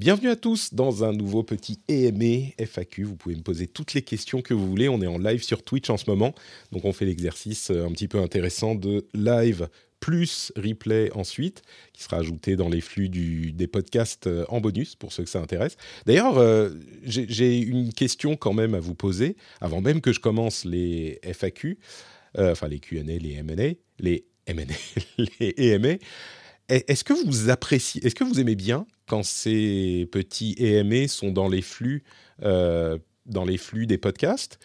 [0.00, 3.04] Bienvenue à tous dans un nouveau petit EME FAQ.
[3.04, 4.88] Vous pouvez me poser toutes les questions que vous voulez.
[4.88, 6.34] On est en live sur Twitch en ce moment.
[6.72, 9.68] Donc on fait l'exercice euh, un petit peu intéressant de live
[10.00, 11.60] plus replay ensuite,
[11.92, 15.42] qui sera ajouté dans les flux des podcasts euh, en bonus pour ceux que ça
[15.42, 15.76] intéresse.
[16.06, 16.70] D'ailleurs, euh,
[17.04, 21.78] j'ai une question quand même à vous poser, avant même que je commence les FAQ,
[22.38, 24.64] enfin les Q&A, les M&A, les M&A,
[25.40, 25.98] les EMA.
[26.70, 31.48] Est-ce que vous appréciez, est-ce que vous aimez bien quand ces petits EMA sont dans
[31.48, 32.04] les flux,
[32.44, 34.60] euh, dans les flux des podcasts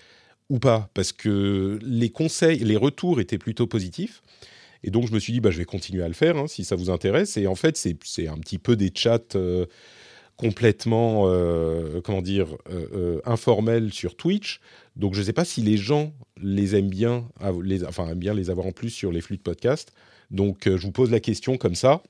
[0.49, 0.91] ou pas?
[0.93, 4.21] Parce que les conseils, les retours étaient plutôt positifs.
[4.83, 6.63] Et donc, je me suis dit, bah, je vais continuer à le faire hein, si
[6.63, 7.37] ça vous intéresse.
[7.37, 9.65] Et en fait, c'est un petit peu des chats euh,
[10.37, 12.55] complètement, euh, comment dire,
[13.25, 14.59] informels sur Twitch.
[14.95, 17.27] Donc, je ne sais pas si les gens les aiment bien,
[17.63, 19.91] les, enfin, aiment bien les avoir en plus sur les flux de podcast.
[20.35, 22.03] Donc, euh, je vous pose la question comme ça.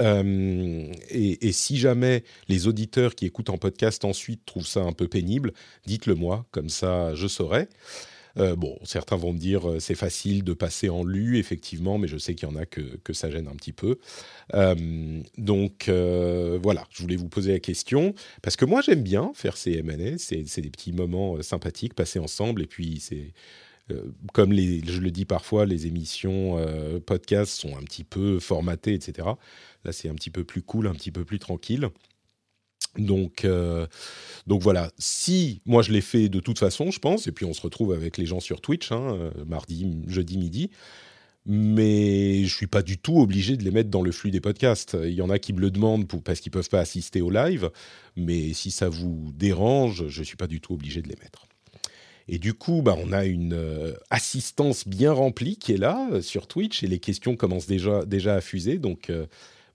[0.00, 5.08] Euh, et, si jamais les auditeurs qui écoutent en podcast ensuite trouvent ça un peu
[5.08, 5.52] pénible,
[5.86, 7.68] dites-le moi, comme ça je saurai.
[8.38, 12.06] Euh, bon, certains vont me dire euh, c'est facile de passer en lu, effectivement, mais
[12.06, 13.98] je sais qu'il y en a que, que ça gêne un petit peu.
[15.38, 19.78] Donc voilà, je voulais vous poser la question, parce que moi j'aime bien faire ces
[19.78, 23.32] M&A, c'est des petits moments sympathiques passés ensemble, et puis c'est...
[23.90, 28.94] euh, comme je le dis parfois, les émissions euh, podcast sont un petit peu formatées,
[28.94, 29.28] etc.
[29.84, 31.90] Là, c'est un petit peu plus cool, un petit peu plus tranquille.
[32.98, 33.86] Donc, euh,
[34.46, 37.52] donc voilà, si moi je l'ai fait de toute façon, je pense, et puis on
[37.52, 40.70] se retrouve avec les gens sur Twitch, hein, euh, mardi, jeudi midi,
[41.46, 44.96] mais je suis pas du tout obligé de les mettre dans le flux des podcasts.
[45.04, 47.70] Il y en a qui me le demandent parce qu'ils peuvent pas assister au live,
[48.16, 51.45] mais si ça vous dérange, je suis pas du tout obligé de les mettre.
[52.28, 56.22] Et du coup, bah, on a une euh, assistance bien remplie qui est là euh,
[56.22, 58.78] sur Twitch et les questions commencent déjà, déjà à fuser.
[58.78, 59.26] Donc, euh,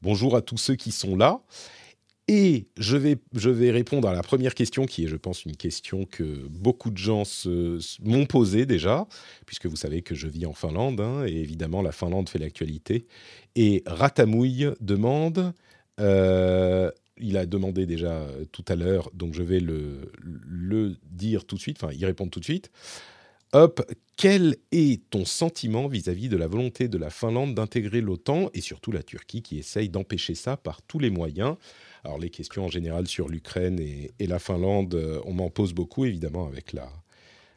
[0.01, 1.39] bonjour à tous ceux qui sont là.
[2.27, 5.55] Et je vais, je vais répondre à la première question qui est, je pense, une
[5.55, 7.23] question que beaucoup de gens
[8.01, 9.07] m'ont posée déjà,
[9.45, 13.05] puisque vous savez que je vis en Finlande, hein, et évidemment la Finlande fait l'actualité.
[13.55, 15.53] Et Ratamouille demande,
[17.21, 20.11] il a demandé déjà euh, tout à l'heure, donc je vais le,
[21.11, 22.71] dire tout de suite, enfin y répondre tout de suite.
[23.53, 23.81] Hop,
[24.15, 28.93] quel est ton sentiment vis-à-vis de la volonté de la Finlande d'intégrer l'OTAN et surtout
[28.93, 31.57] la Turquie qui essaye d'empêcher ça par tous les moyens?
[32.05, 36.05] Alors les questions en général sur l'Ukraine et, la Finlande, euh, on m'en pose beaucoup
[36.05, 36.89] évidemment avec la,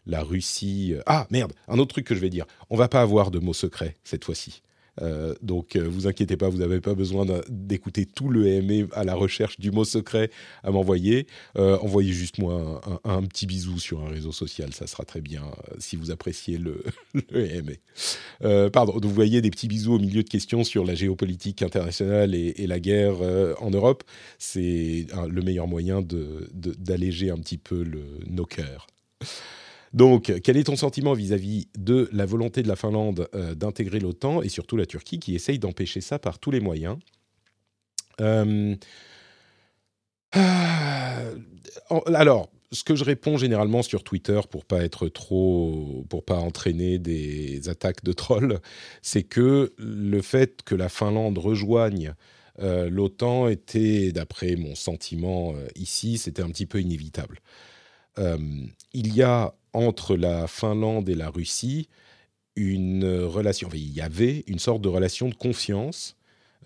[0.06, 0.94] la Russie.
[1.06, 3.54] Ah merde, un autre truc que je vais dire, on va pas avoir de mots
[3.54, 4.63] secrets cette fois-ci.
[5.02, 9.04] Euh, donc, euh, vous inquiétez pas, vous n'avez pas besoin d'écouter tout le ME à
[9.04, 10.30] la recherche du mot secret
[10.62, 11.26] à m'envoyer.
[11.56, 15.42] Euh, envoyez juste moi un, petit bisou sur un réseau social, ça sera très bien
[15.42, 16.82] euh, si vous appréciez le,
[17.30, 22.34] le pardon, vous voyez des petits bisous au milieu de questions sur la géopolitique internationale
[22.34, 23.16] et, la guerre
[23.60, 24.04] en Europe.
[24.38, 27.84] C'est le meilleur moyen de- de- d'alléger un petit peu
[28.26, 28.86] nos cœurs.
[29.94, 34.42] Donc, quel est ton sentiment vis-à-vis de la volonté de la Finlande euh, d'intégrer l'OTAN
[34.42, 36.98] et surtout la Turquie qui essaye d'empêcher ça par tous les moyens?
[38.20, 38.74] Euh,
[40.32, 41.20] ah,
[42.12, 46.98] Alors, ce que je réponds généralement sur Twitter pour pas être trop, pour pas entraîner
[46.98, 48.60] des attaques de trolls,
[49.00, 52.14] c'est que le fait que la Finlande rejoigne
[52.58, 57.38] euh, l'OTAN était, d'après mon sentiment ici, c'était un petit peu inévitable.
[58.16, 61.88] Il y a entre la Finlande et la Russie
[62.56, 66.16] une relation, il y avait une sorte de relation de confiance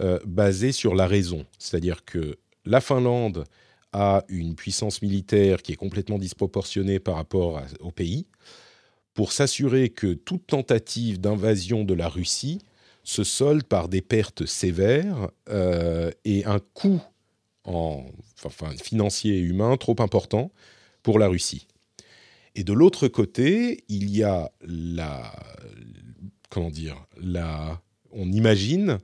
[0.00, 1.47] euh, basée sur la raison.
[1.59, 3.44] C'est-à-dire que la Finlande
[3.92, 8.27] a une puissance militaire qui est complètement disproportionnée par rapport au pays.
[9.15, 12.60] Pour s'assurer que toute tentative d'invasion de la Russie
[13.03, 17.00] se solde par des pertes sévères euh, et un coût
[18.83, 20.50] financier et humain trop important
[21.03, 21.66] pour la Russie.
[22.59, 25.33] Et de l'autre côté, il y a la,
[26.51, 28.99] comment dire, la, on imagine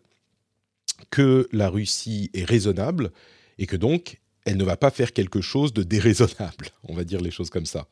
[1.10, 3.12] que la Russie est raisonnable
[3.58, 6.70] et que donc elle ne va pas faire quelque chose de déraisonnable.
[6.88, 7.86] On va dire les choses comme ça.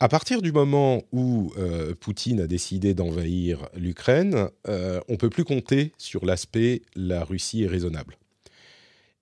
[0.00, 5.44] À partir du moment où euh, Poutine a décidé d'envahir l'Ukraine, euh, on peut plus
[5.44, 8.16] compter sur l'aspect la Russie est raisonnable.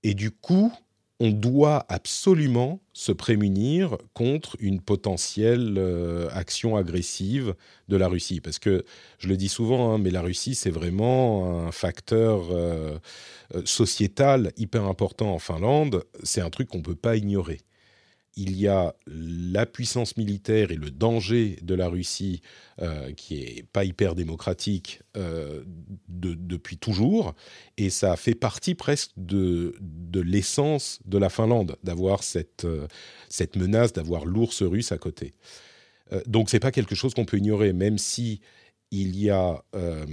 [0.05, 0.73] Et du coup,
[1.22, 7.54] on doit absolument se prémunir contre une potentielle euh, action agressive
[7.86, 8.40] de la Russie.
[8.40, 8.84] Parce que,
[9.19, 12.98] je le dis souvent, hein, mais la Russie, c'est vraiment un facteur euh,
[13.54, 16.02] euh, sociétal hyper important en Finlande.
[16.24, 17.60] C'est un truc qu'on ne peut pas ignorer
[18.37, 22.40] il y a la puissance militaire et le danger de la Russie,
[22.81, 25.62] euh, qui est pas hyper démocratique euh,
[26.08, 27.34] depuis toujours,
[27.76, 29.75] et ça fait partie presque de,
[30.14, 32.87] l'essence de la Finlande, d'avoir cette, euh,
[33.29, 35.32] cette menace, d'avoir l'ours russe à côté.
[36.26, 38.40] donc c'est pas quelque chose qu'on peut ignorer, même si
[38.93, 40.05] il y a, euh,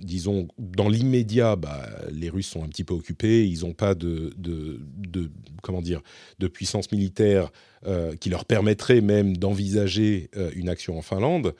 [0.00, 4.32] disons, dans l'immédiat, bah, les Russes sont un petit peu occupés, ils n'ont pas de,
[4.38, 4.80] de,
[5.62, 6.00] comment dire,
[6.38, 7.52] de puissance militaire
[7.86, 11.54] euh, qui leur permettrait même d'envisager euh, une action en Finlande.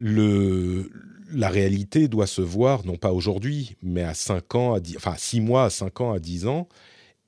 [0.00, 5.14] La réalité doit se voir, non pas aujourd'hui, mais à 5 ans, à 10, enfin
[5.18, 6.68] 6 mois, à 5 ans, à 10 ans,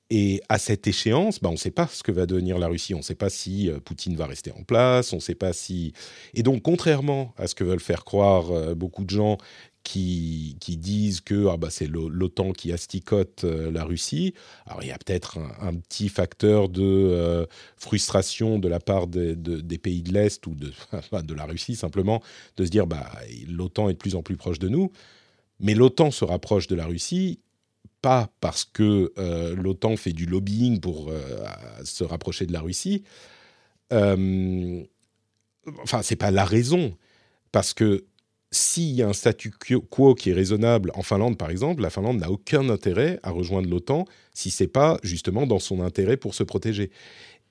[0.09, 2.93] et à cette échéance, bah, on ne sait pas ce que va devenir la Russie.
[2.93, 5.11] On ne sait pas si euh, Poutine va rester en place.
[5.11, 5.93] On ne sait pas si.
[6.33, 9.37] Et donc, contrairement à ce que veulent faire croire euh, beaucoup de gens
[9.83, 14.33] qui, disent que ah bah, c'est l'OTAN qui asticote euh, la Russie,
[14.65, 20.01] alors il y a peut-être un, petit facteur de frustration de la part des pays
[20.01, 20.73] de l'Est ou de,
[21.23, 22.21] de la Russie simplement
[22.57, 23.09] de se dire bah
[23.47, 24.91] l'OTAN est de plus en plus proche de nous.
[25.61, 27.39] Mais l'OTAN se rapproche de la Russie
[28.07, 31.45] pas parce que euh, l'OTAN fait du lobbying pour euh,
[31.83, 33.03] se rapprocher de la Russie.
[33.91, 34.81] Euh,
[35.83, 36.95] enfin, c'est pas la raison,
[37.51, 38.05] parce que
[38.49, 42.21] s'il y a un statu quo qui est raisonnable en Finlande, par exemple, la Finlande
[42.21, 46.43] n'a aucun intérêt à rejoindre l'OTAN si c'est pas justement dans son intérêt pour se
[46.43, 46.91] protéger.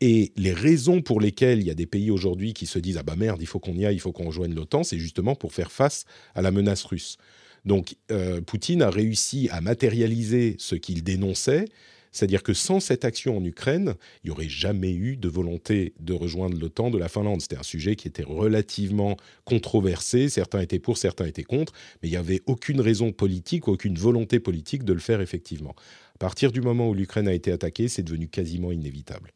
[0.01, 3.03] Et les raisons pour lesquelles il y a des pays aujourd'hui qui se disent ah
[3.03, 5.53] bah merde, il faut qu'on y aille, il faut qu'on rejoigne l'OTAN, c'est justement pour
[5.53, 7.19] faire face à la menace russe.
[7.67, 11.67] Donc euh, Poutine a réussi à matérialiser ce qu'il dénonçait,
[12.13, 16.15] c'est-à-dire que sans cette action en Ukraine, il n'y aurait jamais eu de volonté de
[16.15, 17.43] rejoindre l'OTAN de la Finlande.
[17.43, 22.13] C'était un sujet qui était relativement controversé, certains étaient pour, certains étaient contre, mais il
[22.13, 25.75] n'y avait aucune raison politique, aucune volonté politique de le faire effectivement.
[26.15, 29.33] À partir du moment où l'Ukraine a été attaquée, c'est devenu quasiment inévitable.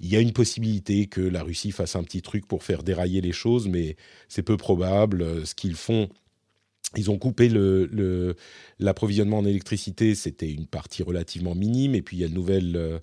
[0.00, 3.20] Il y a une possibilité que la Russie fasse un petit truc pour faire dérailler
[3.20, 3.96] les choses, mais
[4.28, 5.46] c'est peu probable.
[5.46, 6.08] Ce qu'ils font,
[6.96, 7.48] ils ont coupé
[8.78, 12.98] l'approvisionnement en électricité, c'était une partie relativement minime, et puis il y a le, euh,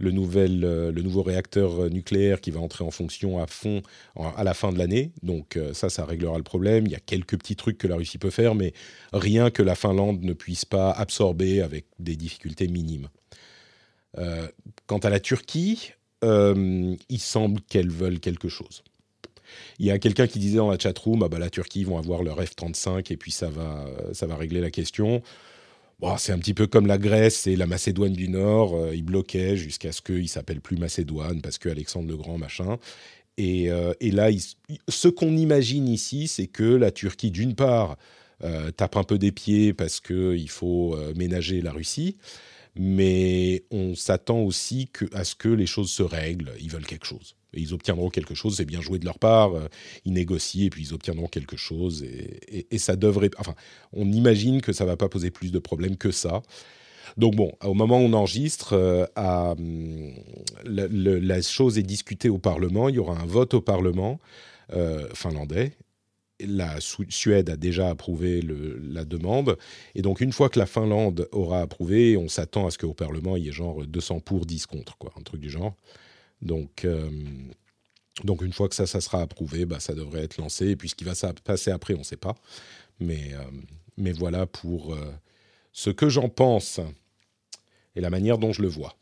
[0.00, 3.82] euh, le, nouveau réacteur nucléaire qui va entrer en fonction à fond
[4.16, 6.86] à la fin de l'année, donc euh, ça, ça réglera le problème.
[6.86, 8.72] Il y a quelques petits trucs que la Russie peut faire, mais
[9.12, 13.08] rien que la Finlande ne puisse pas absorber avec des difficultés minimes.
[14.86, 15.92] quant à la Turquie,
[16.22, 18.82] il semble qu'elle veuille quelque chose.
[19.78, 22.22] Il y a quelqu'un qui disait dans la chatroom, ah bah, la Turquie vont avoir
[22.22, 25.22] leur F-35 et puis ça va, ça va régler la question.
[26.00, 28.76] Bon, c'est un petit peu comme la Grèce et la Macédoine du Nord.
[28.76, 32.78] Euh, ils bloquaient jusqu'à ce qu'ils s'appellent plus Macédoine parce que Alexandre le Grand, machin.
[33.36, 34.30] Et, euh, et là,
[34.88, 37.96] ce qu'on imagine ici, c'est que la Turquie, d'une part,
[38.44, 42.16] euh, tape un peu des pieds parce qu'il faut ménager la Russie
[42.80, 46.52] mais on s'attend aussi à ce que les choses se règlent.
[46.60, 47.34] Ils veulent quelque chose.
[47.54, 49.54] Ils obtiendront quelque chose, c'est bien joué de leur part.
[49.54, 49.68] Euh,
[50.04, 52.04] ils négocient et puis ils obtiendront quelque chose.
[52.04, 53.30] Et, ça devrait.
[53.38, 53.54] Enfin,
[53.92, 56.42] on imagine que ça ne va pas poser plus de problèmes que ça.
[57.16, 60.12] Donc bon, au moment où on enregistre, euh, hum,
[60.64, 62.88] la, chose est discutée au Parlement.
[62.88, 64.20] Il y aura un vote au Parlement
[64.72, 65.72] euh, finlandais
[66.40, 69.58] la Suède a déjà approuvé la demande.
[69.94, 73.36] Et donc, une fois que la Finlande aura approuvé, on s'attend à ce qu'au Parlement,
[73.36, 75.74] il y ait genre 200 pour, 10 contre, quoi, un truc du genre.
[76.42, 77.10] Donc, euh,
[78.24, 80.68] donc une fois que ça, ça sera approuvé, bah, ça devrait être lancé.
[80.68, 82.34] Et puis, ce qui va se passer après, on ne sait pas.
[83.00, 83.42] Mais, euh,
[83.96, 85.12] mais voilà pour euh,
[85.72, 86.80] ce que j'en pense
[87.96, 88.94] et la manière dont je le vois.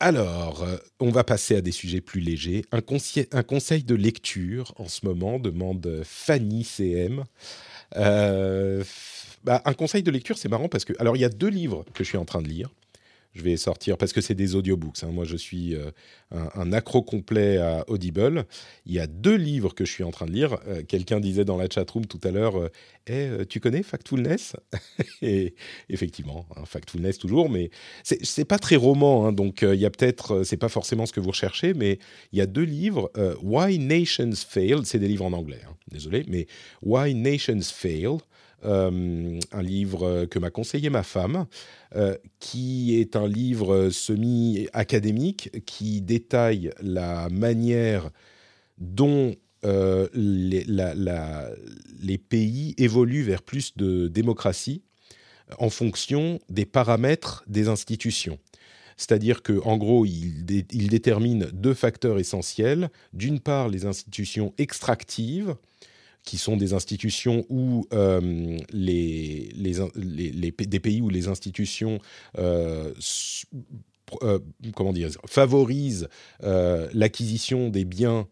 [0.00, 0.66] Alors,
[1.00, 2.64] on va passer à des sujets plus légers.
[2.72, 2.80] Un,
[3.32, 7.24] un, conseil de lecture en ce moment demande Fanny CM.
[7.92, 11.84] Bah, un conseil de lecture, c'est marrant parce que, alors, il y a deux livres
[11.92, 12.70] que je suis en train de lire
[13.34, 15.02] je vais sortir parce que c'est des audiobooks.
[15.02, 15.10] Hein.
[15.12, 15.90] Moi, je suis euh,
[16.30, 18.46] un, accro complet à Audible.
[18.86, 20.58] Il y a deux livres que je suis en train de lire.
[20.68, 22.68] Euh, quelqu'un disait dans la chatroom tout à l'heure euh,
[23.40, 24.56] eh, Tu connais Factfulness?
[25.22, 25.54] Et
[25.88, 27.70] effectivement, hein, Factfulness toujours, mais
[28.04, 29.26] c'est pas très roman.
[29.26, 29.32] Hein.
[29.32, 31.98] donc, il y a peut-être, c'est pas forcément ce que vous recherchez, mais
[32.32, 33.10] il y a deux livres
[33.42, 34.80] Why Nations Fail.
[34.84, 35.60] C'est des livres en anglais,
[35.90, 36.46] désolé, mais
[36.82, 38.18] Why Nations Fail
[38.64, 41.46] un livre que m'a conseillé ma femme,
[42.40, 48.10] qui est un livre semi-académique qui détaille la manière
[48.78, 54.82] dont les, les, pays évoluent vers plus de démocratie
[55.58, 58.38] en fonction des paramètres des institutions.
[58.96, 62.90] C'est-à-dire qu'en gros, il, détermine deux facteurs essentiels.
[63.12, 65.56] D'une part, les institutions extractives,
[66.24, 72.00] qui sont des institutions où euh, les, des pays où les institutions
[72.38, 72.92] euh,
[74.22, 74.38] euh,
[74.74, 76.08] comment dire, favorisent
[76.40, 78.26] l'acquisition des biens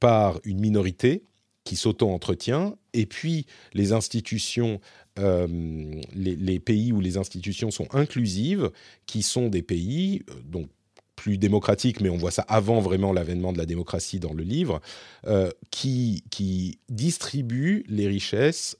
[0.00, 1.22] par une minorité
[1.64, 4.80] qui s'auto-entretient, et puis les institutions
[5.16, 8.70] les, pays où les institutions sont inclusives,
[9.06, 10.68] qui sont des pays donc
[11.18, 14.80] plus démocratiques, mais on voit ça avant vraiment l'avènement de la démocratie dans le livre,
[15.26, 18.76] euh, qui, qui distribuent les richesses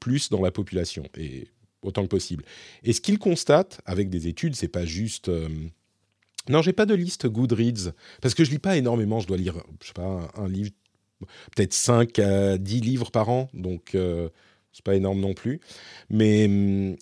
[0.00, 1.48] plus dans la population et
[1.82, 2.44] autant que possible.
[2.82, 5.30] Et ce qu'ils constatent avec des études, c'est pas juste
[6.48, 9.20] non, j'ai pas de liste Goodreads parce que je lis pas énormément.
[9.20, 10.70] Je dois lire, je sais pas, un, livre,
[11.54, 13.48] peut-être 5 à 10 livres par an.
[13.54, 13.96] Donc,
[14.72, 15.60] c'est pas énorme non plus,
[16.10, 16.46] mais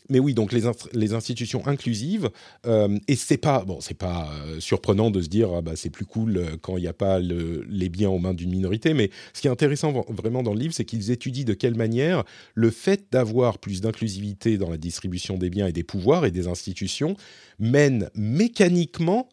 [0.08, 0.62] mais oui donc les,
[0.94, 2.30] les institutions inclusives
[2.66, 6.06] euh, et c'est pas bon pas euh, surprenant de se dire ah bah c'est plus
[6.06, 9.40] cool euh, quand il n'y a pas les biens aux mains d'une minorité, mais ce
[9.40, 13.06] qui est intéressant vraiment dans le livre c'est qu'ils étudient de quelle manière le fait
[13.10, 17.16] d'avoir plus d'inclusivité dans la distribution des biens et des pouvoirs et des institutions
[17.58, 19.28] mène mécaniquement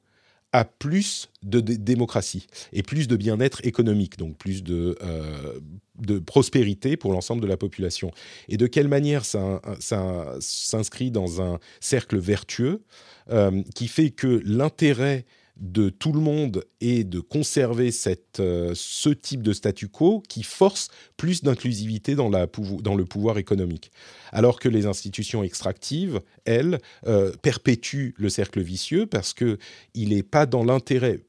[0.55, 5.59] à plus de démocratie et plus de bien-être économique, donc plus de, euh,
[5.99, 8.11] de prospérité pour l'ensemble de la population.
[8.47, 12.83] Et de quelle manière ça, ça s'inscrit dans un cercle vertueux
[13.31, 15.25] euh, qui fait que l'intérêt
[15.57, 20.43] de tout le monde et de conserver cette, euh, ce type de statu quo qui
[20.43, 23.91] force plus d'inclusivité dans, dans le pouvoir économique.
[24.31, 29.57] Alors que les institutions extractives, elles, euh, perpétuent le cercle vicieux parce qu'il
[29.95, 31.21] n'est pas dans l'intérêt,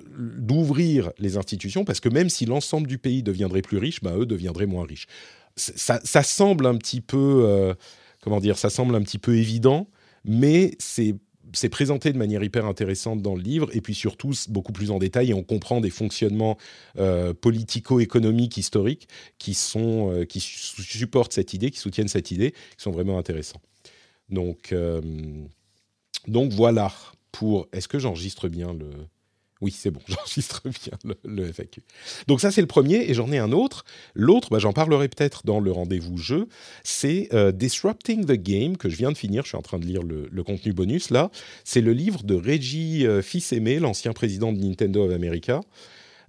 [1.17, 4.65] les institutions parce que même si l'ensemble du pays deviendrait plus riche, bah, eux deviendraient
[4.65, 5.07] moins riches.
[5.55, 7.75] Ça, ça semble un petit peu
[8.21, 9.87] comment dire, ça semble un petit peu évident,
[10.25, 14.91] mais c'est présenté de manière hyper intéressante dans le livre, et puis surtout beaucoup plus
[14.91, 16.57] en détail, et on comprend des fonctionnements
[16.97, 19.07] euh, politico-économiques historiques
[19.37, 23.61] qui, sont, euh, qui supportent cette idée, qui soutiennent cette idée, qui sont vraiment intéressants.
[24.29, 25.01] Donc, euh,
[26.27, 26.91] donc voilà
[27.31, 27.67] pour...
[27.73, 28.89] Est-ce que j'enregistre bien le...
[29.61, 31.81] Oui, c'est bon, j'enregistre bien le, FAQ.
[32.27, 33.83] Donc ça, c'est le premier, et j'en ai un autre.
[34.13, 36.47] L'autre, bah, j'en parlerai peut-être dans le rendez-vous jeu,
[36.83, 39.85] c'est euh, Disrupting the Game, que je viens de finir, je suis en train de
[39.85, 41.29] lire le, contenu bonus là.
[41.65, 45.61] C'est le livre de Reggie euh, Fils-Aimé, l'ancien président de Nintendo of America.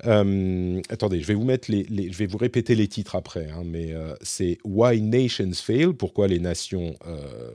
[0.07, 5.53] Euh, attendez, je vais vous répéter les titres après, hein, mais euh, c'est Why Nations
[5.53, 7.51] Fail, pourquoi les nations euh,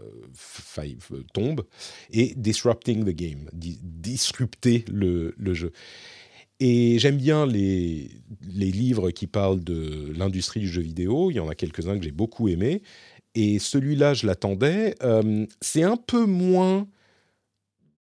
[1.34, 1.66] tombent,
[2.12, 5.72] et Disrupting the Game, disrupter le, le jeu.
[6.60, 8.12] Et j'aime bien les,
[8.42, 11.30] les livres qui parlent de l'industrie du jeu vidéo.
[11.30, 12.82] Il y en a quelques-uns que j'ai beaucoup aimés.
[13.34, 14.96] Et celui-là, je l'attendais.
[15.60, 16.88] c'est un peu moins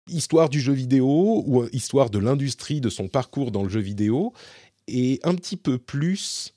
[0.07, 4.33] histoire du jeu vidéo ou histoire de l'industrie, de son parcours dans le jeu vidéo,
[4.88, 6.53] et un petit peu plus,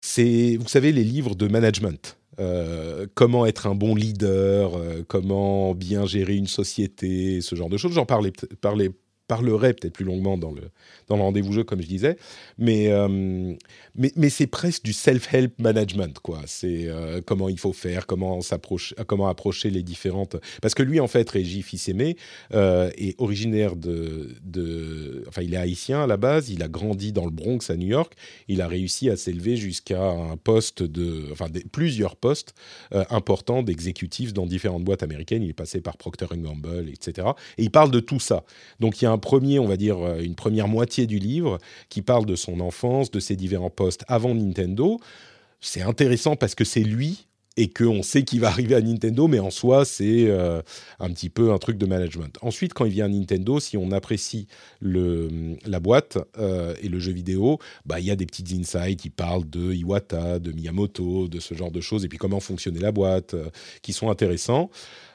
[0.00, 2.16] c'est, vous savez, les livres de management.
[2.38, 7.76] Euh, comment être un bon leader, euh, comment bien gérer une société, ce genre de
[7.76, 7.92] choses.
[7.92, 8.90] J'en parlais, parlais
[9.32, 10.60] parlerai peut-être plus longuement dans le,
[11.08, 12.18] dans le rendez-vous jeu, comme je disais.
[12.58, 13.54] Mais, euh,
[13.94, 16.40] mais, mais c'est presque du self-help management, quoi.
[16.44, 20.36] C'est euh, comment il faut faire, comment, s'approcher, comment approcher les différentes...
[20.60, 22.18] Parce que lui, en fait, Régis Fils-Aimé,
[22.52, 25.24] euh, est originaire de, de...
[25.28, 27.88] Enfin, il est haïtien à la base, il a grandi dans le Bronx à New
[27.88, 28.12] York,
[28.48, 31.28] il a réussi à s'élever jusqu'à un poste de...
[31.32, 32.54] Enfin, plusieurs postes
[33.08, 35.42] importants d'exécutifs dans différentes boîtes américaines.
[35.42, 37.28] Il est passé par Procter Gamble, etc.
[37.56, 38.44] Et il parle de tout ça.
[38.80, 41.58] Donc, il y a un premier, on va dire, euh, une première moitié du livre
[41.88, 45.00] qui parle de son enfance, de ses différents postes avant Nintendo.
[45.60, 47.26] C'est intéressant parce que c'est lui
[47.56, 50.60] et qu'on sait qu'il va arriver à Nintendo, mais en soi, c'est euh,
[50.98, 52.36] un petit peu un truc de management.
[52.42, 54.46] Ensuite, quand il vient à Nintendo, si on apprécie
[54.80, 55.28] le,
[55.64, 59.10] la boîte euh, et le jeu vidéo, bah, il y a des petites insights qui
[59.10, 62.92] parlent de Iwata, de Miyamoto, de ce genre de choses, et puis comment fonctionnait la
[62.92, 63.34] boîte,
[63.82, 64.70] qui sont intéressants.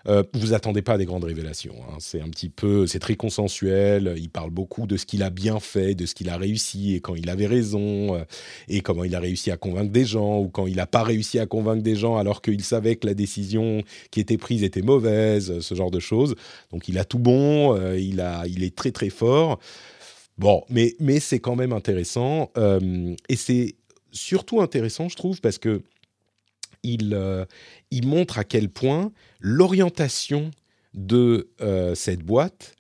[0.08, 1.76] Euh, vous attendez pas des grandes révélations.
[1.90, 1.98] Hein.
[2.00, 4.14] C'est un petit peu, c'est très consensuel.
[4.18, 7.02] Il parle beaucoup de ce qu'il a bien fait, de ce qu'il a réussi et
[7.02, 8.24] quand il avait raison euh,
[8.70, 11.40] et comment il a réussi à convaincre des gens ou quand il n'a pas réussi
[11.40, 15.60] à convaincre des gens alors qu'il savait que la décision qui était prise était mauvaise,
[15.60, 16.36] ce genre de choses.
[16.72, 19.60] Donc il a tout bon, euh, il a, il est très très fort
[20.38, 22.52] Bon, mais, mais c'est quand même intéressant.
[23.28, 23.74] et c'est
[24.12, 25.82] surtout intéressant, je trouve, parce que
[26.84, 27.18] il,
[27.92, 30.52] il montre à quel point l'orientation
[30.94, 31.50] de
[31.96, 32.76] cette boîte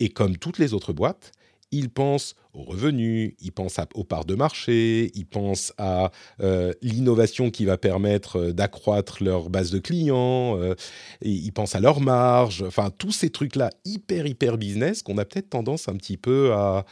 [0.00, 1.32] est comme toutes les autres boîtes.
[1.70, 7.50] Ils pensent aux revenus, ils pensent aux parts de marché, ils pensent à euh, l'innovation
[7.50, 10.74] qui va permettre euh, d'accroître leur base de clients, euh,
[11.20, 15.50] ils pensent à leur marge, enfin tous ces trucs-là hyper hyper business qu'on a peut-être
[15.50, 16.84] tendance un petit peu à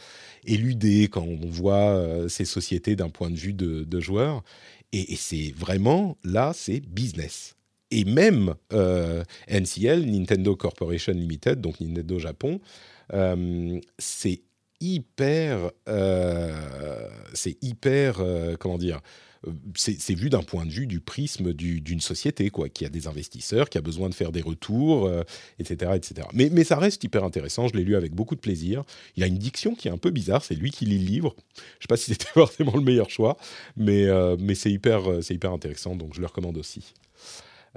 [0.45, 4.43] éluder quand on voit ces sociétés d'un point de vue de, joueurs.
[4.91, 7.52] Et, et c'est vraiment là, c'est business
[7.99, 8.55] et même
[9.49, 12.59] NCL, Nintendo Corporation Limited, donc Nintendo Japon,
[13.99, 14.41] c'est
[14.83, 18.99] hyper, euh, c'est hyper, euh, comment dire,
[19.75, 23.69] c'est vu d'un point de vue du prisme d'une société, quoi, qui a des investisseurs,
[23.69, 25.11] qui a besoin de faire des retours,
[25.59, 26.27] etc., euh, etc.
[26.33, 27.67] Mais, ça reste hyper intéressant.
[27.67, 28.83] Je l'ai lu avec beaucoup de plaisir.
[29.17, 30.45] Il a une diction qui est un peu bizarre.
[30.45, 31.35] C'est lui qui lit le livre.
[31.57, 33.37] Je ne sais pas si c'était forcément le meilleur choix,
[33.75, 34.07] mais,
[34.55, 35.97] c'est hyper intéressant.
[35.97, 36.93] Donc je le recommande aussi.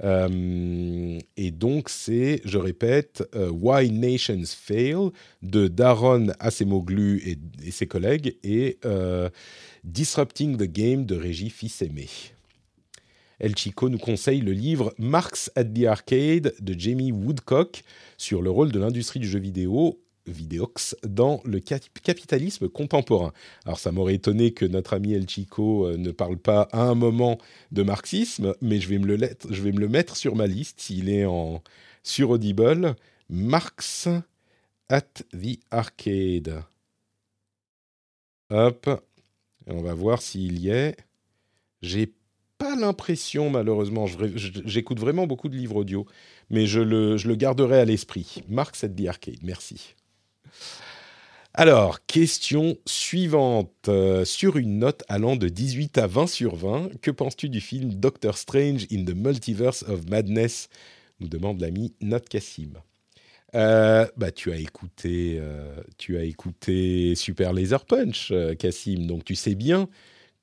[0.03, 5.09] Euh, et donc, c'est, je répète, euh, Why Nations Fail
[5.41, 7.21] de Daron Acemoglu
[7.63, 9.29] et, ses collègues et euh,
[9.83, 12.07] Disrupting the Game de Régis Fils-Aimé.
[13.39, 17.83] El Chico nous conseille le livre Marx at the Arcade de Jamie Woodcock
[18.17, 23.33] sur le rôle de l'industrie du jeu vidéo Vidéox dans le capitalisme contemporain.
[23.65, 26.95] Alors ça m'aurait étonné que notre ami El Chico euh, ne parle pas à un
[26.95, 27.37] moment
[27.71, 31.61] de marxisme, mais je vais me le, mettre sur ma liste s'il est en
[32.03, 32.95] sur Audible.
[33.29, 34.07] Marx
[34.89, 35.01] at
[35.33, 36.63] the Arcade.
[38.49, 38.89] Hop,
[39.67, 40.95] on va voir s'il y est.
[41.81, 42.13] J'ai
[42.57, 46.05] pas l'impression, malheureusement, j'écoute vraiment beaucoup de livres audio,
[46.49, 48.41] mais je le garderai à l'esprit.
[48.47, 49.95] Marx at the Arcade, merci.
[51.59, 53.71] Alors, question suivante.
[53.87, 57.95] Euh, sur une note allant de 18 à 20 sur 20, que penses-tu du film
[57.95, 60.69] Doctor Strange in the Multiverse of Madness?
[61.19, 62.73] Nous demande l'ami Not Kassim.
[63.55, 69.33] Euh, bah, tu as écouté, euh, tu as écouté Super Laser Punch, Kassim, donc tu
[69.33, 69.89] sais bien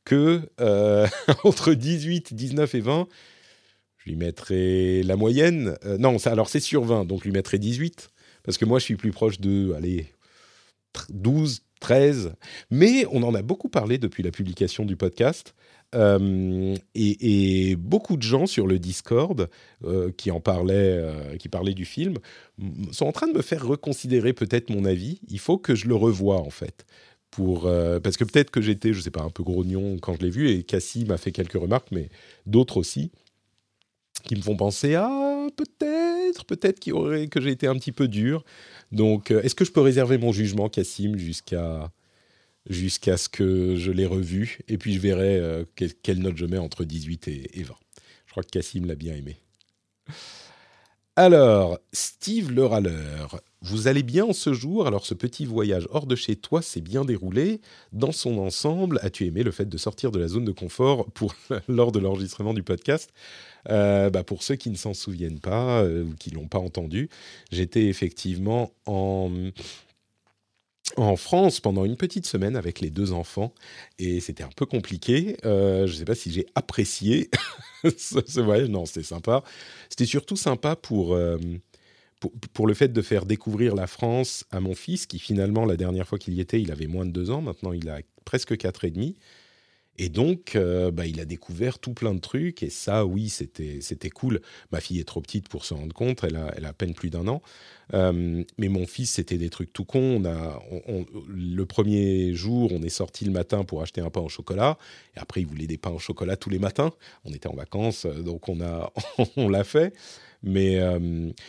[0.05, 0.41] que
[1.45, 3.07] entre 18, 19 et 20,
[3.99, 5.77] je lui mettrai la moyenne.
[6.01, 8.11] non, alors c'est sur 20, donc je lui mettrai 18
[8.45, 10.07] parce que moi je suis plus proche de, allez,
[11.11, 12.33] 12, 13.
[12.71, 15.55] Mais on en a beaucoup parlé depuis la publication du podcast.
[15.95, 19.49] Euh, et, beaucoup de gens sur le Discord
[19.85, 22.17] euh, qui en parlaient, euh, qui parlaient du film,
[22.91, 25.21] sont en train de me faire reconsidérer peut-être mon avis.
[25.29, 26.87] Il faut que je le revoie en fait.
[27.31, 27.69] Pour,
[28.05, 30.51] parce que peut-être que j'étais, je sais pas, un peu grognon quand je l'ai vu,
[30.51, 32.09] et Cassie m'a fait quelques remarques, mais
[32.47, 33.11] d'autres aussi,
[34.27, 35.09] qui me font penser à
[35.57, 38.45] peut-être, peut-être que j'ai été un petit peu dur.
[38.93, 41.91] Donc, euh, est-ce que je peux réserver mon jugement, Cassim, jusqu'à
[42.69, 44.61] jusqu'à ce que je l'ai revu?
[44.69, 45.65] Et puis, je verrai euh,
[46.03, 47.75] quelle, note je mets entre 18 et, 20.
[48.27, 49.37] Je crois que Cassim l'a bien aimé.
[51.17, 54.87] Alors, Steve le râleur, vous allez bien en ce jour?
[54.87, 57.61] Alors, ce petit voyage hors de chez toi s'est bien déroulé.
[57.93, 61.35] Dans son ensemble, as-tu aimé le fait de sortir de la zone de confort pour,
[61.69, 63.13] lors de l'enregistrement du podcast?
[63.71, 67.09] Euh, bah pour ceux qui ne s'en souviennent pas euh, ou qui l'ont pas entendu,
[67.51, 69.53] j'étais effectivement en
[71.17, 73.55] France pendant une petite semaine avec les deux enfants
[73.99, 75.37] et c'était un peu compliqué.
[75.45, 77.31] Euh, je ne sais pas si j'ai apprécié
[77.97, 78.69] ce, voyage.
[78.69, 79.43] Non, c'était sympa.
[79.89, 81.17] C'était surtout sympa pour,
[82.21, 85.77] pour, pour, le fait de faire découvrir la France à mon fils qui finalement la
[85.77, 87.41] dernière fois qu'il y était, il avait moins de deux ans.
[87.41, 89.17] Maintenant, il a presque quatre et demi.
[89.97, 92.63] Et donc, euh, bah, il a découvert tout plein de trucs.
[92.63, 94.41] Et ça, oui, c'était, c'était cool.
[94.73, 96.25] Ma fille est trop petite pour se rendre compte.
[96.25, 97.43] Elle a, elle a à peine plus d'un an.
[97.93, 100.21] Euh, mais mon fils, c'était des trucs tout cons.
[100.21, 100.61] On a,
[101.29, 104.79] le premier jour, on est sorti le matin pour acheter un pain au chocolat.
[105.17, 106.91] Et après, il voulait des pains au chocolat tous les matins.
[107.25, 108.93] On était en vacances, euh, donc on, a,
[109.37, 109.95] on l'a fait.
[110.47, 110.79] Mais,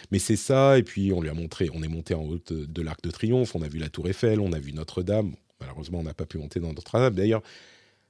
[0.09, 0.77] mais c'est ça.
[0.77, 1.69] Et puis, on lui a montré.
[1.73, 3.53] On est monté en haut de l'Arc de Triomphe.
[3.53, 4.39] On a vu la Tour Eiffel.
[4.39, 5.33] On a vu Notre-Dame.
[5.59, 7.13] Malheureusement, on n'a pas pu monter dans Notre-Dame.
[7.13, 7.41] D'ailleurs,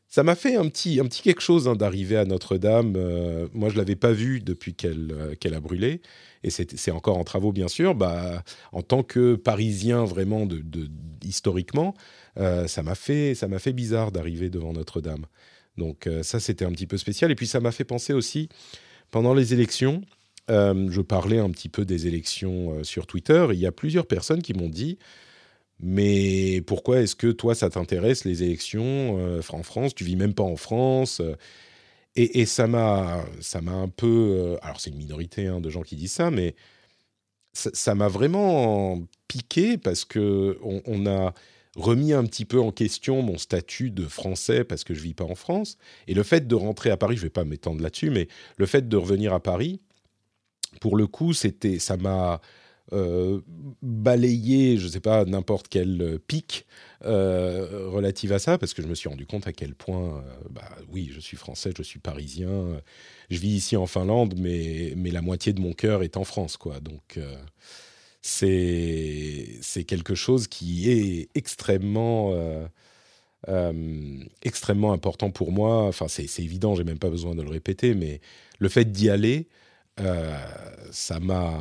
[0.08, 2.94] ça m'a fait un petit, quelque chose hein, d'arriver à Notre-Dame.
[2.96, 6.02] Euh, moi, je l'avais pas vue depuis qu'elle euh, qu'elle a brûlé,
[6.44, 7.96] et c'est encore en travaux, bien sûr.
[7.96, 10.48] Bah, en tant que Parisien, vraiment,
[11.24, 11.96] historiquement,
[12.38, 15.26] euh, ça m'a fait bizarre d'arriver devant Notre-Dame.
[15.78, 17.32] Donc ça, c'était un petit peu spécial.
[17.32, 18.48] Et puis, ça m'a fait penser aussi,
[19.12, 20.04] pendant les élections,
[20.48, 23.48] je parlais un petit peu des élections sur Twitter.
[23.52, 25.00] Il y a plusieurs personnes qui m'ont dit
[25.79, 29.93] mais pourquoi est-ce que toi, ça t'intéresse, les élections euh, en France?
[29.93, 31.19] Tu vis même pas en France.
[31.21, 31.35] Euh,
[32.15, 34.07] et, ça m'a un peu...
[34.07, 36.55] Euh, alors c'est une minorité hein, de gens qui disent ça, mais
[37.53, 41.33] ça m'a vraiment piqué parce que on, a,
[41.75, 45.25] remis un petit peu en question mon statut de français parce que je vis pas
[45.25, 45.77] en France.
[46.07, 48.88] Et le fait de rentrer à Paris, je vais pas m'étendre là-dessus, mais le fait
[48.88, 49.81] de revenir à Paris,
[50.79, 52.41] pour le coup, c'était, ça m'a
[52.93, 53.41] euh,
[53.82, 56.65] balayé, je sais pas, n'importe quel pic
[57.04, 60.21] euh, relative à ça, parce que je me suis rendu compte à quel point, euh,
[60.50, 62.82] bah oui, je suis français, je suis parisien,
[63.30, 66.58] je vis ici en Finlande, mais, mais la moitié de mon cœur est en France,
[66.58, 66.80] quoi.
[66.80, 67.19] Donc
[68.21, 72.67] c'est quelque chose qui est extrêmement euh,
[73.50, 75.84] euh, extrêmement important pour moi.
[75.84, 78.21] Enfin, c'est évident, j'ai même pas besoin de le répéter, mais
[78.60, 79.48] le fait d'y aller,
[80.00, 80.36] euh,
[80.91, 81.60] ça m'a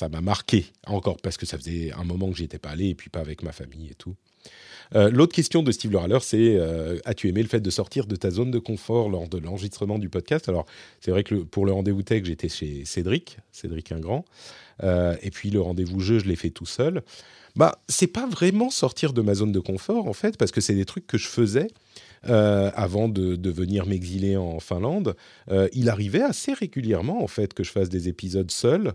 [0.00, 2.88] ça m'a marqué encore parce que ça faisait un moment que j'y étais pas allé
[2.88, 4.14] et puis pas avec ma famille et tout.
[4.92, 6.58] L'autre question de Steve Lerhaler, c'est
[7.04, 10.08] as-tu aimé le fait de sortir de ta zone de confort lors de l'enregistrement du
[10.08, 10.48] podcast?
[10.48, 10.66] Alors,
[11.00, 14.24] c'est vrai que pour le rendez-vous tech, j'étais chez Cédric, Cédric Ingrand.
[14.82, 17.02] Euh, et puis le rendez-vous jeu, je l'ai fait tout seul.
[17.56, 20.74] Bah, c'est pas vraiment sortir de ma zone de confort en fait, parce que c'est
[20.74, 21.68] des trucs que je faisais.
[22.28, 25.16] Euh, avant de, venir m'exiler en Finlande,
[25.50, 28.92] euh, il arrivait assez régulièrement en fait que je fasse des épisodes seul.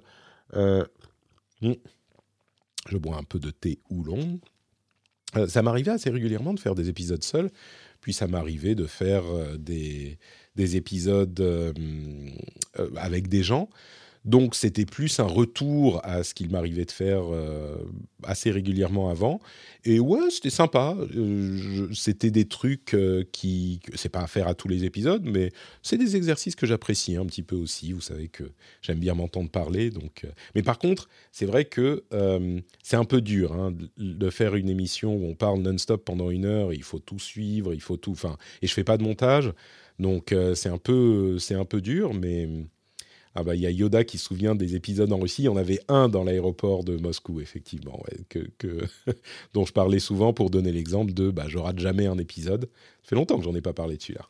[1.66, 1.74] Hmm,
[2.90, 4.40] je bois un peu de thé oolong.
[5.48, 7.50] ça m'arrivait assez régulièrement de faire des épisodes seul,
[8.02, 9.24] puis ça m'arrivait de faire
[9.58, 10.18] des,
[10.56, 11.42] des, épisodes
[12.96, 13.70] avec des gens.
[14.26, 17.78] Donc c'était plus un retour à ce qu'il m'arrivait de faire euh,
[18.24, 19.40] assez régulièrement avant.
[19.84, 20.98] Et ouais, c'était sympa.
[21.16, 25.52] Euh, c'était des trucs euh, qui, c'est pas à faire à tous les épisodes, mais
[25.84, 27.94] c'est des exercices que j'apprécie un petit peu aussi.
[27.94, 28.46] Vous savez que
[28.82, 30.26] j'aime bien m'entendre parler, donc.
[30.56, 32.04] Mais par contre, c'est vrai que
[32.84, 36.46] c'est un peu dur hein, de faire une émission où on parle non-stop pendant une
[36.46, 36.74] heure.
[36.74, 38.12] Il faut tout suivre, il faut tout.
[38.12, 39.54] Enfin, et je fais pas de montage,
[40.00, 42.50] donc c'est un peu, un peu dur, mais
[43.36, 45.44] ah bah il y a Yoda qui se souvient des épisodes en Russie.
[45.44, 48.40] Il y en avait un dans l'aéroport de Moscou, effectivement, que,
[49.54, 52.70] dont je parlais souvent pour donner l'exemple de bah, je rate jamais un épisode.
[53.04, 54.28] Ça fait longtemps que j'en ai pas parlé dessus là.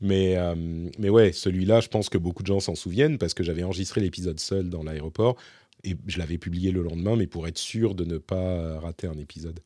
[0.00, 0.54] Mais, euh,
[0.98, 4.00] mais ouais, celui-là, je pense que beaucoup de gens s'en souviennent parce que j'avais enregistré
[4.00, 5.36] l'épisode seul dans l'aéroport
[5.84, 9.18] et je l'avais publié le lendemain, mais pour être sûr de ne pas rater un
[9.18, 9.60] épisode.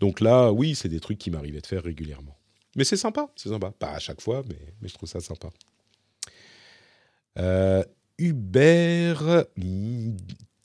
[0.00, 2.36] Donc là, oui, c'est des trucs qui m'arrivaient de faire régulièrement.
[2.76, 3.70] Mais c'est sympa, c'est sympa.
[3.70, 5.50] Pas à chaque fois, mais, mais je trouve ça sympa.
[7.38, 7.84] Euh,
[8.20, 9.46] Hubert,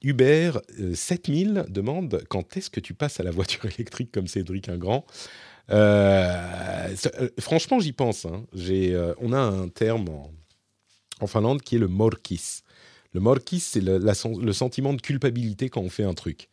[0.03, 0.61] Hubert
[0.93, 5.05] 7000 euh, demande quand est-ce que tu passes à la voiture électrique comme Cédric Ingrand?
[5.71, 8.25] Euh, euh, Franchement, j'y pense.
[8.25, 8.45] Hein.
[9.19, 10.09] on a un terme
[11.19, 12.61] en, Finlande qui est le morkis.
[13.13, 16.49] Le morkis, c'est le, sentiment de culpabilité quand on fait un truc.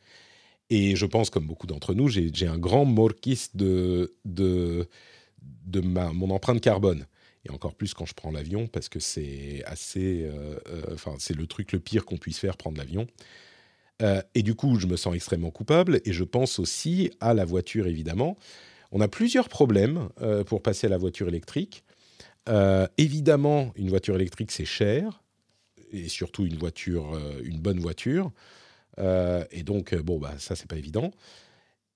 [0.71, 4.15] Et je pense, comme beaucoup d'entre nous, j'ai un grand morkis de,
[5.75, 7.07] mon empreinte carbone
[7.45, 11.37] et encore plus quand je prends l'avion parce que c'est assez, euh, euh, enfin c'est
[11.37, 13.07] le truc le pire qu'on puisse faire prendre l'avion.
[14.01, 17.45] Euh, et du coup, je me sens extrêmement coupable et je pense aussi à la
[17.45, 18.37] voiture évidemment.
[18.91, 20.11] On a plusieurs problèmes
[20.47, 21.83] pour passer à la voiture électrique.
[22.99, 25.23] évidemment, une voiture électrique c'est cher
[25.93, 28.31] et surtout une voiture, une bonne voiture.
[28.99, 31.11] et donc bon bah ça c'est pas évident.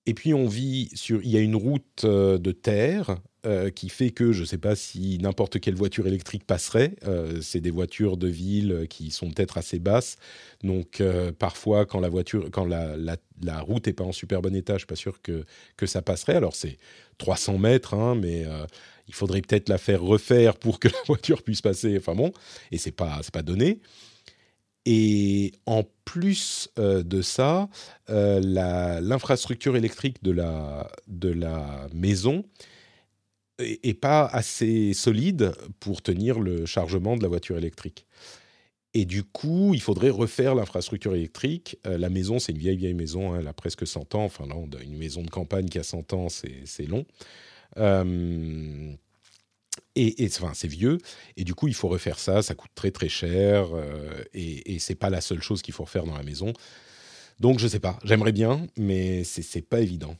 [0.07, 3.17] Et puis on vit sur, il y a une route de terre
[3.47, 6.95] euh, qui fait que je ne sais pas si n'importe quelle voiture électrique passerait.
[7.05, 10.17] Euh, c'est des voitures de ville qui sont peut-être assez basses.
[10.63, 14.53] Donc euh, parfois, quand la voiture, quand la, la, route n'est pas en super bon
[14.53, 15.45] état, je suis pas sûr que,
[15.77, 16.35] que ça passerait.
[16.35, 16.77] Alors c'est
[17.19, 18.45] 300 mètres, hein, mais
[19.07, 21.95] il faudrait peut-être la faire refaire pour que la voiture puisse passer.
[21.97, 22.33] Enfin bon,
[22.71, 23.79] et c'est pas c'est pas donné.
[24.89, 27.67] Et en plus de ça,
[28.07, 32.45] l'infrastructure électrique de la, maison
[33.59, 38.05] et pas assez solide pour tenir le chargement de la voiture électrique.
[38.93, 41.77] Et du coup, il faudrait refaire l'infrastructure électrique.
[41.85, 44.23] Euh, la maison, c'est une vieille, vieille maison, hein, elle a presque 100 ans.
[44.23, 47.05] Enfin, là, une maison de campagne qui a 100 ans, c'est long.
[49.99, 50.99] Et, enfin, c'est vieux.
[51.37, 52.41] Et du coup, il faut refaire ça.
[52.41, 53.67] Ça coûte très, très cher.
[53.73, 56.53] Euh, et, et c'est pas la seule chose qu'il faut refaire dans la maison.
[57.39, 57.99] Donc, je sais pas.
[58.03, 60.15] J'aimerais bien, mais c'est pas évident.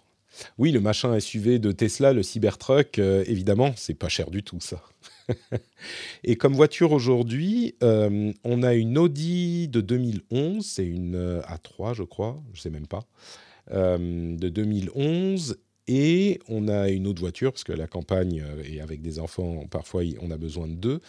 [0.58, 4.60] Oui, le machin SUV de Tesla, le Cybertruck, euh, évidemment, c'est pas cher du tout
[4.60, 4.84] ça.
[6.24, 11.94] et comme voiture aujourd'hui, euh, on a une Audi de 2011, c'est une euh, A3
[11.94, 13.04] je crois, je sais même pas,
[13.70, 15.58] de 2011.
[15.88, 20.04] Et on a une autre voiture, parce que la campagne et avec des enfants, parfois
[20.22, 21.02] on a besoin de deux,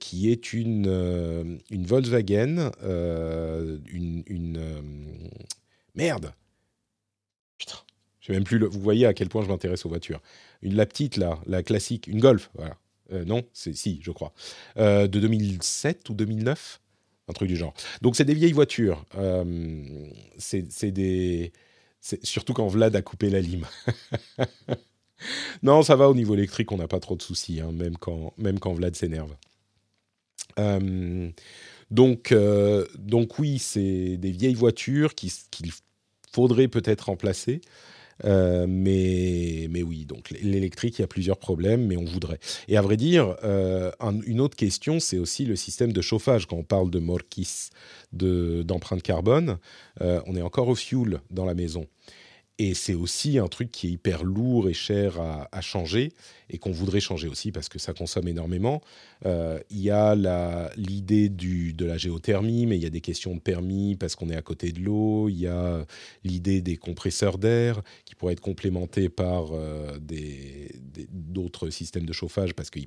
[0.00, 4.60] qui est une, une Volkswagen, une, une
[5.94, 6.32] merde,
[7.58, 7.76] putain,
[8.20, 8.58] je même plus.
[8.58, 10.20] Vous voyez à quel point je m'intéresse aux voitures.
[10.62, 12.76] Une la petite là, la classique, une Golf, voilà.
[13.12, 14.32] Euh, non, c'est si, je crois,
[14.78, 16.80] euh, de 2007 ou 2009,
[17.28, 17.74] un truc du genre.
[18.00, 19.04] Donc c'est des vieilles voitures.
[19.16, 19.74] Euh,
[20.38, 21.52] c'est des
[22.22, 23.66] surtout quand Vlad a coupé la lime.
[25.62, 28.34] non, ça va au niveau électrique, on n'a pas trop de soucis, hein, même, quand,
[28.36, 29.34] même quand Vlad s'énerve.
[30.58, 31.30] Euh,
[31.90, 35.30] donc, euh, donc oui, c'est des vieilles voitures qu'il
[36.32, 37.60] faudrait peut-être remplacer.
[38.24, 42.38] Euh, mais, mais oui, donc l'électrique, il y a plusieurs problèmes, mais on voudrait.
[42.68, 43.36] Et à vrai dire,
[44.26, 46.46] une autre question, c'est aussi le système de chauffage.
[46.46, 47.70] Quand on parle de morquis,
[48.12, 49.58] d'empreinte carbone,
[50.00, 51.86] on est encore au fuel dans la maison.
[52.60, 56.12] Et c'est aussi un truc qui est hyper lourd et cher à, changer
[56.48, 58.80] et qu'on voudrait changer aussi parce que ça consomme énormément.
[59.26, 60.14] Euh, il y a
[60.76, 64.36] l'idée de la géothermie, mais il y a des questions de permis parce qu'on est
[64.36, 65.28] à côté de l'eau.
[65.28, 65.84] Il y a
[66.22, 69.98] l'idée des compresseurs d'air qui pourraient être complémentés par euh,
[71.10, 72.78] d'autres systèmes de chauffage parce que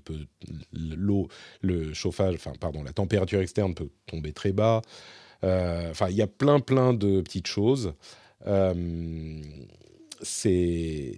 [0.71, 1.27] l'eau,
[1.59, 4.81] le chauffage, enfin pardon, la température externe peut tomber très bas.
[5.43, 7.93] Euh, enfin, il y a plein plein de petites choses.
[8.47, 9.41] Euh,
[10.21, 11.15] c'est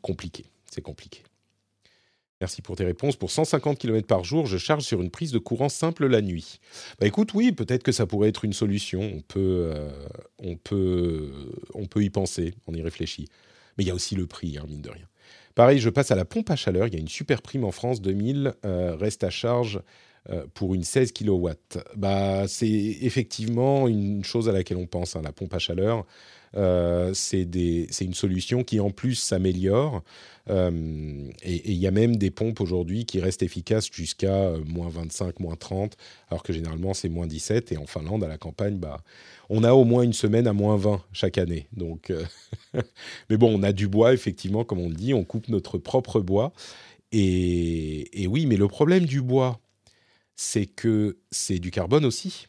[0.00, 0.46] compliqué.
[0.70, 1.22] C'est compliqué.
[2.40, 3.16] Merci pour tes réponses.
[3.16, 6.60] Pour 150 km par jour, je charge sur une prise de courant simple la nuit.
[7.00, 9.00] Bah écoute, oui, peut-être que ça pourrait être une solution.
[9.00, 9.90] On peut, euh,
[10.38, 11.32] on peut,
[11.74, 13.28] on peut y penser, on y réfléchit.
[13.76, 15.06] Mais il y a aussi le prix, hein, mine de rien.
[15.56, 16.86] Pareil, je passe à la pompe à chaleur.
[16.86, 19.80] Il y a une super prime en France, 2000, euh, reste à charge
[20.54, 21.48] pour une 16 kW.
[21.96, 26.04] Bah, c'est effectivement une chose à laquelle on pense, hein, la pompe à chaleur.
[26.56, 27.44] Euh, c'est
[28.00, 30.02] une solution qui en plus s'améliore.
[30.50, 35.40] Euh, et il y a même des pompes aujourd'hui qui restent efficaces jusqu'à moins 25,
[35.40, 35.96] moins 30,
[36.30, 37.72] alors que généralement c'est moins 17.
[37.72, 39.02] Et en Finlande, à la campagne, bah,
[39.50, 41.68] on a au moins une semaine à moins 20 chaque année.
[41.72, 42.12] Donc,
[43.30, 46.20] Mais bon, on a du bois, effectivement, comme on le dit, on coupe notre propre
[46.20, 46.52] bois.
[47.12, 49.60] Et oui, mais le problème du bois,
[50.38, 52.46] c'est que c'est du carbone aussi.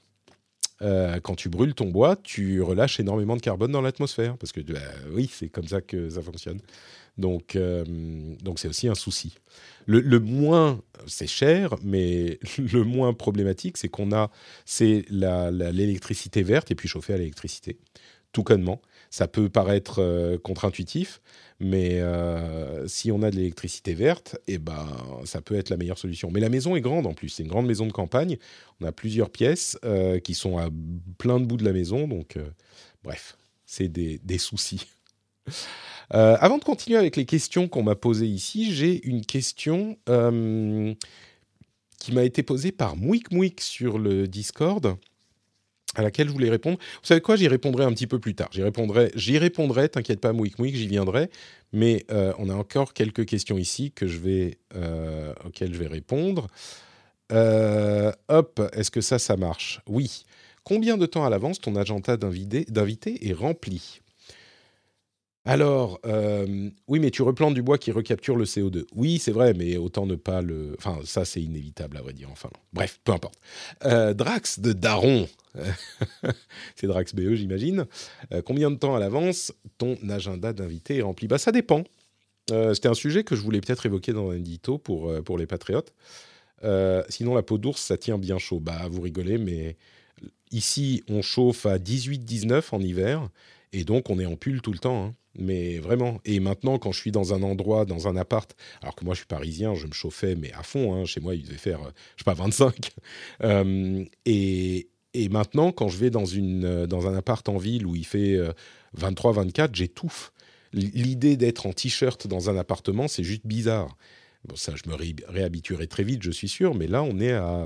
[0.82, 4.62] Euh, quand tu brûles ton bois, tu relâches énormément de carbone dans l'atmosphère, parce que
[4.62, 4.80] bah,
[5.12, 6.62] oui, c'est comme ça que ça fonctionne.
[7.18, 7.84] Donc, euh,
[8.42, 9.36] donc c'est aussi un souci.
[9.88, 14.30] Le, moins, c'est cher, mais le moins problématique, c'est qu'on a,
[14.66, 17.80] c'est l'électricité verte et puis chauffée à l'électricité,
[18.32, 18.82] tout connement.
[19.10, 21.22] Ça peut paraître euh, contre-intuitif,
[21.60, 24.88] mais euh, si on a de l'électricité verte, eh ben,
[25.26, 26.30] ça peut être la meilleure solution.
[26.32, 27.30] Mais la maison est grande en plus.
[27.30, 28.38] C'est une grande maison de campagne.
[28.80, 30.70] On a plusieurs pièces euh, qui sont à
[31.18, 32.08] plein de bouts de la maison.
[32.08, 32.38] Donc,
[33.04, 34.86] bref, c'est des, soucis.
[36.12, 39.98] avant de continuer avec les questions qu'on m'a posées ici, j'ai une question
[42.00, 44.98] qui m'a été posée par Mouik Mouik sur le Discord
[46.00, 46.78] à laquelle je voulais répondre.
[46.78, 48.50] Vous savez quoi J'y répondrai un petit peu plus tard.
[48.52, 49.90] J'y répondrai, j'y répondrai.
[49.90, 51.30] T'inquiète pas, Mouik Mouik, j'y viendrai.
[51.74, 55.88] Mais euh, on a encore quelques questions ici que je vais, euh, auxquelles je vais
[55.88, 56.48] répondre.
[57.32, 59.82] Euh, hop, est-ce que ça, ça marche?
[59.88, 60.26] Oui.
[60.64, 64.02] Combien de temps à l'avance ton agenda d'invité est rempli?
[65.46, 68.86] Alors, euh, oui, mais tu replantes du bois qui recapture le CO2.
[68.94, 70.76] Oui, c'est vrai, mais autant ne pas le...
[70.78, 72.30] Enfin, ça, c'est inévitable, à vrai dire.
[72.32, 73.40] Enfin, bref, peu importe.
[73.86, 75.28] Euh, Drax de Daron.
[76.76, 77.86] c'est Drax BE, j'imagine.
[78.34, 81.28] Euh, combien de temps à l'avance ton agenda d'invité est rempli?
[81.28, 81.84] Bah, ça dépend.
[82.74, 85.94] C'était un sujet que je voulais peut-être évoquer dans un édito pour, pour les patriotes.
[87.08, 88.60] sinon, la peau d'ours, ça tient bien chaud.
[88.60, 89.78] Bah, vous rigolez, mais
[90.52, 93.30] ici, on chauffe à 18-19 en hiver.
[93.74, 95.06] Et donc, on est en pull tout le temps.
[95.06, 95.16] Hein.
[95.38, 96.20] Mais vraiment.
[96.26, 99.20] Et maintenant, quand je suis dans un endroit, dans un appart, alors que moi je
[99.20, 100.96] suis parisien, je me chauffais, mais à fond.
[100.96, 102.92] Hein, chez moi, il devait faire, euh, je sais pas, 25.
[103.44, 107.86] Euh, et, et, maintenant, quand je vais dans, une, euh, dans un appart en ville
[107.86, 108.38] où il fait
[108.94, 110.34] 23, 24, j'étouffe.
[110.74, 113.98] L'idée d'être en t-shirt dans un appartement, c'est juste bizarre.
[114.46, 114.96] Bon, ça, je me
[115.28, 117.66] réhabituerai très vite, je suis sûr, mais là, on est à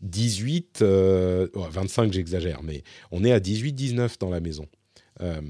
[0.00, 4.66] 18, 25, j'exagère, mais on est à 18, 19 dans la maison.
[5.22, 5.40] Euh,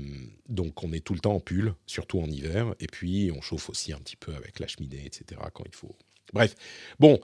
[0.48, 3.70] donc on est tout le temps en pull, surtout en hiver, et puis on chauffe
[3.70, 5.40] aussi un petit peu avec la cheminée, etc.
[5.54, 5.94] quand il faut.
[6.32, 6.54] Bref,
[6.98, 7.20] bon,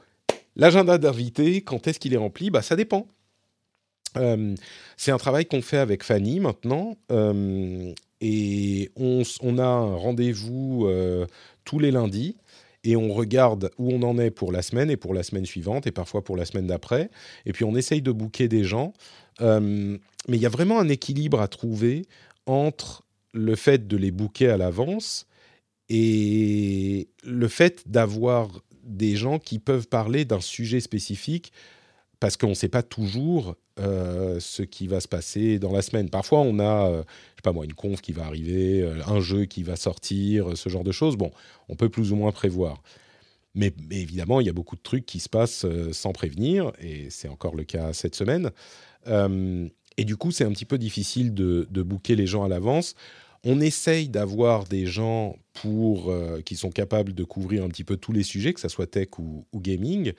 [0.55, 2.51] l'agenda d'invité, quand est-ce qu'il est rempli?
[2.51, 3.09] Bah ça dépend.
[4.17, 4.55] Euh,
[4.97, 9.25] c'est un travail qu'on fait avec Fanny maintenant, euh, et on,
[9.59, 10.89] a un rendez-vous
[11.65, 12.37] tous les lundis
[12.83, 15.87] et on regarde où on en est pour la semaine et pour la semaine suivante
[15.87, 17.11] et parfois pour la semaine d'après.
[17.45, 18.95] Et puis on essaye de booker des gens.
[19.41, 22.07] mais il y a vraiment un équilibre à trouver
[22.47, 25.27] entre le fait de les booker à l'avance
[25.89, 28.49] et le fait d'avoir
[28.83, 31.53] des gens qui peuvent parler d'un sujet spécifique
[32.21, 36.09] parce qu'on ne sait pas toujours euh, ce qui va se passer dans la semaine.
[36.09, 39.21] Parfois, on a, euh, je sais pas moi, une conf qui va arriver, euh, un
[39.21, 41.17] jeu qui va sortir, ce genre de choses.
[41.17, 41.31] Bon,
[41.69, 42.83] on peut plus ou moins prévoir.
[43.55, 47.29] Mais évidemment, il y a beaucoup de trucs qui se passent sans prévenir, et c'est
[47.29, 48.51] encore le cas cette semaine.
[49.97, 52.95] Et du coup, c'est un petit peu difficile de, de booker les gens à l'avance.
[53.45, 56.13] on essaye d'avoir des gens pour,
[56.45, 59.09] qui sont capables de couvrir un petit peu tous les sujets, que ce soit tech
[59.19, 60.13] ou, gaming.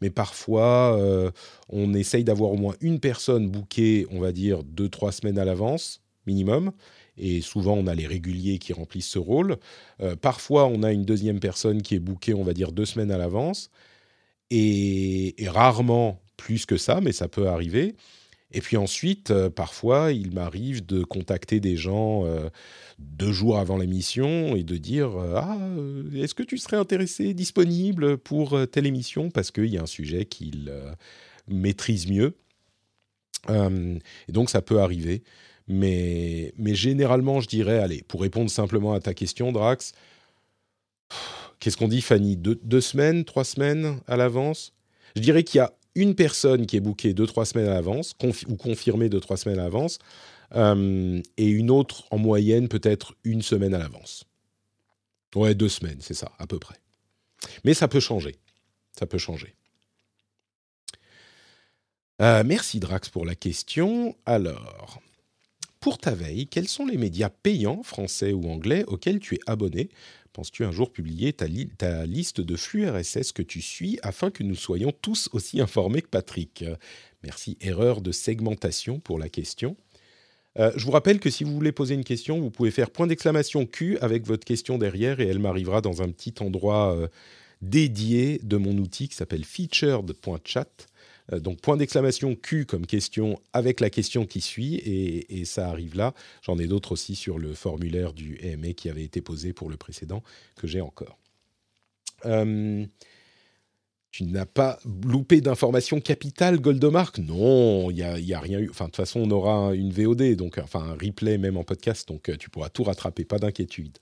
[0.00, 0.98] Mais parfois,
[1.68, 5.44] on essaye d'avoir au moins une personne bookée, on va dire, deux, trois semaines à
[5.44, 6.72] l'avance, minimum
[7.16, 9.56] et souvent on a les réguliers qui remplissent ce rôle.
[10.00, 13.10] Euh, parfois on a une deuxième personne qui est bookée, on va dire, deux semaines
[13.10, 13.70] à l'avance,
[14.50, 17.94] et, rarement plus que ça, mais ça peut arriver.
[18.52, 22.48] Et puis ensuite, euh, parfois, il m'arrive de contacter des gens euh,
[22.98, 25.58] deux jours avant l'émission et de dire Ah,
[26.14, 29.30] est-ce que tu serais intéressé, disponible pour telle émission?
[29.30, 30.72] Parce qu'il y a un sujet qu'il
[31.48, 32.34] maîtrise mieux.
[33.48, 35.22] et donc, ça peut arriver.
[35.68, 39.92] Mais, mais généralement, je dirais, allez, pour répondre simplement à ta question, Drax,
[41.60, 42.36] qu'est-ce qu'on dit, Fanny?
[42.36, 44.74] Deux, semaines, trois semaines à l'avance?
[45.16, 48.14] Je dirais qu'il y a une personne qui est bookée deux, trois semaines à l'avance,
[48.48, 49.98] ou confirmée deux, trois semaines à l'avance,
[50.54, 54.24] euh, et une autre en moyenne peut-être une semaine à l'avance.
[55.34, 56.76] Ouais, deux semaines, c'est ça, à peu près.
[57.64, 58.36] Mais ça peut changer.
[58.98, 59.54] Ça peut changer.
[62.20, 64.14] Euh, merci Drax pour la question.
[64.26, 65.00] Alors,
[65.80, 69.90] pour ta veille, quels sont les médias payants, français ou anglais, auxquels tu es abonné
[70.32, 74.54] Penses-tu un jour publier ta, liste de flux RSS que tu suis afin que nous
[74.54, 76.64] soyons tous aussi informés que Patrick?
[77.22, 79.76] Merci, erreur de segmentation pour la question.
[80.58, 83.06] Euh, je vous rappelle que si vous voulez poser une question, vous pouvez faire point
[83.06, 87.08] d'exclamation Q avec votre question derrière et elle m'arrivera dans un petit endroit euh,
[87.62, 90.86] dédié de mon outil qui s'appelle featured.chat.
[91.32, 95.96] Euh, donc point d'exclamation Q comme question avec la question qui suit et, ça arrive
[95.96, 96.14] là.
[96.42, 99.76] J'en ai d'autres aussi sur le formulaire du EMA qui avait été posé pour le
[99.76, 100.22] précédent
[100.56, 101.18] que j'ai encore.
[102.24, 102.86] Euh,
[104.12, 107.18] tu n'as pas loupé d'informations capitales, Goldomark?
[107.18, 108.70] Non, il n'y a, a, rien eu.
[108.70, 112.06] Enfin, de toute façon, on aura une VOD, donc enfin un replay même en podcast,
[112.06, 113.98] donc euh, tu pourras tout rattraper, pas d'inquiétude.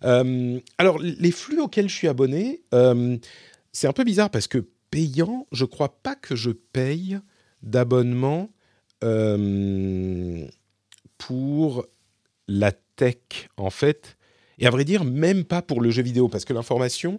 [0.00, 2.62] alors, les flux auxquels je suis abonné,
[3.72, 7.18] c'est un peu bizarre parce que payant, je crois pas que je paye
[7.62, 8.50] d'abonnement
[9.04, 10.46] euh,
[11.18, 11.86] pour
[12.46, 14.16] la tech, en fait.
[14.58, 17.18] Et à vrai dire, même pas pour le jeu vidéo, parce que l'information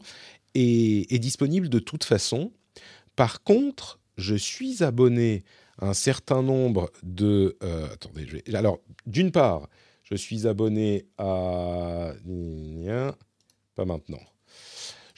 [0.56, 2.52] est, disponible de toute façon.
[3.16, 5.44] Par contre, je suis abonné
[5.78, 7.58] à un certain nombre de...
[7.64, 9.70] Euh, attendez, je vais, alors, d'une part,
[10.04, 12.14] je suis abonné à...
[13.76, 14.20] Pas maintenant.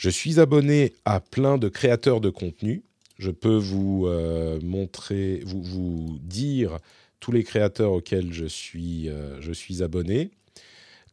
[0.01, 2.81] Je suis abonné à plein de créateurs de contenu.
[3.19, 6.79] Je peux vous euh, montrer, vous, dire
[7.19, 10.31] tous les créateurs auxquels je suis, euh, je suis abonné,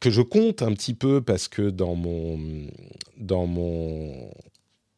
[0.01, 2.71] que je compte un petit peu parce que dans mon.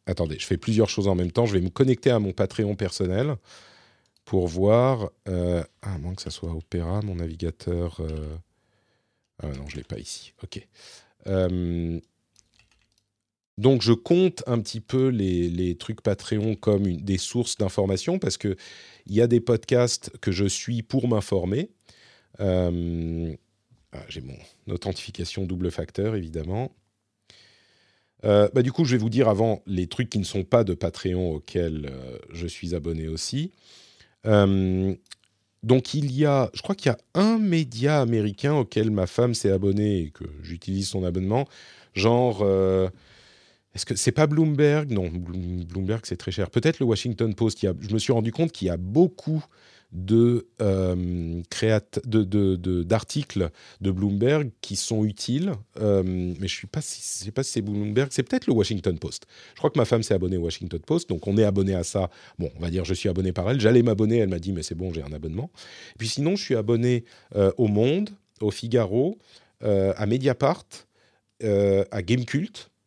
[0.06, 1.46] Attendez, je fais plusieurs choses en même temps.
[1.46, 3.34] Je vais me connecter à mon Patreon personnel
[4.24, 5.10] pour voir...
[5.26, 8.00] Euh, à moins que ça soit Opera, mon navigateur...
[9.42, 10.32] Ah non, je ne l'ai pas ici.
[10.44, 10.64] OK.
[13.60, 18.56] Donc je compte un petit peu les, trucs Patreon comme des sources d'information parce qu'il
[19.06, 21.68] y a des podcasts que je suis pour m'informer.
[22.40, 23.34] Euh,
[23.92, 24.38] ah, j'ai mon
[24.70, 26.72] authentification double facteur évidemment.
[28.24, 30.64] Euh, bah, du coup, je vais vous dire avant les trucs qui ne sont pas
[30.64, 33.52] de Patreon auxquels euh, je suis abonné aussi.
[34.24, 39.34] donc il y a, je crois qu'il y a un média américain auquel ma femme
[39.34, 41.46] s'est abonnée et que j'utilise son abonnement,
[41.92, 42.42] genre
[43.74, 44.90] est-ce que c'est pas Bloomberg?
[44.90, 46.50] Non, Bloomberg c'est très cher.
[46.50, 47.60] Peut-être le Washington Post.
[47.60, 49.44] je me suis rendu compte qu'il y a beaucoup
[49.92, 51.42] de, euh,
[52.84, 57.62] d'articles de, Bloomberg qui sont utiles, euh, mais je ne pas sais pas si c'est
[57.62, 59.26] Bloomberg, c'est peut-être le Washington Post.
[59.54, 61.82] Je crois que ma femme s'est abonnée au Washington Post, donc on est abonné à
[61.82, 62.10] ça.
[62.38, 63.60] Bon, on va dire je suis abonné par elle.
[63.60, 65.50] J'allais m'abonner, elle m'a dit mais c'est bon, j'ai un abonnement.
[65.98, 67.04] Puis sinon, je suis abonné
[67.34, 69.18] euh, au Monde, au Figaro,
[69.62, 70.64] à Mediapart,
[71.42, 72.79] à Gamecult euh,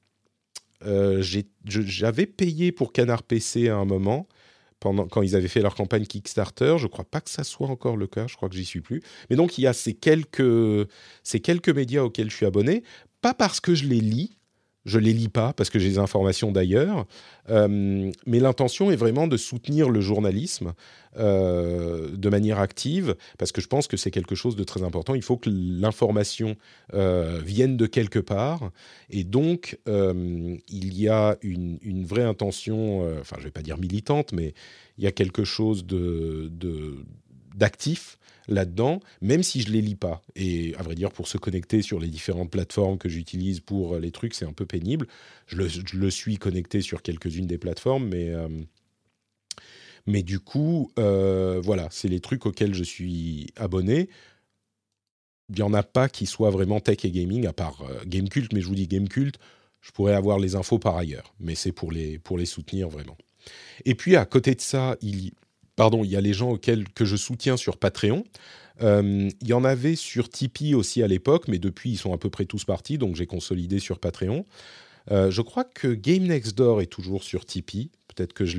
[1.65, 4.27] j'avais payé pour Canard PC à un moment,
[4.79, 6.75] pendant, quand ils avaient fait leur campagne Kickstarter.
[6.77, 8.81] Je ne crois pas que ça soit encore le cas, je crois que j'y suis
[8.81, 9.01] plus.
[9.29, 10.87] Mais donc, il y a ces quelques,
[11.23, 12.83] ces quelques médias auxquels je suis abonné,
[13.21, 14.37] pas parce que je les lis,
[14.85, 17.05] je les lis pas parce que j'ai des informations d'ailleurs,
[17.49, 20.73] euh, mais l'intention est vraiment de soutenir le journalisme
[21.17, 25.15] euh, de manière active parce que je pense que c'est quelque chose de très important.
[25.15, 26.55] Il faut que l'information
[26.93, 28.71] euh, vienne de quelque part
[29.09, 34.53] et donc il y a une, vraie intention, enfin je vais pas dire militante, mais
[34.97, 36.49] il y a quelque chose de
[37.55, 40.21] d'actif là-dedans, même si je les lis pas.
[40.35, 44.11] Et à vrai dire, pour se connecter sur les différentes plateformes que j'utilise pour les
[44.11, 45.07] trucs, c'est un peu pénible.
[45.47, 45.57] Je
[45.93, 48.49] le, suis connecté sur quelques-unes des plateformes, mais euh,
[50.05, 54.09] mais du coup, euh, voilà, c'est les trucs auxquels je suis abonné.
[55.49, 58.51] il n'y en a pas qui soient vraiment tech et gaming, à part euh, Gamecult,
[58.53, 59.37] mais je vous dis Gamecult,
[59.81, 63.17] je pourrais avoir les infos par ailleurs, mais c'est pour les, pour les soutenir vraiment.
[63.85, 65.31] Et puis à côté de ça, il,
[65.75, 68.23] pardon, il y a les gens auxquels que je soutiens sur Patreon.
[68.81, 72.17] Euh, il y en avait sur Tipeee aussi à l'époque, mais depuis ils sont à
[72.17, 74.45] peu près tous partis, donc j'ai consolidé sur Patreon.
[75.11, 77.91] Euh, je crois que Game Next Door est toujours sur Tipeee.
[78.07, 78.57] Peut-être que je,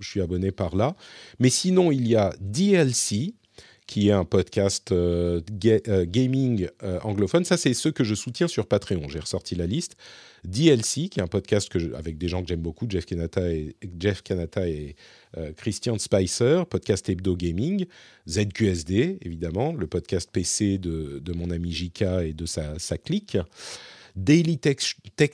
[0.00, 0.94] suis abonné par là.
[1.38, 3.34] Mais sinon, il y a DLC,
[3.88, 5.40] qui est un podcast euh,
[6.04, 6.68] gaming
[7.02, 7.44] anglophone.
[7.44, 9.08] Ça, c'est ceux que je soutiens sur Patreon.
[9.08, 9.96] J'ai ressorti la liste.
[10.44, 13.48] DLC, qui est un podcast avec des gens que j'aime beaucoup, Jeff Kanata
[14.68, 14.94] et,
[15.56, 17.86] Christian Spicer, podcast hebdo gaming.
[18.28, 23.36] ZQSD, évidemment, le podcast PC de, de mon ami Jika et de sa, sa clique.
[24.18, 24.78] Daily Tech,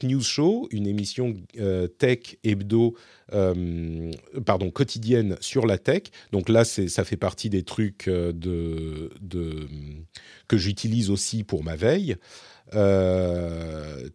[0.03, 2.95] News Show, une émission euh, tech hebdo,
[3.33, 4.11] euh,
[4.45, 6.03] pardon, quotidienne sur la tech.
[6.33, 9.11] Donc là, ça fait partie des trucs euh, de,
[10.49, 12.17] que j'utilise aussi pour ma veille.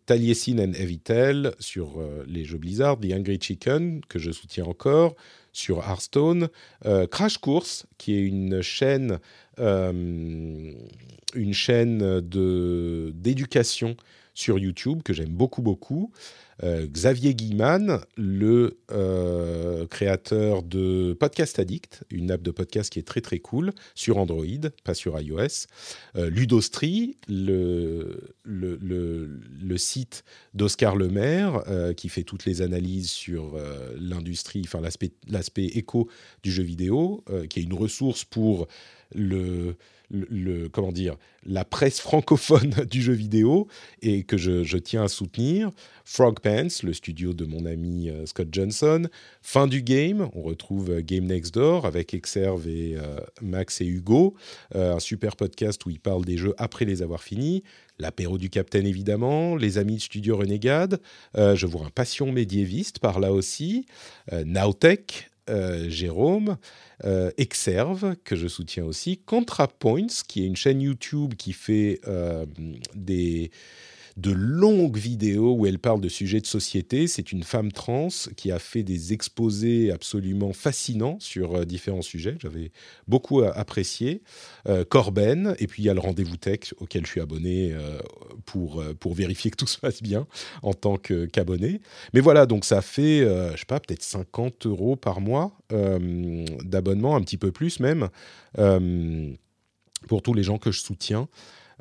[0.06, 5.16] Taliesin and Evitel sur les jeux Blizzard, The Angry Chicken, que je soutiens encore,
[5.54, 6.50] sur Hearthstone,
[7.10, 9.20] Crash Course, qui est une chaîne,
[9.58, 10.74] une
[11.54, 13.96] chaîne d'éducation
[14.40, 16.12] sur YouTube que j'aime beaucoup, beaucoup.
[16.64, 23.08] Euh, Xavier Guiman, le euh, créateur de Podcast Addict, une app de podcast qui est
[23.08, 24.46] très très cool sur Android,
[24.84, 25.68] pas sur iOS.
[26.16, 28.32] Euh, Ludostri, le,
[29.76, 30.24] site
[30.54, 31.64] d'Oscar Lemaire,
[31.96, 33.58] qui fait toutes les analyses sur
[33.98, 36.10] l'industrie, enfin l'aspect éco
[36.44, 38.68] du jeu vidéo, qui est une ressource pour
[39.14, 39.76] le
[40.12, 43.68] le, comment dire, la presse francophone du jeu vidéo
[44.02, 45.72] et que je, tiens à soutenir.
[46.06, 49.08] Frog Pants, le studio de mon ami euh, Scott Johnson.
[49.42, 53.86] Fin du game, on retrouve euh, Game Next Door avec Exerve et euh, Max et
[53.86, 54.36] Hugo.
[54.74, 57.64] un super podcast où ils parlent des jeux après les avoir finis.
[58.00, 59.56] L'apéro du Capitaine, évidemment.
[59.56, 61.00] Les amis de Studio Renegade.
[61.36, 63.86] je vois un passion médiéviste par là aussi.
[64.32, 65.29] Nowtech,
[65.88, 66.58] Jérôme
[67.06, 72.46] euh, Exerve, que je soutiens aussi, ContraPoints, qui est une chaîne YouTube qui fait euh,
[72.94, 73.52] des
[74.18, 77.08] de longues vidéos où elle parle de sujets de société.
[77.08, 82.36] C'est une femme trans qui a fait des exposés absolument fascinants sur euh, différents sujets.
[82.40, 82.72] J'avais
[83.08, 84.22] beaucoup apprécié.
[84.68, 88.00] Euh, Corben, et puis il y a le rendez-vous tech auquel je suis abonné euh,
[88.46, 90.28] pour, pour vérifier que tout se passe bien
[90.62, 91.82] en tant qu'abonné.
[92.14, 97.22] Mais voilà, donc ça fait, je sais pas, peut-être 50 euros par mois d'abonnement, un
[97.22, 98.10] petit peu plus même,
[100.08, 101.28] pour tous les gens que je soutiens.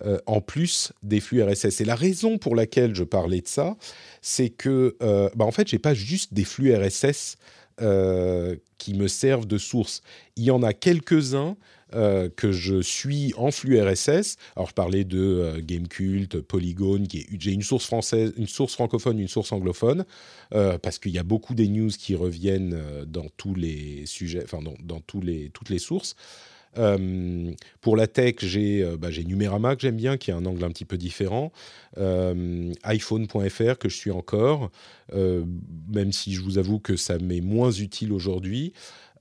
[0.06, 1.80] Euh, en plus des flux RSS.
[1.80, 3.76] Et la raison pour laquelle je parlais de ça,
[4.22, 7.36] c'est que, euh, bah en fait, j'ai pas juste des flux RSS
[7.80, 10.02] euh, qui me servent de source.
[10.36, 11.56] Il y en a quelques-uns
[12.36, 14.36] que je suis en flux RSS.
[14.56, 19.52] Alors, je parlais de Gamecult, Polygon, j'ai une source française, une source francophone, une source
[19.52, 20.04] anglophone,
[20.50, 24.74] parce qu'il y a beaucoup des news qui reviennent dans tous les sujets, enfin dans,
[24.82, 26.14] dans tous les, toutes les sources.
[26.76, 30.70] Euh, pour la tech, j'ai euh, bah, que j'aime bien, qui a un angle un
[30.70, 31.52] petit peu différent.
[31.96, 34.70] Euh, iPhone.fr que je suis encore,
[35.14, 38.72] même si je vous avoue que ça m'est moins utile aujourd'hui.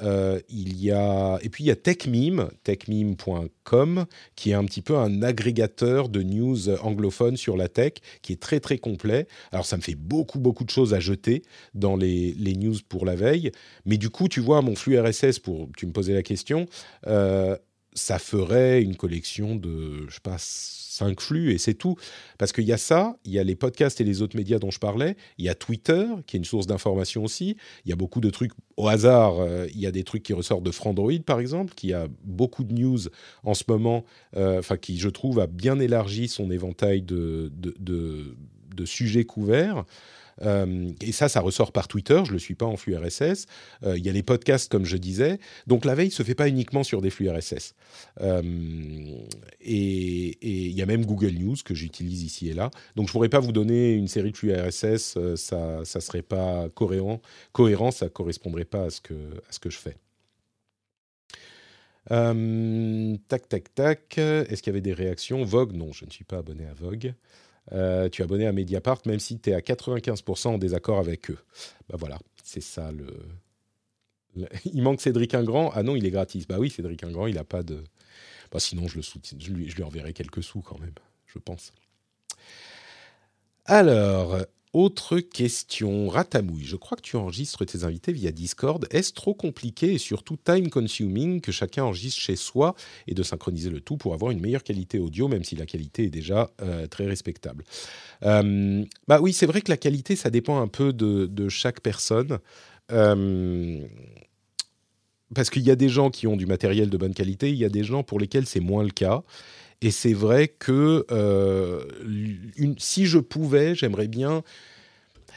[0.01, 4.81] Euh, il y a et puis il y a TechMeme, techmeme.com, qui est un petit
[4.81, 9.27] peu un agrégateur de news anglophones sur la tech, qui est très très complet.
[9.51, 11.43] Alors ça me fait beaucoup beaucoup de choses à jeter
[11.73, 13.51] dans les, les news pour la veille,
[13.85, 16.67] mais du coup tu vois mon flux RSS pour tu me posais la question,
[17.07, 17.57] euh,
[17.93, 20.37] ça ferait une collection de je sais pas
[20.97, 21.95] cinq flux et c'est tout.
[22.37, 24.71] Parce qu'il y a ça, il y a les podcasts et les autres médias dont
[24.71, 27.95] je parlais, il y a Twitter qui est une source d'information aussi, il y a
[27.95, 31.23] beaucoup de trucs au hasard, euh, il y a des trucs qui ressortent de Frandroid
[31.25, 32.99] par exemple, qui a beaucoup de news
[33.43, 34.03] en ce moment,
[34.35, 38.35] euh, enfin qui je trouve a bien élargi son éventail de, de,
[38.75, 39.85] de sujets couverts.
[40.41, 42.21] Euh, et ça, ça ressort par Twitter.
[42.23, 43.45] Je ne le suis pas en flux RSS.
[43.83, 45.39] Euh, il y a les podcasts, comme je disais.
[45.65, 47.73] Donc la veille ne se fait pas uniquement sur des flux RSS.
[48.21, 48.41] Euh,
[49.61, 52.69] et il y a même Google News que j'utilise ici et là.
[52.95, 55.17] Donc je ne pourrais pas vous donner une série de flux RSS.
[55.35, 57.21] ça ne serait pas cohérent,
[57.51, 59.97] cohérent ça ne correspondrait pas à ce que, à ce que je fais.
[63.27, 64.17] tac, tac, tac.
[64.17, 65.43] Est-ce qu'il y avait des réactions?
[65.43, 65.73] Vogue?
[65.73, 67.13] Non, je ne suis pas abonné à Vogue.
[67.73, 71.29] Euh, tu es abonné à Mediapart, même si tu es à 95% en désaccord avec
[71.29, 71.37] eux.
[71.89, 73.07] Bah voilà, c'est ça le...
[74.65, 75.71] Il manque Cédric Ingrand.
[75.73, 76.47] Ah non, il est gratis.
[76.47, 77.83] Bah oui, Cédric Ingrand, il n'a pas de.
[78.51, 79.37] Bah sinon, je le soutiens.
[79.41, 80.93] Je lui, je lui enverrai quelques sous quand même,
[81.25, 81.73] je pense.
[83.65, 84.37] Alors,
[84.77, 86.07] autre question.
[86.07, 88.85] Ratamouille, je crois que tu enregistres tes invités via Discord.
[88.91, 92.75] Est-ce trop compliqué et surtout time consuming que chacun enregistre chez soi
[93.07, 96.03] et de synchroniser le tout pour avoir une meilleure qualité audio, même si la qualité
[96.03, 97.63] est déjà euh, très respectable?
[98.23, 102.37] Euh, Bah oui, c'est vrai que la qualité, ça dépend un peu de, chaque personne.
[102.91, 103.83] Euh,
[105.33, 107.65] parce qu'il y a des gens qui ont du matériel de bonne qualité, il y
[107.65, 109.23] a des gens pour lesquels c'est moins le cas.
[109.81, 111.83] Et c'est vrai que euh,
[112.77, 114.43] si je pouvais, j'aimerais bien.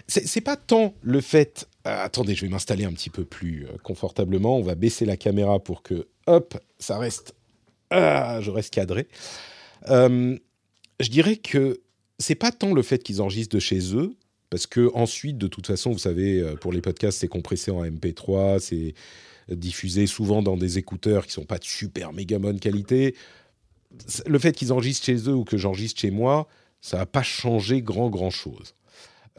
[0.09, 1.68] C'est pas tant le fait.
[1.86, 4.57] Euh, attendez, je vais m'installer un petit peu plus euh, confortablement.
[4.57, 7.34] On va baisser la caméra pour que, hop, ça reste.
[7.91, 9.09] Ah, je reste cadré.
[9.86, 10.38] je
[11.11, 11.80] dirais que
[12.18, 14.14] c'est pas tant le fait qu'ils enregistrent de chez eux,
[14.49, 18.61] parce que ensuite, de toute façon, vous savez, pour les podcasts, c'est compressé en MP3,
[18.61, 18.95] c'est
[19.49, 23.16] diffusé souvent dans des écouteurs qui sont pas de super méga bonne qualité
[24.26, 26.49] le fait qu'ils enregistrent chez eux ou que j'enregistre chez moi,
[26.80, 28.74] ça n'a pas changé grand grand chose.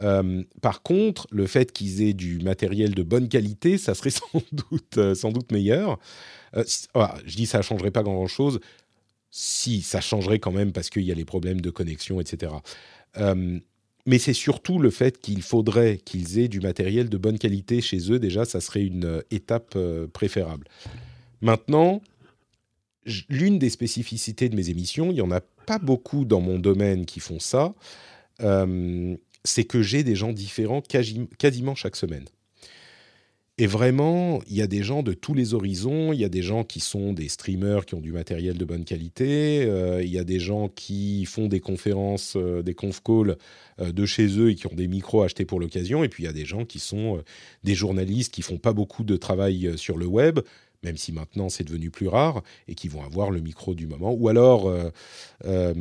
[0.02, 4.42] Euh, par contre, le fait qu'ils aient du matériel de bonne qualité, ça serait sans
[4.52, 5.98] doute, euh, sans doute meilleur.
[6.56, 6.64] Euh,
[7.24, 8.60] je dis ça ne changerait pas grand-chose.
[9.30, 12.52] Si, ça changerait quand même parce qu'il y a les problèmes de connexion, etc.
[14.04, 18.12] mais c'est surtout le fait qu'il faudrait qu'ils aient du matériel de bonne qualité chez
[18.12, 18.18] eux.
[18.18, 19.78] Déjà, ça serait une étape
[20.12, 20.66] préférable.
[21.40, 22.02] Maintenant,
[23.28, 27.06] l'une des spécificités de mes émissions, il n'y en a pas beaucoup dans mon domaine
[27.06, 27.74] qui font ça,
[28.40, 32.24] euh, c'est que j'ai des gens différents quasiment chaque semaine.
[33.58, 36.12] Et vraiment, il y a des gens de tous les horizons.
[36.12, 38.84] Il y a des gens qui sont des streamers qui ont du matériel de bonne
[38.84, 39.64] qualité.
[39.64, 43.36] Euh, il y a des gens qui font des conférences, euh, des conf calls
[43.78, 46.02] de chez eux et qui ont des micros achetés pour l'occasion.
[46.02, 47.22] Et puis il y a des gens qui sont
[47.62, 50.40] des journalistes qui font pas beaucoup de travail sur le web,
[50.82, 54.12] même si maintenant c'est devenu plus rare, et qui vont avoir le micro du moment.
[54.12, 54.90] Ou alors, euh,
[55.44, 55.72] euh,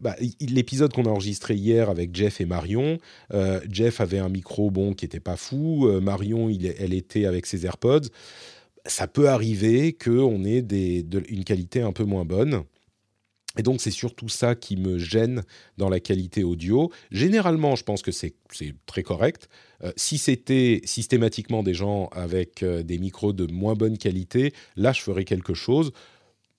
[0.00, 2.98] bah, l'épisode qu'on a enregistré hier avec Jeff et Marion,
[3.32, 7.46] euh, Jeff avait un micro bon qui n'était pas fou, Marion, il, elle était avec
[7.46, 8.08] ses AirPods.
[8.86, 12.64] Ça peut arriver qu'on ait des, une qualité un peu moins bonne.
[13.56, 15.42] Et donc, c'est surtout ça qui me gêne
[15.78, 16.90] dans la qualité audio.
[17.10, 18.34] Généralement, je pense que c'est
[18.86, 19.48] très correct.
[19.82, 24.92] Euh, si c'était systématiquement des gens avec euh, des micros de moins bonne qualité, là,
[24.92, 25.92] je ferais quelque chose.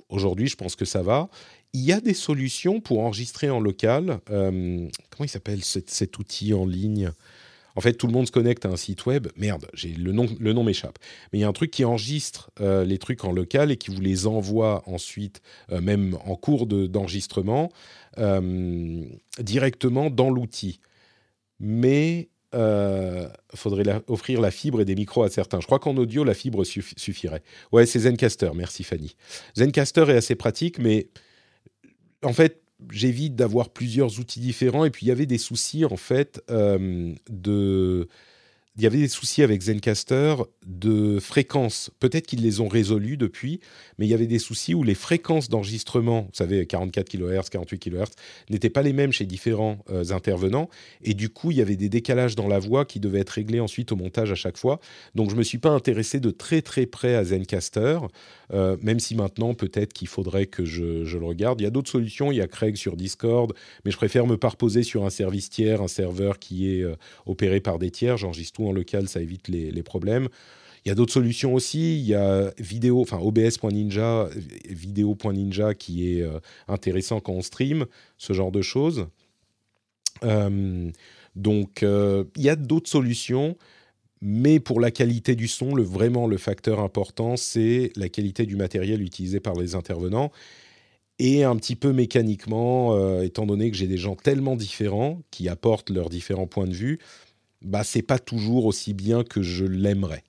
[0.10, 1.30] Aujourd'hui, je pense que ça va.
[1.74, 4.20] Il y a des solutions pour enregistrer en local.
[4.30, 7.12] Euh, comment il s'appelle cet outil en ligne?
[7.76, 9.28] En fait, tout le monde se connecte à un site web.
[9.36, 10.98] Merde, j'ai le nom, le nom m'échappe.
[11.32, 13.92] Mais il y a un truc qui enregistre euh, les trucs en local et qui
[13.92, 17.72] vous les envoie ensuite, euh, même en cours d'enregistrement,
[18.18, 19.04] euh,
[19.40, 20.80] directement dans l'outil.
[21.60, 25.60] Mais il faudrait offrir la fibre et des micros à certains.
[25.60, 27.44] Je crois qu'en audio, la fibre suffirait.
[27.74, 29.18] Ouais, c'est Zencaster, merci Fanny.
[29.58, 31.10] Zencaster est assez pratique, mais
[32.24, 34.86] en fait, j'évite d'avoir plusieurs outils différents.
[34.86, 38.08] Et puis, il y avait des soucis, en fait, euh, de
[38.78, 41.92] il y avait des soucis avec Zencaster de fréquences.
[42.00, 43.62] Peut-être qu'ils les ont résolus depuis,
[43.98, 47.80] mais il y avait des soucis où les fréquences d'enregistrement, vous savez, 44 kHz, 48
[47.80, 48.12] kHz,
[48.50, 50.70] n'étaient pas les mêmes chez différents euh, intervenants.
[51.02, 53.62] Et du coup, il y avait des décalages dans la voix qui devaient être réglés
[53.62, 54.82] ensuite au montage à chaque fois.
[55.16, 58.00] Donc, je ne me suis pas intéressé de très très près à Zencaster,
[58.54, 61.62] euh, même si maintenant, peut-être qu'il faudrait que je, le regarde.
[61.62, 62.30] Il y a d'autres solutions.
[62.32, 63.54] Il y a Craig sur Discord,
[63.86, 66.96] mais je préfère me parposer sur un service tiers, un serveur qui est euh,
[67.26, 68.18] opéré par des tiers.
[68.18, 70.28] J'enregistre en local, ça évite les, problèmes.
[70.86, 72.00] Il y a d'autres solutions aussi.
[72.00, 74.30] Il y a vidéo, enfin OBS.ninja,
[74.70, 77.86] vidéo.ninja qui est euh, intéressant quand on stream,
[78.18, 79.08] ce genre de choses.
[80.24, 80.92] Euh,
[81.36, 83.58] donc, euh, il y a d'autres solutions,
[84.22, 88.56] mais pour la qualité du son, le, vraiment le facteur important, c'est la qualité du
[88.56, 90.32] matériel utilisé par les intervenants.
[91.18, 95.90] Et un petit peu mécaniquement, étant donné que j'ai des gens tellement différents qui apportent
[95.90, 97.00] leurs différents points de vue,
[97.66, 100.24] bah c'est pas toujours aussi bien que je l'aimerais.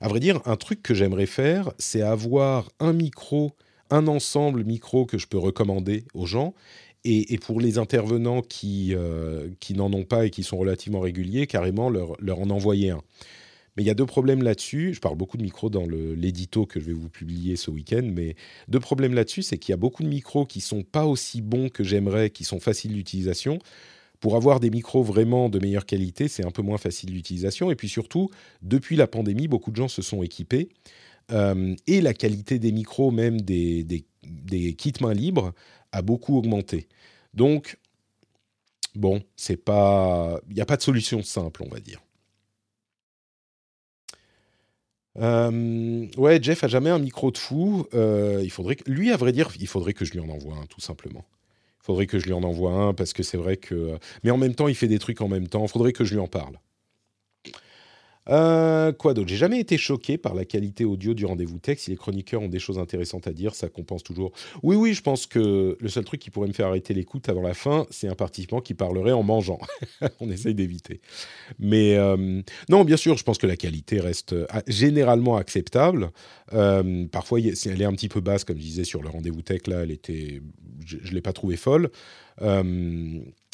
[0.00, 3.52] À vrai dire, un truc que j'aimerais faire, c'est avoir un micro,
[3.90, 6.54] un ensemble micro que je peux recommander aux gens.
[7.04, 11.46] Et, pour les intervenants qui, euh, qui n'en ont pas et qui sont relativement réguliers,
[11.46, 13.00] carrément leur, leur en envoyer un.
[13.76, 14.92] Mais il y a deux problèmes là-dessus.
[14.92, 18.36] Je parle beaucoup de micros dans l'édito que je vais vous publier ce week-end, mais
[18.68, 21.70] deux problèmes là-dessus, c'est qu'il y a beaucoup de micros qui sont pas aussi bons
[21.70, 23.58] que j'aimerais, qui sont faciles d'utilisation.
[24.20, 27.70] Pour avoir des micros vraiment de meilleure qualité, c'est un peu moins facile d'utilisation.
[27.70, 28.30] Et puis surtout,
[28.62, 30.68] depuis la pandémie, beaucoup de gens se sont équipés.
[31.32, 35.52] Euh, et la qualité des micros, même des, des, kits mains libres,
[35.92, 36.86] a beaucoup augmenté.
[37.32, 37.78] Donc,
[38.94, 39.58] bon, il
[40.54, 42.00] n'y a pas de solution simple, on va dire.
[45.18, 47.86] Euh, ouais, Jeff a jamais un micro de fou.
[47.94, 48.46] Euh,
[48.86, 51.24] lui, à vrai dire, il faudrait que je lui en envoie un, tout simplement
[51.90, 53.98] Faudrait que je lui en envoie un parce que c'est vrai que.
[54.22, 55.66] Mais en même temps, il fait des trucs en même temps.
[55.66, 56.56] Faudrait que je lui en parle.
[58.30, 59.28] Euh, quoi d'autre?
[59.28, 61.78] J'ai jamais été choqué par la qualité audio du rendez-vous tech.
[61.78, 64.32] Si les chroniqueurs ont des choses intéressantes à dire, ça compense toujours.
[64.62, 67.42] Oui, oui, je pense que le seul truc qui pourrait me faire arrêter l'écoute avant
[67.42, 69.58] la fin, c'est un participant qui parlerait en mangeant.
[70.20, 71.00] On essaye d'éviter.
[71.58, 76.10] Mais euh, non, bien sûr, je pense que la qualité reste euh, généralement acceptable.
[77.10, 79.66] parfois, elle est un petit peu basse, comme je disais sur le rendez-vous tech.
[79.66, 80.40] Là, elle était,
[80.84, 81.90] je, ne l'ai pas trouvée folle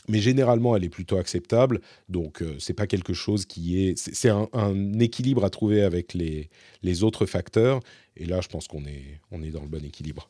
[0.09, 1.81] mais généralement elle est plutôt acceptable.
[2.09, 6.51] Donc euh, c'est pas quelque chose qui est, c'est un, équilibre à trouver avec les,
[6.83, 7.81] les autres facteurs.
[8.17, 10.29] Et là, je pense qu'on est, on est dans le bon équilibre.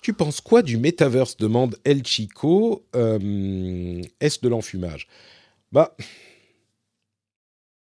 [0.00, 2.84] Tu penses quoi du metaverse demande El Chico.
[2.96, 5.06] Euh, est-ce de l'enfumage?
[5.70, 5.96] Bah.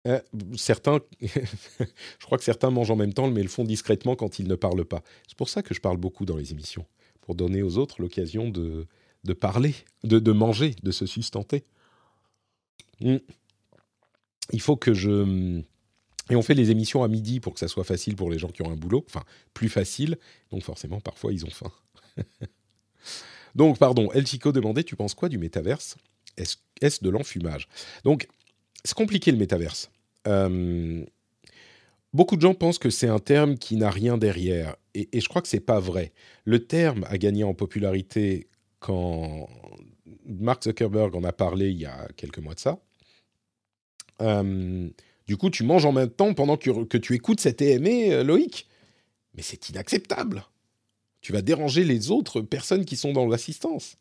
[0.08, 0.20] Euh,
[0.58, 4.48] certains, je crois que certains mangent en même temps, mais le font discrètement quand ils
[4.48, 5.04] ne parlent pas.
[5.28, 6.86] C'est pour ça que je parle beaucoup dans les émissions,
[7.22, 8.88] pour donner aux autres l'occasion de,
[9.24, 11.64] de parler, de, manger, de se sustenter.
[13.00, 13.18] Hmm.
[14.52, 15.62] Il faut que je...
[16.30, 18.48] Et on fait les émissions à midi pour que ça soit facile pour les gens
[18.48, 20.18] qui ont un boulot, enfin plus facile,
[20.52, 21.72] donc forcément parfois ils ont faim.
[23.56, 25.98] donc pardon, El Chico demandait, tu penses quoi du métaverse?
[26.38, 27.68] Est-ce de l'enfumage?
[28.06, 28.28] Donc
[28.86, 29.92] c'est compliqué le métaverse.
[30.28, 31.04] Euh,
[32.14, 35.28] beaucoup de gens pensent que c'est un terme qui n'a rien derrière, et, et je
[35.28, 36.14] crois que c'est pas vrai.
[36.46, 38.48] Le terme a gagné en popularité
[38.82, 39.48] quand
[40.26, 42.80] Mark Zuckerberg en a parlé il y a quelques mois de ça.
[44.22, 44.90] Euh,
[45.28, 48.68] du coup, tu manges en même temps pendant que, tu écoutes cet EME, euh, Loïc.
[49.36, 50.44] Mais c'est inacceptable.
[51.22, 53.96] Tu vas déranger les autres personnes qui sont dans l'assistance.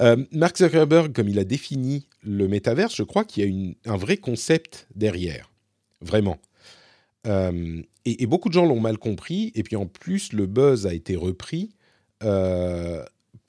[0.00, 3.96] Euh, Mark Zuckerberg, comme il a défini le métaverse, je crois qu'il y a un
[3.96, 5.52] vrai concept derrière.
[6.00, 6.38] Vraiment.
[7.26, 9.52] et, beaucoup de gens l'ont mal compris.
[9.54, 11.74] Et puis en plus, le buzz a été repris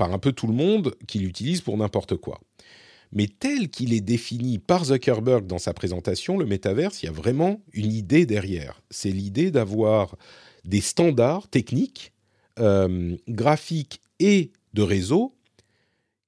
[0.02, 2.42] par un peu tout le monde qui l'utilise pour n'importe quoi.
[3.12, 7.12] Mais tel qu'il est défini par Zuckerberg dans sa présentation, le métaverse, il y a
[7.12, 8.82] vraiment une idée derrière.
[8.90, 10.18] C'est l'idée d'avoir
[10.66, 12.14] des standards techniques,
[12.58, 15.36] euh, graphiques et de réseau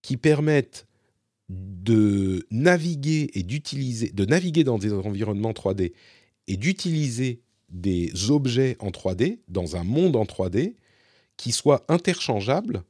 [0.04, 0.86] qui permettent
[1.50, 5.94] de naviguer et d'utiliser, de naviguer dans des environnements 3D
[6.46, 10.76] et d'utiliser des objets en 3D dans un monde en 3D
[11.38, 12.84] qui soit interchangeable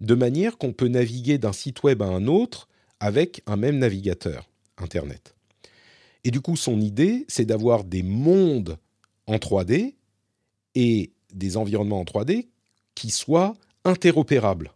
[0.00, 2.68] de manière qu'on peut naviguer d'un site web à un autre
[3.00, 4.48] avec un même navigateur
[4.78, 5.34] Internet.
[6.24, 8.78] Et du coup, son idée, c'est d'avoir des mondes
[9.26, 9.94] en 3D
[10.74, 12.48] et des environnements en 3D
[12.94, 14.72] qui soient interopérables.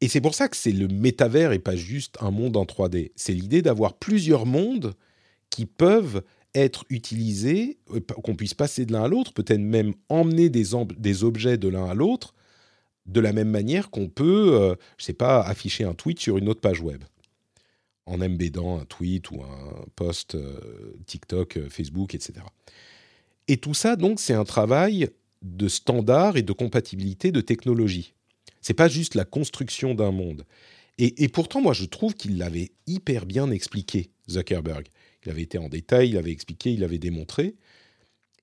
[0.00, 3.12] Et c'est pour ça que c'est le métavers et pas juste un monde en 3D.
[3.14, 4.94] C'est l'idée d'avoir plusieurs mondes
[5.50, 6.22] qui peuvent
[6.54, 10.64] être utilisés, euh, qu'on puisse passer de l'un à l'autre, peut-être même emmener des,
[10.98, 12.34] des objets de l'un à l'autre
[13.06, 16.48] de la même manière qu'on peut, euh, je sais pas, afficher un tweet sur une
[16.48, 17.02] autre page web
[18.06, 20.58] en embedant un tweet ou un post euh,
[21.06, 22.44] TikTok, euh, Facebook, etc.
[23.48, 25.08] Et tout ça, donc, c'est un travail
[25.42, 28.14] de standard et de compatibilité de technologie.
[28.60, 30.44] C'est pas juste la construction d'un monde.
[30.98, 34.86] Et, pourtant, moi, je trouve qu'il l'avait hyper bien expliqué, Zuckerberg.
[35.24, 37.56] Il avait été en détail, il avait expliqué, il avait démontré.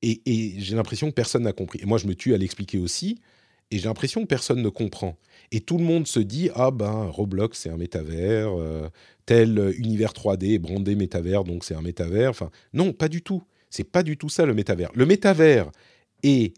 [0.01, 1.79] Et j'ai l'impression que personne n'a compris.
[1.81, 3.19] Et moi, je me tue à l'expliquer aussi
[3.71, 5.17] et j'ai l'impression que personne ne comprend.
[5.51, 8.89] Et tout le monde se dit ah ben Roblox c'est un métavers, euh,
[9.25, 12.33] tel univers 3D brandé métavers donc c'est un métavers.
[12.73, 13.43] Non, pas du tout.
[13.69, 14.91] C'est pas du tout ça le métavers.
[14.95, 15.71] Le métavers
[16.23, 16.53] est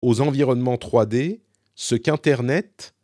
[0.00, 1.40] aux environnements 3D
[1.74, 2.94] ce qu'Internet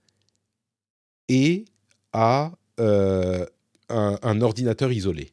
[1.28, 1.64] est
[2.12, 3.46] à euh,
[3.90, 5.32] un ordinateur isolé.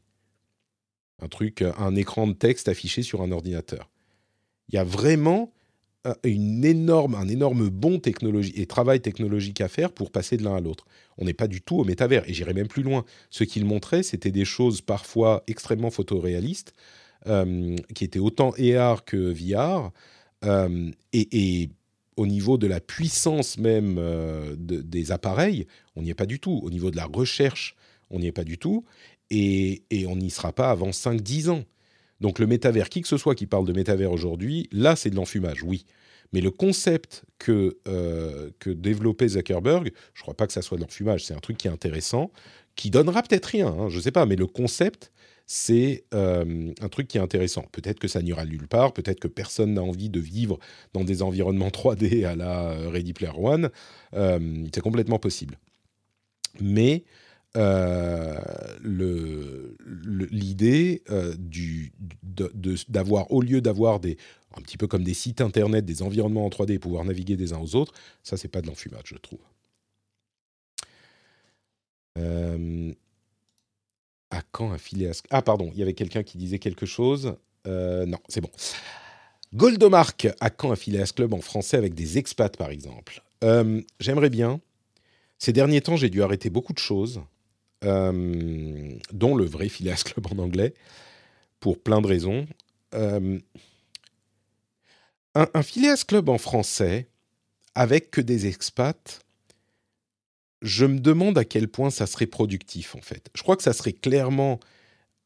[1.21, 3.89] Un truc, un écran de texte affiché sur un ordinateur.
[4.69, 5.54] Il y a vraiment
[6.23, 7.99] une énorme, un énorme bon
[8.67, 10.85] travail technologique à faire pour passer de l'un à l'autre.
[11.17, 12.27] On n'est pas du tout au métavers.
[12.29, 13.05] Et j'irai même plus loin.
[13.29, 16.73] Ce qu'il montrait, c'était des choses parfois extrêmement photoréalistes,
[17.27, 19.91] euh, qui étaient autant AR que VR.
[20.43, 21.69] Euh, et,
[22.17, 26.61] au niveau de la puissance même euh, des appareils, on n'y est pas du tout.
[26.63, 27.75] Au niveau de la recherche,
[28.09, 28.85] on n'y est pas du tout.
[29.31, 31.63] Et, et on n'y sera pas avant 5-10 ans.
[32.21, 35.15] Donc le métavers, qui que ce soit qui parle de métavers aujourd'hui, là c'est de
[35.15, 35.85] l'enfumage, oui.
[36.33, 40.77] Mais le concept que, euh, que développait Zuckerberg, je ne crois pas que ça soit
[40.77, 42.31] de l'enfumage, c'est un truc qui est intéressant,
[42.75, 45.11] qui donnera peut-être rien, hein, je ne sais pas, mais le concept,
[45.45, 47.65] c'est euh, un truc qui est intéressant.
[47.71, 50.57] Peut-être que ça n'ira nulle part, peut-être que personne n'a envie de vivre
[50.93, 53.69] dans des environnements 3D à la Ready Player One,
[54.15, 55.59] euh, c'est complètement possible.
[56.59, 57.03] Mais
[57.55, 58.39] euh,
[58.83, 61.33] l'idée euh,
[62.89, 64.17] d'avoir, au lieu d'avoir des,
[64.57, 67.59] un petit peu comme des sites internet, des environnements en 3D, pouvoir naviguer des uns
[67.59, 67.93] aux autres,
[68.23, 69.39] ça c'est pas de l'enfumage, je trouve.
[72.17, 72.93] Euh,
[74.31, 75.13] à quand un filet à...
[75.29, 77.35] Ah pardon, il y avait quelqu'un qui disait quelque chose.
[77.67, 78.49] Euh, non, c'est bon.
[79.53, 83.21] Goldomark, à quand un Phileas Club en français avec des expats par exemple
[83.99, 84.59] J'aimerais bien.
[85.37, 87.21] Ces derniers temps, j'ai dû arrêter beaucoup de choses,
[87.81, 90.73] dont le vrai Phileas Club en anglais,
[91.59, 92.47] pour plein de raisons.
[92.93, 93.39] un,
[95.35, 97.07] un Phileas Club en français,
[97.75, 99.21] avec que des expats,
[100.61, 103.29] je me demande à quel point ça serait productif en fait.
[103.35, 104.59] Je crois que ça serait clairement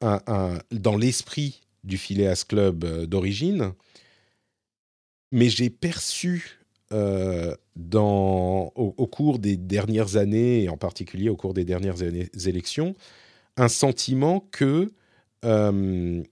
[0.02, 3.74] dans l'esprit du Phileas Club euh, d'origine,
[5.32, 6.59] mais j'ai perçu
[6.94, 7.56] euh,
[7.94, 12.02] au, cours des dernières années, et en particulier au cours des dernières
[12.48, 12.96] élections,
[13.58, 14.92] un sentiment que
[15.46, 16.24] euh,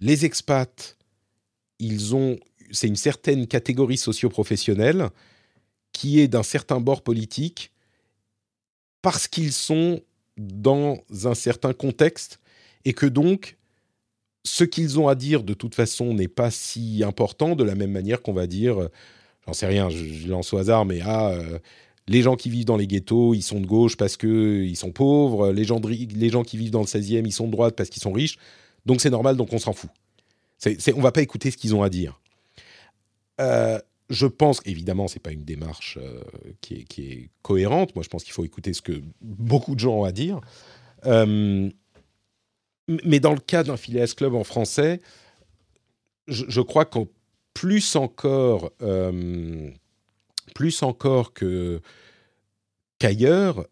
[0.00, 0.96] les expats,
[1.78, 2.38] ils ont,
[2.70, 5.08] c'est une certaine catégorie socio-professionnelle
[5.92, 7.72] qui est d'un certain bord politique
[9.02, 10.00] parce qu'ils sont
[10.36, 12.40] dans un certain contexte
[12.84, 13.56] et que donc
[14.44, 17.90] ce qu'ils ont à dire de toute façon n'est pas si important de la même
[17.90, 18.88] manière qu'on va dire,
[19.50, 21.58] j'en sais rien, je, lance au hasard, mais ah, euh,
[22.06, 25.50] les gens qui vivent dans les ghettos, ils sont de gauche parce qu'ils sont pauvres,
[25.50, 28.02] les gens, les gens qui vivent dans le 16e, ils sont de droite parce qu'ils
[28.02, 28.38] sont riches,
[28.86, 29.90] donc c'est normal, donc on s'en fout.
[30.64, 32.20] On ne va pas écouter ce qu'ils ont à dire.
[33.40, 36.22] Euh, je pense, évidemment, c'est pas une démarche euh,
[36.60, 37.94] qui, est, cohérente.
[37.96, 40.40] Moi, je pense qu'il faut écouter ce que beaucoup de gens ont à dire.
[41.06, 41.68] Euh,
[43.04, 45.00] mais dans le cas d'un Phileas Club en français,
[46.30, 47.08] je, crois qu'en
[47.60, 49.70] plus encore, euh,
[50.54, 51.82] plus encore que
[52.98, 53.66] qu'ailleurs,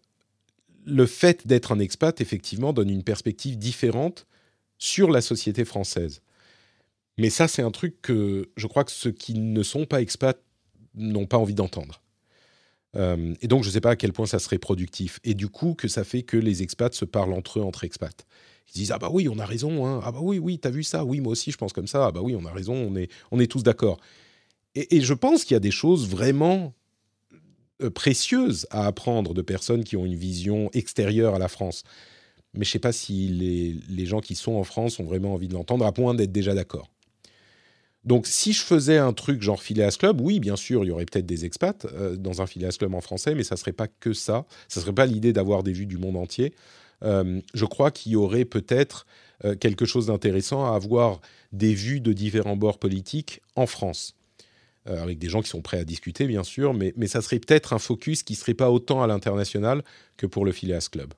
[0.85, 4.27] le fait d'être un expat, effectivement, donne une perspective différente
[4.77, 6.21] sur la société française.
[7.17, 10.39] Mais ça, c'est un truc que je crois que ceux qui ne sont pas expats
[10.95, 12.03] n'ont pas envie d'entendre.
[12.95, 15.19] Euh, et donc, je ne sais pas à quel point ça serait productif.
[15.25, 18.27] Et du coup, que ça fait que les expats se parlent entre eux, entre expats.
[18.75, 19.87] Ils disent Ah bah oui, on a raison.
[19.87, 20.01] Hein.
[20.05, 21.05] Ah bah oui, oui, t'as vu ça?
[21.05, 22.07] Oui, moi aussi, je pense comme ça.
[22.07, 22.75] Ah bah oui, on a raison.
[22.75, 23.99] On est, on est tous d'accord.
[24.75, 26.73] Et, je pense qu'il y a des choses vraiment
[27.83, 31.83] euh, précieuses à apprendre de personnes qui ont une vision extérieure à la France.
[32.55, 35.35] Mais je ne sais pas si les, les gens qui sont en France ont vraiment
[35.35, 36.89] envie de l'entendre, à point d'être déjà d'accord.
[38.05, 41.05] Donc, si je faisais un truc genre Phileas Club, oui, bien sûr, il y aurait
[41.05, 43.89] peut-être des expats euh, dans un Phileas Club en français, mais ça ne serait pas
[43.89, 44.47] que ça.
[44.69, 46.55] Ça ne serait pas l'idée d'avoir des vues du monde entier.
[47.03, 49.07] Euh, je crois qu'il y aurait peut-être
[49.45, 51.21] euh, quelque chose d'intéressant à avoir
[51.53, 54.15] des vues de différents bords politiques en France.
[54.87, 57.79] avec des gens qui sont prêts à discuter, bien sûr, mais, ça serait peut-être un
[57.79, 59.85] focus qui ne serait pas autant à l'international
[60.17, 61.13] que pour le Phileas Club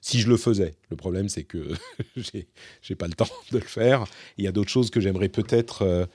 [0.00, 0.74] si je le faisais.
[0.88, 1.72] Le problème, c'est que
[2.16, 4.06] j'ai pas le temps de le faire.
[4.38, 6.06] Il y a d'autres choses que j'aimerais peut-être euh,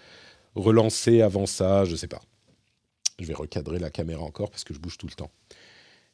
[0.56, 2.22] relancer avant ça, je sais pas.
[3.20, 5.32] Je vais recadrer la caméra encore parce que je bouge tout le temps.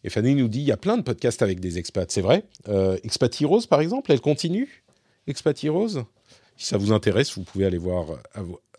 [0.03, 2.43] Et Fanny nous dit il y a plein de podcasts avec des expats, c'est vrai.
[2.67, 4.83] Euh, Expat Heroes, par exemple, elle continue?
[5.27, 6.05] Expat Heroes
[6.57, 8.17] Si ça vous intéresse, vous pouvez aller voir,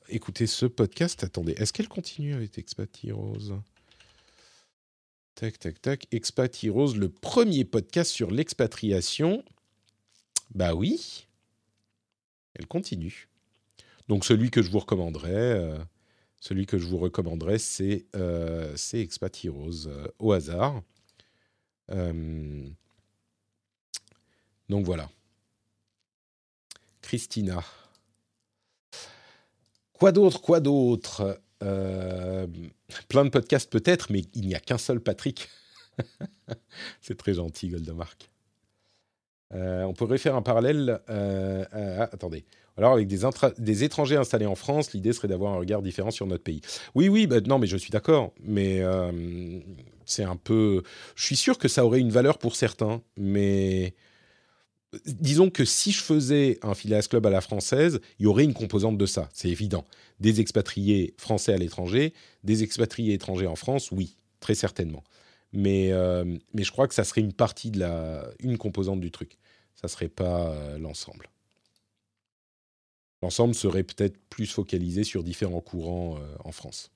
[0.09, 1.25] écouter ce podcast.
[1.25, 3.61] Attendez, est-ce qu'elle continue avec Expat Heroes
[5.35, 6.07] Tac, tac, tac.
[6.13, 9.43] Expat Heroes, le premier podcast sur l'expatriation.
[10.55, 11.27] Bah oui.
[12.55, 13.29] Elle continue.
[14.09, 15.79] Donc celui que je vous recommanderais, euh,
[16.39, 20.83] celui que je vous recommanderais, c'est euh, Expat Heroes euh, au hasard.
[21.89, 22.75] Donc
[24.85, 25.11] voilà.
[27.03, 27.63] Christina.
[29.93, 31.41] Quoi d'autre Quoi d'autre?
[31.63, 32.47] Euh,
[33.09, 35.49] plein de podcasts peut-être, mais il n'y a qu'un seul Patrick.
[37.01, 38.31] c'est très gentil, Goldemark.
[39.55, 41.01] Euh, on pourrait faire un parallèle.
[41.11, 42.45] Euh, attendez.
[42.77, 46.43] Alors, avec des, étrangers installés en France, l'idée serait d'avoir un regard différent sur notre
[46.43, 46.63] pays.
[46.95, 48.33] Oui, oui, bah, non, mais je suis d'accord.
[48.43, 48.83] Mais
[50.07, 50.83] c'est un peu.
[51.15, 53.95] Je suis sûr que ça aurait une valeur pour certains, mais
[55.07, 58.55] disons que si je faisais un Phileas Club à la française, il y aurait une
[58.55, 59.85] composante de ça, c'est évident.
[60.21, 62.13] Des expatriés français à l'étranger,
[62.45, 65.03] des expatriés étrangers en France, oui, très certainement.
[65.53, 69.11] Mais, euh, mais je crois que ça serait une partie de la, une composante du
[69.11, 69.39] truc.
[69.75, 71.32] Ça serait pas euh, l'ensemble.
[73.23, 76.91] L'ensemble serait peut-être plus focalisé sur différents courants euh, en France.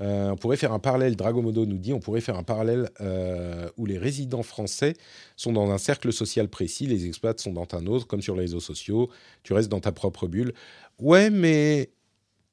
[0.00, 3.68] Euh, on pourrait faire un parallèle, Dragomodo nous dit, on pourrait faire un parallèle euh,
[3.76, 4.94] où les résidents français
[5.36, 8.42] sont dans un cercle social précis, les expats sont dans un autre, comme sur les
[8.42, 9.10] réseaux sociaux,
[9.42, 10.54] tu restes dans ta propre bulle.
[10.98, 11.90] Ouais, mais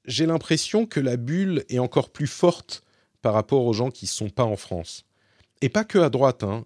[0.06, 2.84] j'ai l'impression que la bulle est encore plus forte
[3.22, 5.06] par rapport aux gens qui ne sont pas en France.
[5.62, 6.44] Et pas que à droite.
[6.44, 6.66] Hein.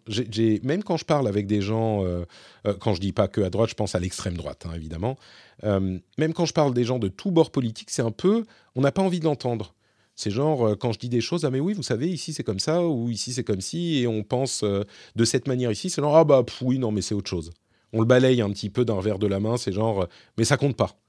[0.63, 2.25] Même quand je parle avec des gens, euh,
[2.67, 5.17] euh, quand je dis pas que à droite, je pense à l'extrême droite, hein, évidemment.
[5.63, 8.81] Euh, même quand je parle des gens de tous bords politiques, c'est un peu, on
[8.81, 9.73] n'a pas envie de l'entendre.
[10.15, 12.59] C'est genre, quand je dis des choses, ah mais oui, vous savez, ici c'est comme
[12.59, 16.15] ça, ou ici c'est comme ci, et on pense de cette manière ici, c'est genre,
[16.15, 17.49] ah bah oui, non, mais c'est autre chose.
[17.93, 20.55] On le balaye un petit peu d'un revers de la main, c'est genre, mais ça
[20.55, 20.99] compte pas.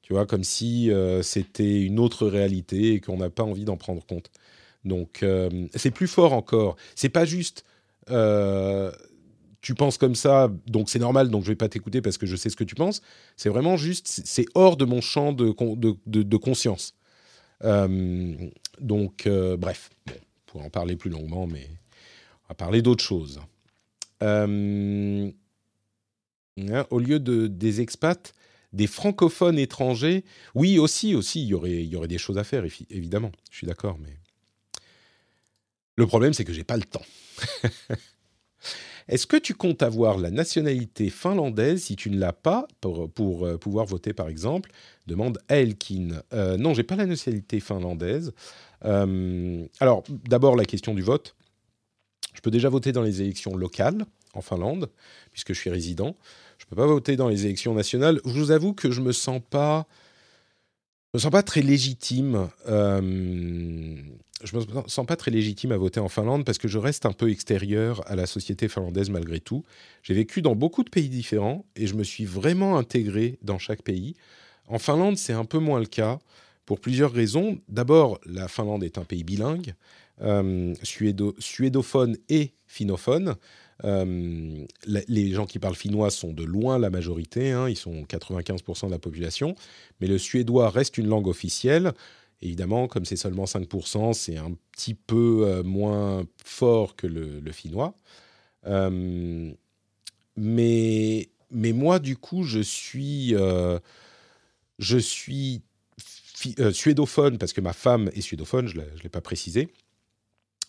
[0.00, 0.90] Tu vois, comme si
[1.20, 4.30] c'était une autre réalité et qu'on n'a pas envie d'en prendre compte.
[4.84, 6.76] Donc euh, c'est plus fort encore.
[6.94, 7.64] C'est pas juste
[8.10, 8.92] euh,
[9.60, 12.36] tu penses comme ça, donc c'est normal, donc je vais pas t'écouter parce que je
[12.36, 13.00] sais ce que tu penses.
[13.36, 15.54] C'est vraiment juste, c'est hors de mon champ de,
[16.06, 16.94] de, conscience.
[17.64, 18.34] Euh,
[18.78, 20.12] donc, bref, on
[20.44, 21.66] pourrait en parler plus longuement, mais
[22.44, 23.40] on va parler d'autre chose.
[24.20, 25.30] Hein,
[26.90, 28.34] au lieu de, des expats,
[28.74, 30.24] des francophones étrangers,
[30.54, 33.32] oui, aussi, aussi, il y aurait, y aurait des choses à faire, évidemment.
[33.50, 34.18] Je suis d'accord, mais
[35.96, 37.04] le problème, c'est que j'ai pas le temps.
[39.08, 43.58] Est-ce que tu comptes avoir la nationalité finlandaise si tu ne l'as pas pour, euh,
[43.58, 44.70] pouvoir voter, par exemple?
[45.06, 46.22] Demande Elkin.
[46.32, 48.32] Euh, non, j'ai pas la nationalité finlandaise.
[48.84, 51.36] Euh, alors, d'abord, la question du vote.
[52.34, 54.90] Je peux déjà voter dans les élections locales en Finlande,
[55.30, 56.16] puisque je suis résident.
[56.58, 58.20] Je ne peux pas voter dans les élections nationales.
[58.24, 59.86] Je vous avoue que je me sens pas
[61.14, 62.48] me sens pas très légitime.
[62.68, 63.00] Euh,
[64.42, 67.12] je me sens pas très légitime à voter en Finlande parce que je reste un
[67.12, 69.64] peu extérieur à la société finlandaise malgré tout.
[70.02, 73.82] J'ai vécu dans beaucoup de pays différents et je me suis vraiment intégré dans chaque
[73.82, 74.16] pays.
[74.66, 76.18] En Finlande, c'est un peu moins le cas
[76.66, 77.58] pour plusieurs raisons.
[77.68, 79.74] D'abord, la Finlande est un pays bilingue,
[80.20, 83.36] euh, suédophone et finnophone.
[83.82, 88.86] Euh, les gens qui parlent finnois sont de loin la majorité, hein, ils sont 95%
[88.86, 89.56] de la population,
[90.00, 91.92] mais le suédois reste une langue officielle.
[92.40, 97.94] Évidemment, comme c'est seulement 5%, c'est un petit peu euh, moins fort que le, finnois.
[98.66, 99.52] Euh,
[100.36, 103.34] mais, mais moi, du coup, je suis,
[104.78, 105.62] je suis
[106.72, 109.68] suédophone parce que ma femme est suédophone, je ne l'ai pas précisé.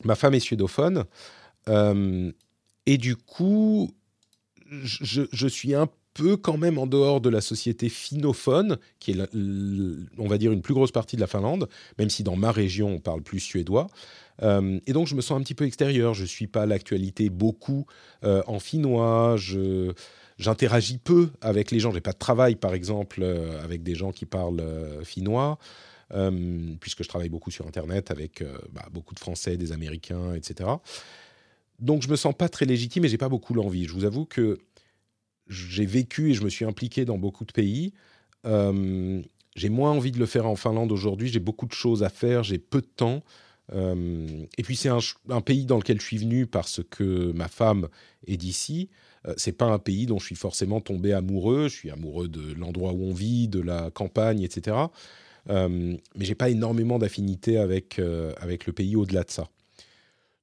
[0.03, 1.05] Ma femme est suédophone.
[2.85, 3.91] Et du coup,
[4.69, 9.35] je, suis un peu quand même en dehors de la société finnophone, qui est,
[10.17, 11.67] on va dire, une plus grosse partie de la Finlande,
[11.99, 13.87] même si dans ma région, on parle plus suédois.
[14.43, 16.13] Euh, et donc, je me sens un petit peu extérieur.
[16.13, 17.85] Je ne suis pas l'actualité beaucoup
[18.23, 19.35] euh, en finnois.
[19.37, 19.93] Je,
[20.37, 21.91] j'interagis peu avec les gens.
[21.91, 24.63] J'ai pas de travail, par exemple, euh, avec des gens qui parlent
[25.03, 25.57] finnois.
[26.79, 30.69] puisque je travaille beaucoup sur Internet avec bah, beaucoup de Français, des Américains, etc.
[31.79, 33.85] Donc je me sens pas très légitime et j'ai pas beaucoup l'envie.
[33.85, 34.59] Je vous avoue que
[35.47, 37.93] j'ai vécu et je me suis impliqué dans beaucoup de pays.
[38.45, 39.21] Euh,
[39.55, 41.27] j'ai moins envie de le faire en Finlande aujourd'hui.
[41.27, 42.43] J'ai beaucoup de choses à faire.
[42.43, 43.23] J'ai peu de temps.
[43.73, 47.87] Euh, et puis c'est un, pays dans lequel je suis venu parce que ma femme
[48.27, 48.89] est d'ici.
[49.27, 51.67] Euh, c'est pas un pays dont je suis forcément tombé amoureux.
[51.67, 54.77] Je suis amoureux de l'endroit où on vit, de la campagne, etc.
[55.47, 57.99] mais j'ai pas énormément d'affinité avec
[58.37, 59.47] avec le pays au-delà de ça.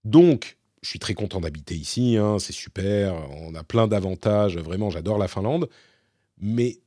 [0.04, 4.90] Donc je suis très content d'habiter ici, hein, c'est super, on a plein d'avantages, vraiment,
[4.90, 5.68] j'adore la Finlande,
[6.40, 6.80] mais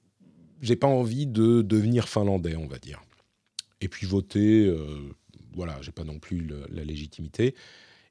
[0.62, 3.02] j'ai pas envie de devenir finlandais, on va dire.
[3.82, 5.14] Et puis voter, euh,
[5.54, 7.56] voilà, j'ai pas non plus la légitimité.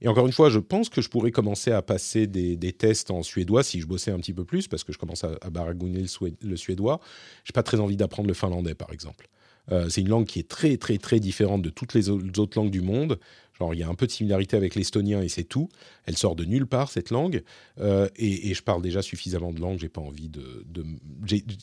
[0.01, 3.23] Et encore une fois, je pense que je pourrais commencer à passer des, tests en
[3.23, 6.33] suédois si je bossais un petit peu plus, parce que je commence à, baragouiner le,
[6.43, 7.01] le suédois.
[7.45, 9.29] J'ai pas très envie d'apprendre le finlandais, par exemple.
[9.73, 12.71] Euh, c'est une langue qui est très, très, très différente de toutes les autres langues
[12.71, 13.19] du monde.
[13.59, 15.69] Genre, il y a un peu de similarité avec l'estonien et c'est tout.
[16.07, 17.43] Elle sort de nulle part, cette langue.
[17.79, 20.65] Euh, et, je parle déjà suffisamment de langue, j'ai pas envie de.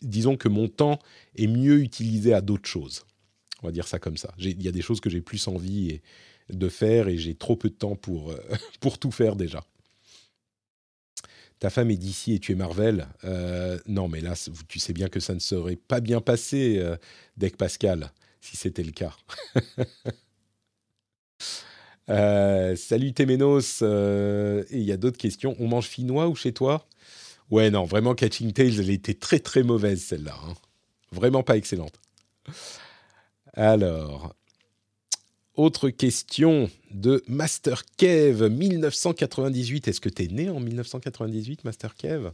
[0.02, 1.00] disons que mon temps
[1.36, 3.06] est mieux utilisé à d'autres choses.
[3.62, 4.34] On va dire ça comme ça.
[4.38, 6.00] Il y a des choses que j'ai plus envie
[6.50, 8.42] de faire et j'ai trop peu de temps pour, euh,
[8.80, 9.64] pour tout faire déjà.
[11.60, 13.08] Ta femme est d'ici et tu es Marvel.
[13.24, 14.34] Euh, non, mais là,
[14.68, 16.84] tu sais bien que ça ne serait pas bien passé,
[17.38, 19.16] Deck Pascal, si c'était le cas.
[22.12, 23.80] Euh, salut Temenos.
[23.82, 25.56] Euh, et il y a d'autres questions.
[25.60, 26.86] On mange finnois ou chez toi?
[27.50, 30.36] Ouais, non, vraiment, Catching Tales, elle était très très mauvaise celle-là.
[30.46, 30.54] Hein.
[31.12, 32.00] Vraiment pas excellente.
[33.54, 34.36] Alors,
[35.56, 39.88] autre question de Master Kev, 1998.
[39.88, 42.32] Est-ce que tu es né en 1998, Master Kev?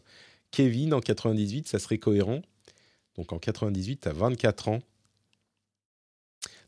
[0.52, 2.42] Kevin en 98, ça serait cohérent.
[3.16, 4.80] Donc en 98, tu as 24 ans.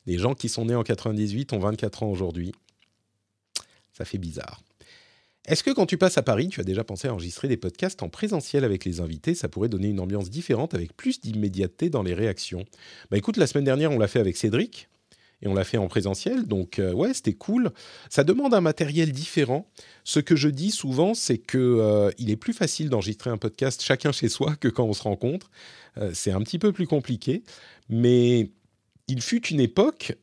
[0.06, 2.52] Les gens qui sont nés en 98 ont 24 ans aujourd'hui.
[4.00, 4.64] Ça fait bizarre.
[5.48, 8.02] Est-ce que quand tu passes à Paris, tu as déjà pensé à enregistrer des podcasts
[8.02, 9.36] en présentiel avec les invités?
[9.36, 12.66] Ça pourrait donner une ambiance différente avec plus d'immédiateté dans les réactions.
[13.12, 14.88] Bah écoute, la semaine dernière, on l'a fait avec Cédric.
[15.42, 16.46] et on l'a fait en présentiel.
[16.46, 17.72] Donc euh, ouais, c'était cool.
[18.10, 19.70] Ça demande un matériel différent.
[20.04, 23.82] Ce que je dis souvent, c'est que euh, il est plus facile d'enregistrer un podcast
[23.82, 25.50] chacun chez soi que quand on se rencontre.
[25.98, 27.44] Euh, c'est un petit peu plus compliqué,
[27.90, 28.52] mais
[29.08, 30.14] il fut une époque.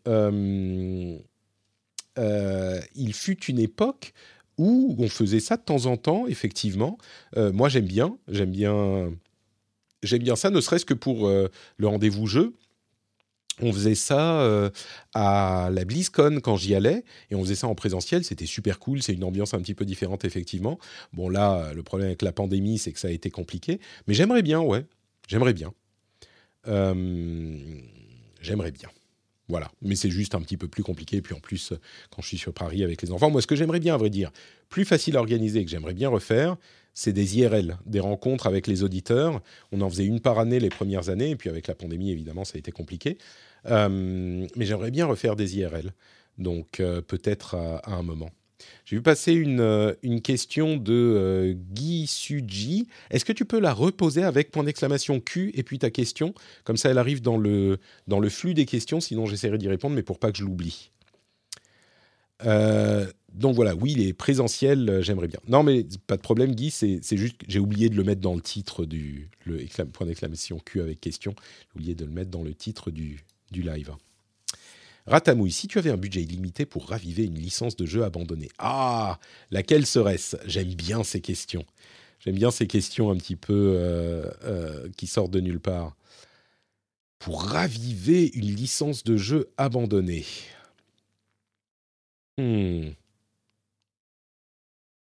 [2.16, 4.12] Il fut une époque
[4.58, 6.98] où on faisait ça de temps en temps, effectivement.
[7.36, 9.12] moi, j'aime bien, j'aime bien,
[10.02, 12.54] j'aime bien ça, ne serait-ce que pour le rendez-vous jeu
[13.60, 14.70] on faisait ça euh,
[15.14, 19.02] à la BlizzCon quand j'y allais, et on faisait ça en présentiel, c'était super cool,
[19.02, 20.78] c'est une ambiance un petit peu différente effectivement.
[21.12, 24.42] Bon là, le problème avec la pandémie, c'est que ça a été compliqué, mais j'aimerais
[24.42, 24.84] bien, ouais,
[25.28, 25.72] j'aimerais bien.
[26.68, 27.56] Euh,
[28.40, 28.88] j'aimerais bien.
[29.48, 31.22] Voilà, mais c'est juste un petit peu plus compliqué.
[31.22, 31.72] Puis en plus,
[32.10, 34.10] quand je suis sur Paris avec les enfants, moi, ce que j'aimerais bien, à vrai
[34.10, 34.32] dire,
[34.68, 36.56] plus facile à organiser, que j'aimerais bien refaire,
[36.94, 39.42] c'est des IRL, des rencontres avec les auditeurs.
[39.70, 42.44] On en faisait une par année les premières années, et puis avec la pandémie, évidemment,
[42.44, 43.18] ça a été compliqué.
[43.66, 45.92] Euh, mais j'aimerais bien refaire des IRL,
[46.38, 48.30] donc euh, peut-être à, un moment.
[48.84, 52.88] J'ai vu passer une, euh, question de Guy Suji.
[53.10, 56.34] Est-ce que tu peux la reposer avec point d'exclamation Q et puis ta question?
[56.64, 59.94] Comme ça, elle arrive dans le, dans le flux des questions, sinon j'essaierai d'y répondre,
[59.94, 60.90] mais pour pas que je l'oublie.
[63.34, 65.40] donc voilà, oui, les présentiels, j'aimerais bien.
[65.48, 68.42] Non, mais pas de problème, Guy, c'est juste j'ai oublié de le mettre dans le
[68.42, 69.30] titre du
[69.92, 71.34] point d'exclamation Q avec question.
[71.38, 73.92] J'ai oublié de le mettre dans le titre du, du live.
[75.06, 79.18] Ratamouille, si tu avais un budget illimité pour raviver une licence de jeu abandonnée, ah,
[79.50, 80.36] laquelle serait-ce?
[80.46, 81.64] J'aime bien ces questions.
[82.18, 85.96] J'aime bien ces questions un petit peu euh, euh, qui sortent de nulle part.
[87.18, 90.24] Pour raviver une licence de jeu abandonnée.
[92.38, 92.90] Hmm.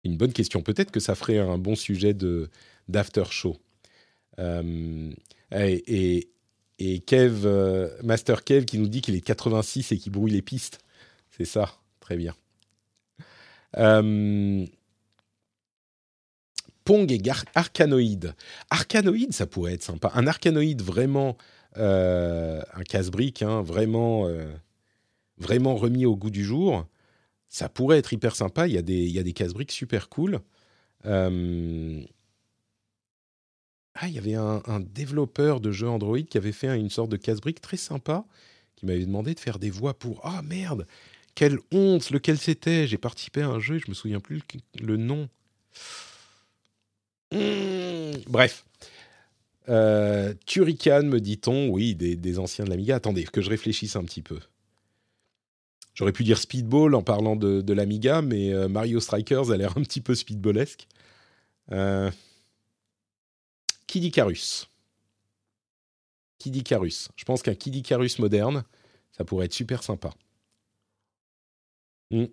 [0.03, 0.61] Une bonne question.
[0.61, 2.15] Peut-être que ça ferait un bon sujet
[2.87, 3.57] d'after show.
[4.39, 5.11] Euh,
[7.05, 10.79] Kev, euh, Master Kev qui nous dit qu'il est 86 et qui brouille les pistes.
[11.29, 12.35] C'est ça, très bien.
[13.77, 14.65] Euh,
[16.83, 17.21] Pong et
[17.55, 18.33] Arcanoïde.
[18.69, 20.11] Arcanoïde, ça pourrait être sympa.
[20.15, 21.37] Un Arcanoïde vraiment,
[21.77, 24.27] euh, un casse-brique, hein, vraiment,
[25.37, 26.85] vraiment remis au goût du jour.
[27.47, 28.67] Ça pourrait être hyper sympa.
[28.67, 30.41] Il y a des, il y a des casse-briques super cool.
[33.95, 37.17] Ah, il y avait un, développeur de jeux Android qui avait fait une sorte de
[37.17, 38.25] casse-brique très sympa,
[38.75, 40.21] qui m'avait demandé de faire des voix pour.
[40.23, 40.87] Ah merde
[41.35, 42.87] Quelle honte Lequel c'était?
[42.87, 44.41] J'ai participé à un jeu, je me souviens plus
[44.79, 45.27] le, nom.
[47.33, 48.65] Mmh, bref.
[49.69, 52.95] Euh, Turrican, me dit-on, oui, des, anciens de l'Amiga.
[52.95, 54.39] Attendez, que je réfléchisse un petit peu.
[55.93, 59.83] J'aurais pu dire Speedball en parlant de, l'Amiga, mais euh, Mario Strikers a l'air un
[59.83, 60.87] petit peu speedballesque.
[61.73, 62.09] Euh,
[63.91, 64.69] Kid Icarus.
[66.39, 67.09] Kid Icarus.
[67.17, 68.63] Je pense qu'un Kid Icarus moderne,
[69.11, 70.11] ça pourrait être super sympa.
[72.09, 72.27] Hmm.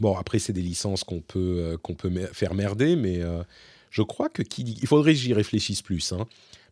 [0.00, 3.44] Bon, après, c'est des licences qu'on peut, euh, faire merder, mais euh,
[3.90, 4.42] je crois que.
[4.58, 6.12] Il faudrait que j'y réfléchisse plus.
[6.12, 6.26] Hein.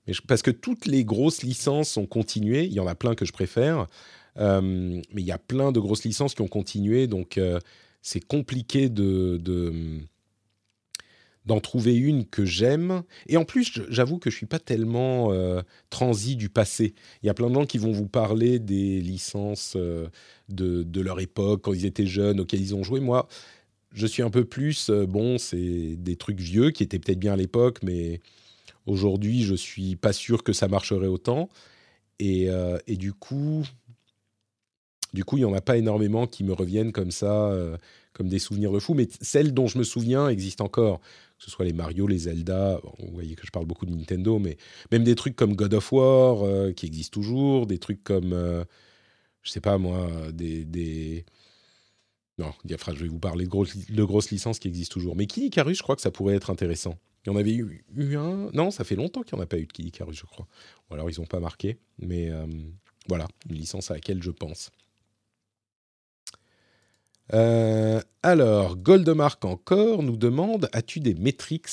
[0.09, 2.65] Mais parce que toutes les grosses licences ont continué.
[2.65, 3.87] Il y en a plein que je préfère.
[4.39, 7.07] Euh, mais il y a plein de grosses licences qui ont continué.
[7.07, 7.39] Donc,
[8.03, 9.39] c'est compliqué de
[11.47, 13.03] d'en trouver une que j'aime.
[13.27, 16.95] Et en plus, j'avoue que je suis pas tellement euh, transi du passé.
[17.23, 20.09] Il y a plein de gens qui vont vous parler des licences euh,
[20.49, 23.01] de, leur époque, quand ils étaient jeunes, auxquelles ils ont joué.
[23.01, 23.27] Moi,
[23.93, 27.33] je suis un peu plus, euh, bon, c'est des trucs vieux qui étaient peut-être bien
[27.33, 28.21] à l'époque, mais
[28.87, 31.49] aujourd'hui, je suis pas sûr que ça marcherait autant.
[32.19, 32.49] Et,
[32.87, 33.65] et du coup,
[35.15, 37.51] du coup, il y en a pas énormément qui me reviennent comme ça,
[38.13, 38.93] comme des souvenirs de fou.
[38.93, 41.01] Mais celles dont je me souviens existent encore
[41.41, 44.39] que ce soit les Mario, les Zelda, vous voyez que je parle beaucoup de Nintendo,
[44.39, 44.59] mais
[44.93, 48.63] même des trucs comme God of War, euh, qui existent toujours, des trucs comme, euh,
[49.43, 51.25] je sais pas moi, des...
[52.37, 55.17] Non, je vais vous parler de, de, grosses licences qui existent toujours.
[55.17, 56.99] Mais Kid Icarus, je crois que ça pourrait être intéressant.
[57.25, 57.85] Il y en avait eu,
[58.17, 58.51] un...
[58.55, 60.47] Non, ça fait longtemps qu'il n'y en a pas eu de Kid Icarus, je crois.
[60.91, 61.79] Ou alors ils n'ont pas marqué.
[61.99, 62.47] Mais euh,
[63.09, 64.71] voilà, une licence à laquelle je pense.
[67.33, 71.69] Euh, alors, Goldemark encore nous demande As-tu des métriques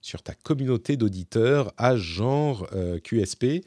[0.00, 3.64] sur ta communauté d'auditeurs à genre euh, QSP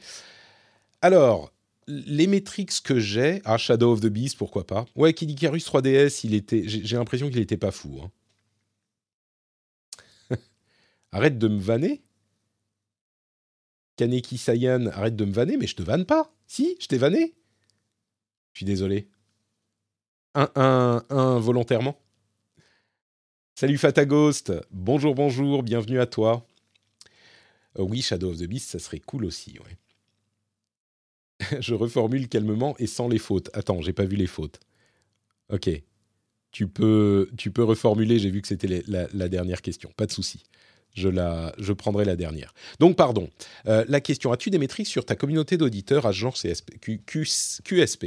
[1.02, 1.52] Alors,
[1.86, 4.86] les métriques que j'ai, ah, Shadow of the Beast, pourquoi pas?
[4.96, 8.00] Ouais, Kid Icarus 3DS, il était, j'ai l'impression qu'il n'était pas fou.
[8.02, 8.10] Hein.
[11.12, 12.02] arrête de me vanner
[13.96, 16.32] Kaneki Sayan, arrête de me vanner, mais je te vanne pas.
[16.46, 17.34] Si, je t'ai vanné.
[18.54, 19.10] Je suis désolé.
[20.34, 21.98] Un, un, volontairement.
[23.56, 26.46] Salut Fatagost, bonjour, bonjour, bienvenue à toi.
[27.78, 29.58] Euh, oui, Shadow of the Beast, ça serait cool aussi,
[31.60, 33.50] je reformule calmement et sans les fautes.
[33.54, 34.60] Attends, j'ai pas vu les fautes.
[35.52, 35.68] Ok.
[36.52, 39.90] Tu peux, tu peux reformuler, j'ai vu que c'était la, dernière question.
[39.96, 40.44] Pas de souci.
[40.94, 42.52] Je, la, je prendrai la dernière.
[42.78, 43.30] Donc, pardon.
[43.66, 47.00] Euh, la question as-tu des métriques sur ta communauté d'auditeurs à genre CSP,
[47.64, 48.06] QSP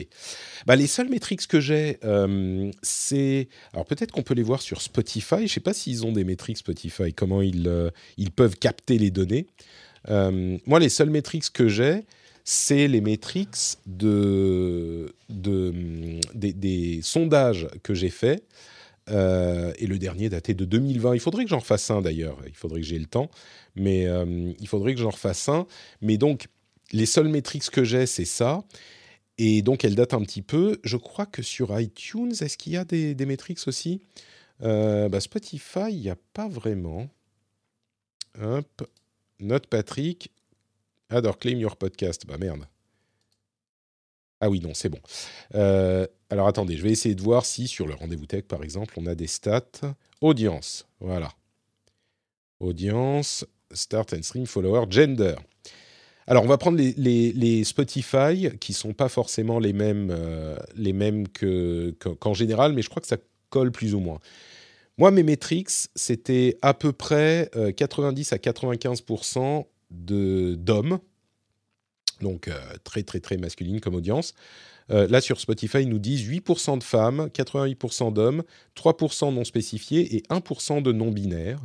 [0.65, 3.47] bah, Les seules métriques que j'ai, euh, c'est.
[3.73, 5.37] Alors, peut-être qu'on peut les voir sur Spotify.
[5.37, 8.97] Je ne sais pas s'ils ont des métriques Spotify, comment ils, euh, ils peuvent capter
[8.97, 9.47] les données.
[10.09, 12.03] moi, les seules métriques que j'ai,
[12.43, 18.43] c'est les métriques de, des, sondages que j'ai faits.
[19.09, 21.15] Euh, et le dernier daté de 2020.
[21.15, 22.37] Il faudrait que j'en refasse un d'ailleurs.
[22.47, 23.29] Il faudrait que j'ai le temps,
[23.75, 25.67] mais euh, il faudrait que j'en refasse un.
[26.01, 26.47] Mais donc,
[26.91, 28.63] les seules métriques que j'ai, c'est ça.
[29.37, 30.79] Et donc, elles datent un petit peu.
[30.83, 34.01] Je crois que sur iTunes, est-ce qu'il y a des, des métriques aussi?
[34.61, 37.09] Euh, bah, Spotify, il n'y a pas vraiment.
[38.41, 38.89] Hop.
[39.39, 40.31] Note Patrick.
[41.09, 42.25] Adore claim your podcast.
[42.25, 42.65] Bah merde.
[44.45, 44.99] Ah oui, non, c'est bon.
[45.55, 48.93] Euh, alors attendez, je vais essayer de voir si sur le rendez-vous tech, par exemple,
[48.97, 49.95] on a des stats.
[50.19, 51.31] Audience, voilà.
[52.59, 55.35] Audience, start and stream, follower, gender.
[56.27, 61.25] Alors, on va prendre les, Spotify, qui sont pas forcément les mêmes, euh, les mêmes
[61.29, 63.17] qu'en général, mais je crois que ça
[63.49, 64.19] colle plus ou moins.
[64.97, 70.99] Moi, mes metrics, c'était à peu près 90 euh, à 95% d'hommes,
[72.21, 72.53] donc euh,
[72.83, 74.33] très très très masculine comme audience.
[74.91, 78.43] Euh, là sur Spotify, ils nous disent 8% de femmes, 88% d'hommes,
[78.77, 81.59] 3% non spécifiés et 1% de non-binaires.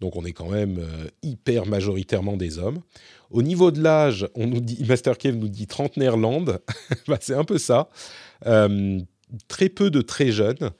[0.00, 2.80] Donc on est quand même euh, hyper majoritairement des hommes.
[3.30, 6.44] Au niveau de l'âge, on nous dit, Master Kev nous dit trentenaire land,
[7.08, 7.88] bah, c'est un peu ça.
[9.48, 10.70] très peu de très jeunes.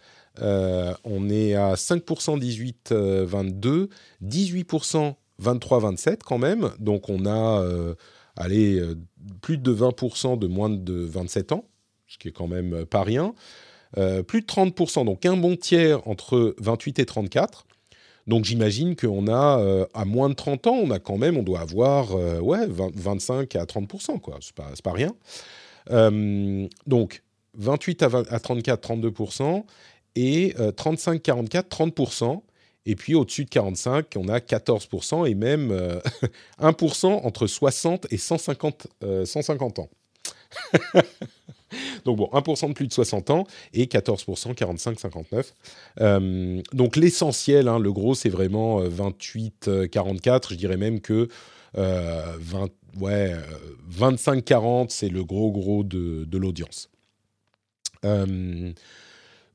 [0.41, 3.89] on est à 5% 18-22,
[4.25, 6.71] 18% 23-27 quand même.
[6.79, 7.65] Donc on a,
[8.37, 8.97] allez, euh,
[9.41, 11.65] plus de 20% de moins de 27 ans,
[12.07, 13.35] ce qui est quand même euh, pas rien.
[14.27, 17.67] plus de 30%, donc un bon tiers entre 28 et 34.
[18.27, 21.61] Donc j'imagine qu'on a, à moins de 30 ans, on a quand même, on doit
[21.61, 24.39] avoir ouais, 25 à 30%, quoi.
[24.41, 25.13] C'est pas, pas rien.
[26.87, 27.23] donc
[27.55, 29.65] 28 à, à 34, 32%,
[30.15, 32.43] et 35, 44, 30%.
[32.87, 35.73] Et puis au-dessus de 45, on a 14% et même
[36.61, 38.87] 1% euh, entre 60 et 150,
[39.25, 39.91] 150 euh, ans.
[42.05, 45.53] donc bon, 1% de plus de 60 ans et 14% 45-59.
[46.01, 50.51] Euh, donc l'essentiel, hein, le gros, c'est vraiment 28-44.
[50.51, 51.29] Je dirais même que
[51.75, 52.69] 20,
[53.01, 53.35] ouais,
[53.91, 56.91] 25-40, c'est le gros gros de, de l'audience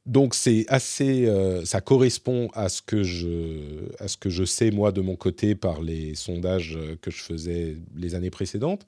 [0.08, 4.72] donc c'est assez, euh, ça correspond à ce que je, à ce que je sais
[4.72, 8.88] moi de mon côté par les sondages euh, que je faisais les années précédentes.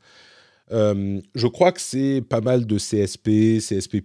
[0.72, 4.02] Euh, je crois que c'est pas mal de CSP, CSP+,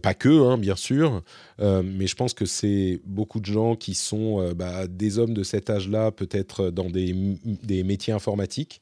[0.00, 1.24] pas que, hein, bien sûr,
[1.58, 5.70] mais je pense que c'est beaucoup de gens qui sont bah, des hommes de cet
[5.70, 7.12] âge-là, peut-être dans des,
[7.44, 8.80] des, métiers informatiques,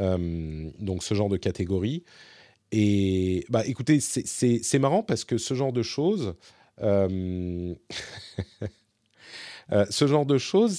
[0.00, 2.02] donc ce genre de catégorie.
[2.72, 6.34] Et bah, écoutez, c'est marrant parce que ce genre de choses,
[6.80, 7.74] euh,
[9.72, 10.72] euh, ce genre de choses,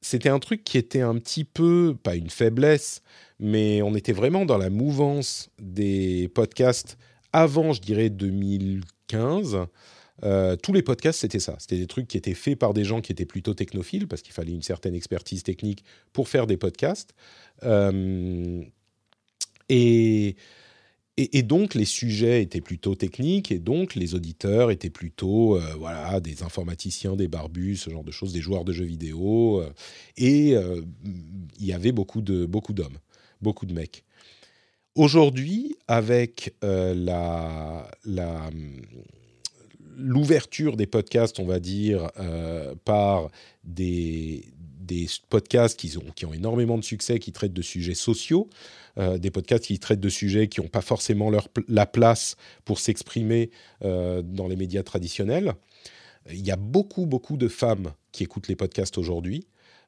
[0.00, 3.02] c'était un truc qui était un petit peu, pas une faiblesse,
[3.38, 6.98] mais on était vraiment dans la mouvance des podcasts
[7.32, 9.58] avant, je dirais, 2015.
[10.24, 11.54] Euh, tous les podcasts, c'était ça.
[11.60, 14.32] C'était des trucs qui étaient faits par des gens qui étaient plutôt technophiles, parce qu'il
[14.32, 17.14] fallait une certaine expertise technique pour faire des podcasts.
[19.68, 20.36] et
[21.16, 26.18] et, donc, les sujets étaient plutôt techniques, et donc les auditeurs étaient plutôt euh, voilà,
[26.18, 29.62] des informaticiens, des barbus, ce genre de choses, des joueurs de jeux vidéo.
[29.62, 29.70] Euh,
[30.16, 30.82] et euh,
[31.60, 32.74] il y avait beaucoup d'hommes, beaucoup,
[33.40, 34.04] beaucoup de mecs.
[34.96, 37.88] Aujourd'hui, avec la,
[39.96, 42.10] l'ouverture des podcasts, on va dire,
[42.84, 43.28] par
[43.64, 44.44] des,
[44.84, 48.48] des podcasts qui ont, qui ont énormément de succès, qui traitent de sujets sociaux,
[48.98, 52.78] euh, des podcasts qui traitent de sujets qui n'ont pas forcément leur, la place pour
[52.78, 53.50] s'exprimer
[53.82, 55.54] euh, dans les médias traditionnels.
[56.30, 59.46] Il y a beaucoup, beaucoup de femmes qui écoutent les podcasts aujourd'hui.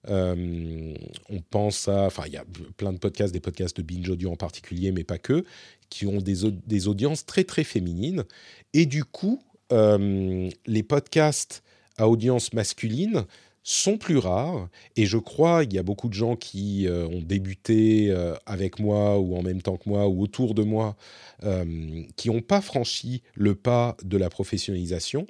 [0.09, 0.95] Euh,
[1.31, 2.45] on pense à, enfin, il y a
[2.77, 5.45] plein de podcasts, des podcasts de binge audio en particulier, mais pas que,
[5.89, 8.25] qui ont des, des audiences très très féminines.
[8.73, 11.65] Et du coup, les podcasts
[11.99, 13.25] à audience masculine
[13.69, 14.69] sont plus rares.
[14.95, 18.79] Et je crois il y a beaucoup de gens qui euh, ont débuté euh, avec
[18.79, 20.95] moi ou en même temps que moi ou autour de moi
[21.43, 25.27] euh, qui n'ont pas franchi le pas de la professionnalisation.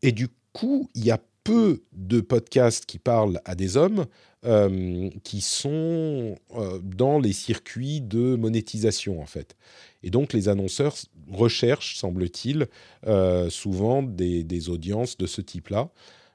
[0.00, 4.06] Et du coup il y a peu de podcasts qui parlent à des hommes
[5.22, 6.34] qui sont
[6.82, 9.54] dans les circuits de monétisation en fait.
[10.02, 10.96] Et donc les annonceurs
[11.30, 12.68] recherchent, semble-t-il,
[13.50, 15.42] souvent des, audiences de ce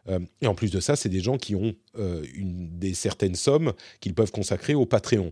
[0.05, 0.19] type-là.
[0.41, 4.13] et en plus de ça, c'est des gens qui ont une, des certaines sommes qu'ils
[4.13, 5.31] peuvent consacrer au Patreon.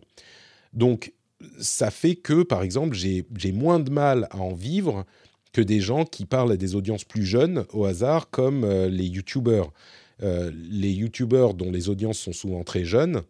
[0.73, 1.13] Donc
[1.59, 5.05] ça fait que, par exemple, j'ai moins de mal à en vivre
[5.53, 9.05] que des gens qui parlent à des audiences plus jeunes au hasard, comme euh, les
[9.05, 9.71] YouTubers.
[10.21, 13.21] Euh, les YouTubers dont les audiences sont souvent très jeunes,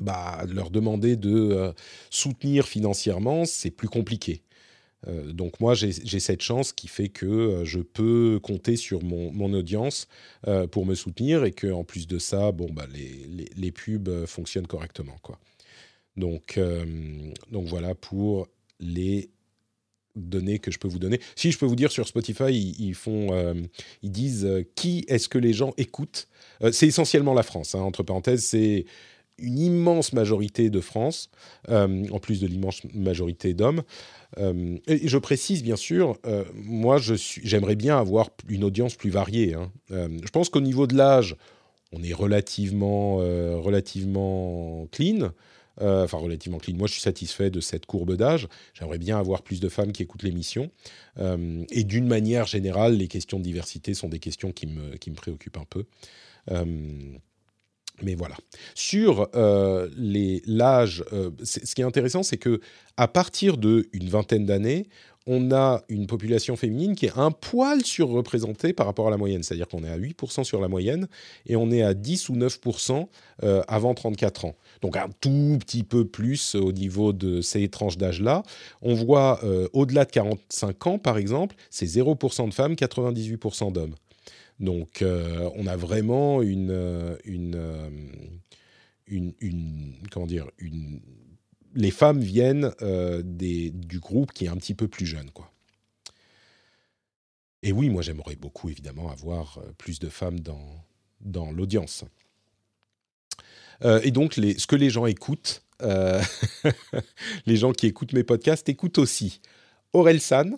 [0.00, 1.72] bah, leur demander de euh,
[2.10, 4.42] soutenir financièrement, c'est plus compliqué.
[5.06, 10.06] Donc moi, j'ai cette chance qui fait que je peux compter sur mon, audience
[10.70, 14.66] pour me soutenir et que en plus de ça, bon, bah, les, les, pubs fonctionnent
[14.66, 15.16] correctement.
[15.22, 15.38] Quoi.
[16.16, 16.60] Donc,
[17.50, 18.48] donc voilà pour
[18.78, 19.30] les
[20.16, 21.20] données que je peux vous donner.
[21.36, 23.54] Si je peux vous dire sur Spotify, ils, font, euh,
[24.02, 26.28] ils disent euh, qui est-ce que les gens écoutent?
[26.62, 27.74] Euh, c'est essentiellement la France.
[27.74, 28.84] Hein, entre parenthèses, c'est
[29.38, 31.30] une immense majorité de France,
[31.68, 33.82] en plus de l'immense majorité d'hommes.
[34.38, 36.18] Et je précise bien sûr,
[36.54, 39.54] moi je suis, j'aimerais bien avoir une audience plus variée.
[39.54, 39.70] Hein.
[39.90, 41.36] je pense qu'au niveau de l'âge,
[41.92, 45.32] on est relativement, relativement clean.
[45.80, 46.76] Euh, enfin relativement clean.
[46.76, 48.48] Moi, je suis satisfait de cette courbe d'âge.
[48.74, 50.70] J'aimerais bien avoir plus de femmes qui écoutent l'émission.
[51.18, 55.10] Euh, et d'une manière générale, les questions de diversité sont des questions qui me, qui
[55.10, 55.84] me préoccupent un peu.
[58.02, 58.36] Euh, mais voilà.
[58.74, 61.04] Sur l'âge,
[61.42, 62.60] ce qui est intéressant, c'est que
[62.96, 64.86] à partir d'une vingtaine d'années,
[65.26, 69.44] on a une population féminine qui est un poil surreprésentée par rapport à la moyenne.
[69.44, 71.06] C'est-à-dire qu'on est à 8% sur la moyenne
[71.46, 73.06] et on est à 10 ou 9%
[73.68, 78.42] avant 34 ans donc un tout petit peu plus au niveau de ces tranches d'âge-là.
[78.82, 83.94] On voit euh, au-delà de 45 ans, par exemple, c'est 0% de femmes, 98% d'hommes.
[84.62, 87.90] Donc euh, on a vraiment une, euh, une,
[89.06, 91.00] une, comment dire, une,
[91.74, 95.50] les femmes viennent du groupe qui est un petit peu plus jeune, quoi.
[97.64, 102.04] Et oui, moi j'aimerais beaucoup évidemment avoir plus de femmes dans, l'audience.
[103.84, 106.20] Euh, et donc, ce que les gens écoutent, euh,
[107.46, 109.40] les gens qui écoutent mes podcasts écoutent aussi
[109.92, 110.56] Aurel San,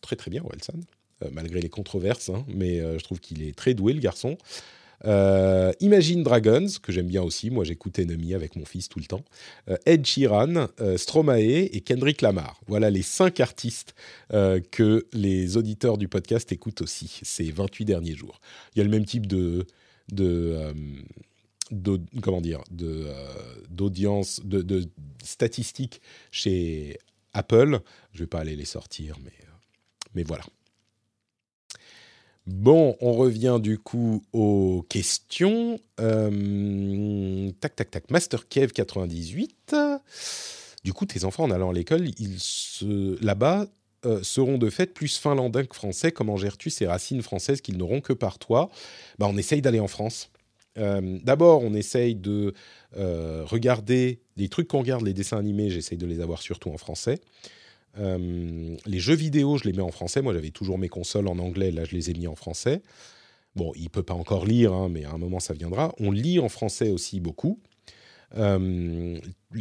[0.00, 0.97] très très bien Aurel San, euh,
[1.32, 4.36] malgré les controverses, hein, mais je trouve qu'il est très doué le garçon.
[5.80, 9.24] Imagine Dragons, que j'aime bien aussi, moi j'écoute Enemy avec mon fils tout le temps,
[9.86, 12.60] Ed Sheeran, Stromae et Kendrick Lamar.
[12.66, 13.94] Voilà les cinq artistes
[14.30, 18.40] que les auditeurs du podcast écoutent aussi ces 28 derniers jours.
[18.74, 19.66] Il y a le même type de,
[22.22, 24.88] comment dire, euh, d'audience, de,
[25.22, 26.00] statistiques
[26.30, 26.98] chez
[27.32, 27.80] Apple.
[28.12, 29.30] Je vais pas aller les sortir, euh,
[30.14, 30.44] mais voilà.
[32.48, 35.78] Bon, on revient du coup aux questions.
[36.00, 38.10] Euh, tac, tac, tac.
[38.10, 39.76] Master Kev 98.
[40.82, 42.38] Du coup, tes enfants en allant à l'école, ils
[43.20, 43.66] là-bas
[44.22, 46.10] seront de fait plus finlandais que français.
[46.10, 48.70] Comment gères-tu ces racines françaises qu'ils n'auront que par toi?
[49.18, 50.30] Bah, On essaye d'aller en France.
[50.78, 52.54] Euh, d'abord, on essaye de
[52.96, 56.78] euh, regarder les trucs qu'on regarde, les dessins animés, j'essaye de les avoir surtout en
[56.78, 57.20] français.
[57.98, 60.22] Euh, les jeux vidéo, je les mets en français.
[60.22, 62.82] Moi, j'avais toujours mes consoles en anglais, là, je les ai mis en français.
[63.56, 65.94] Bon, il peut pas encore lire, hein, mais à un moment, ça viendra.
[65.98, 67.60] On lit en français aussi beaucoup.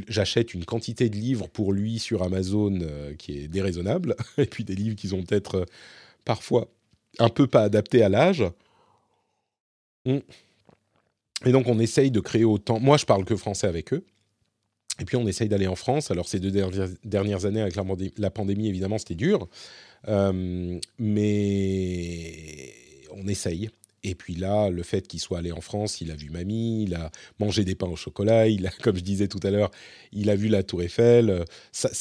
[0.07, 2.80] J'achète une quantité de livres pour lui sur Amazon
[3.18, 5.65] qui est déraisonnable, et puis des livres qui sont peut-être
[6.26, 6.68] parfois
[7.19, 8.43] un peu pas adaptés à l'âge.
[10.05, 10.22] Hum.
[11.45, 12.80] Et donc, on essaye de créer autant.
[12.80, 14.03] Moi, je parle que français avec eux.
[14.99, 16.11] Et puis, on essaye d'aller en France.
[16.11, 16.52] Alors, ces deux
[17.03, 17.76] dernières années, avec
[18.18, 19.48] la, pandémie, évidemment, c'était dur.
[20.07, 22.74] Euh, mais
[23.11, 23.69] on essaye.
[24.03, 26.95] Et puis là, le fait qu'il soit allé en France, il a vu mamie, il
[26.95, 29.72] a mangé des pains au chocolat, il a, comme je disais tout à l'heure,
[30.14, 31.45] il a vu la Tour Eiffel.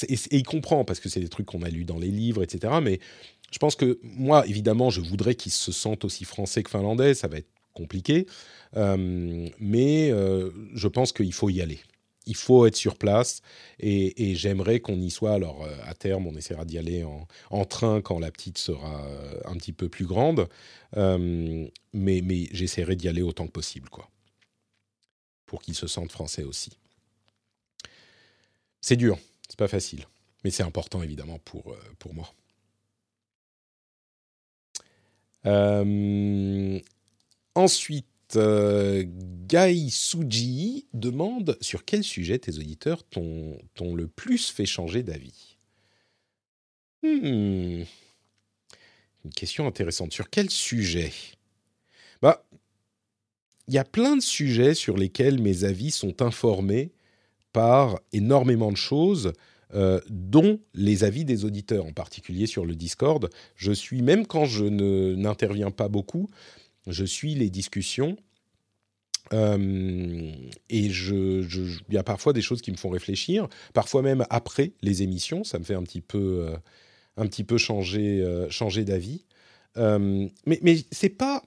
[0.09, 2.75] Et, il comprend parce que c'est des trucs qu'on a lus dans les livres, etc.
[2.83, 3.01] Mais
[3.51, 7.15] je pense que moi, évidemment, je voudrais qu'il se sente aussi français que finlandais.
[7.15, 8.27] Ça va être compliqué.
[8.77, 11.79] Euh, mais euh, je pense qu'il faut y aller.
[12.27, 13.41] Il faut être sur place
[13.79, 15.35] et, j'aimerais qu'on y soit.
[15.35, 19.07] Alors, euh, à terme, on essaiera d'y aller en, train quand la petite sera
[19.45, 20.49] un petit peu plus grande.
[20.95, 24.09] mais, mais j'essaierai d'y aller autant que possible, quoi.
[25.47, 26.71] Pour qu'il se sente français aussi.
[28.81, 30.07] C'est dur, c'est pas facile.
[30.45, 32.33] Mais c'est important, évidemment, pour moi.
[37.55, 39.05] ensuite, euh,
[39.47, 45.57] Gai Suji demande sur quel sujet tes auditeurs t'ont le plus fait changer d'avis.
[47.03, 47.85] Hmm.
[49.25, 50.13] Une question intéressante.
[50.13, 51.13] Sur quel sujet?
[52.23, 52.45] Bah,
[53.69, 56.93] il y a plein de sujets sur lesquels mes avis sont informés
[57.53, 59.33] par énormément de choses,
[59.75, 63.29] euh, dont les avis des auditeurs, en particulier sur le Discord.
[63.57, 66.29] Je suis, même quand je n'interviens pas beaucoup,
[66.87, 68.17] je suis les discussions.
[69.33, 70.33] Euh,
[70.71, 75.03] et il y a parfois des choses qui me font réfléchir, parfois même après les
[75.03, 76.57] émissions, ça me fait un petit peu, euh,
[77.17, 79.25] un petit peu changer, changer d'avis.
[79.77, 81.43] mais c'est pas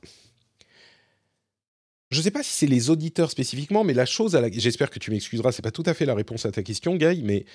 [2.11, 4.49] je ne sais pas si c'est les auditeurs spécifiquement, mais la chose à la...
[4.52, 7.22] J'espère que tu m'excuseras, c'est pas tout à fait la réponse à ta question, Guy,
[7.24, 7.45] mais...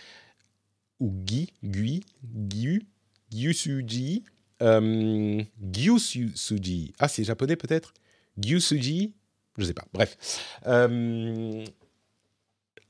[1.00, 2.86] Ou Guy, Guy, Guy,
[3.32, 4.24] Gyusuji,
[4.62, 6.92] euh, Gyusuji.
[6.98, 7.94] Ah, c'est japonais peut-être?
[8.38, 9.12] Gyusuji
[9.58, 10.16] Je sais pas, bref.
[10.66, 11.64] Euh,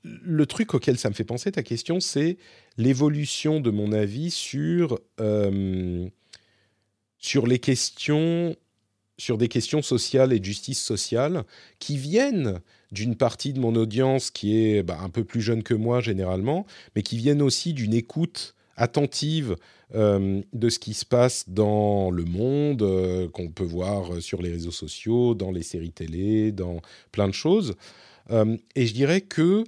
[0.02, 2.36] le truc auquel ça me fait penser, ta question, c'est
[2.76, 6.08] l'évolution de mon avis sur, euh,
[7.18, 8.56] sur les questions
[9.16, 11.44] sur des questions sociales et de justice sociale
[11.78, 12.60] qui viennent
[12.90, 16.66] d'une partie de mon audience qui est bah, un peu plus jeune que moi généralement,
[16.94, 19.56] mais qui viennent aussi d'une écoute attentive
[19.94, 24.50] euh, de ce qui se passe dans le monde, euh, qu'on peut voir sur les
[24.50, 26.80] réseaux sociaux, dans les séries télé, dans
[27.12, 27.76] plein de choses.
[28.30, 29.64] Euh, et je dirais que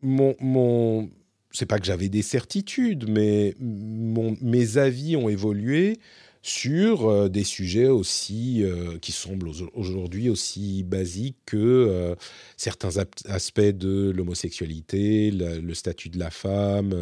[0.00, 1.10] mon, mon
[1.50, 5.98] c'est pas que j'avais des certitudes, mais mon, mes avis ont évolué
[6.42, 12.14] sur euh, des sujets aussi euh, qui semblent aujourd'hui aussi basiques que euh,
[12.56, 12.96] certains
[13.26, 16.94] aspects de l'homosexualité, le statut de la femme,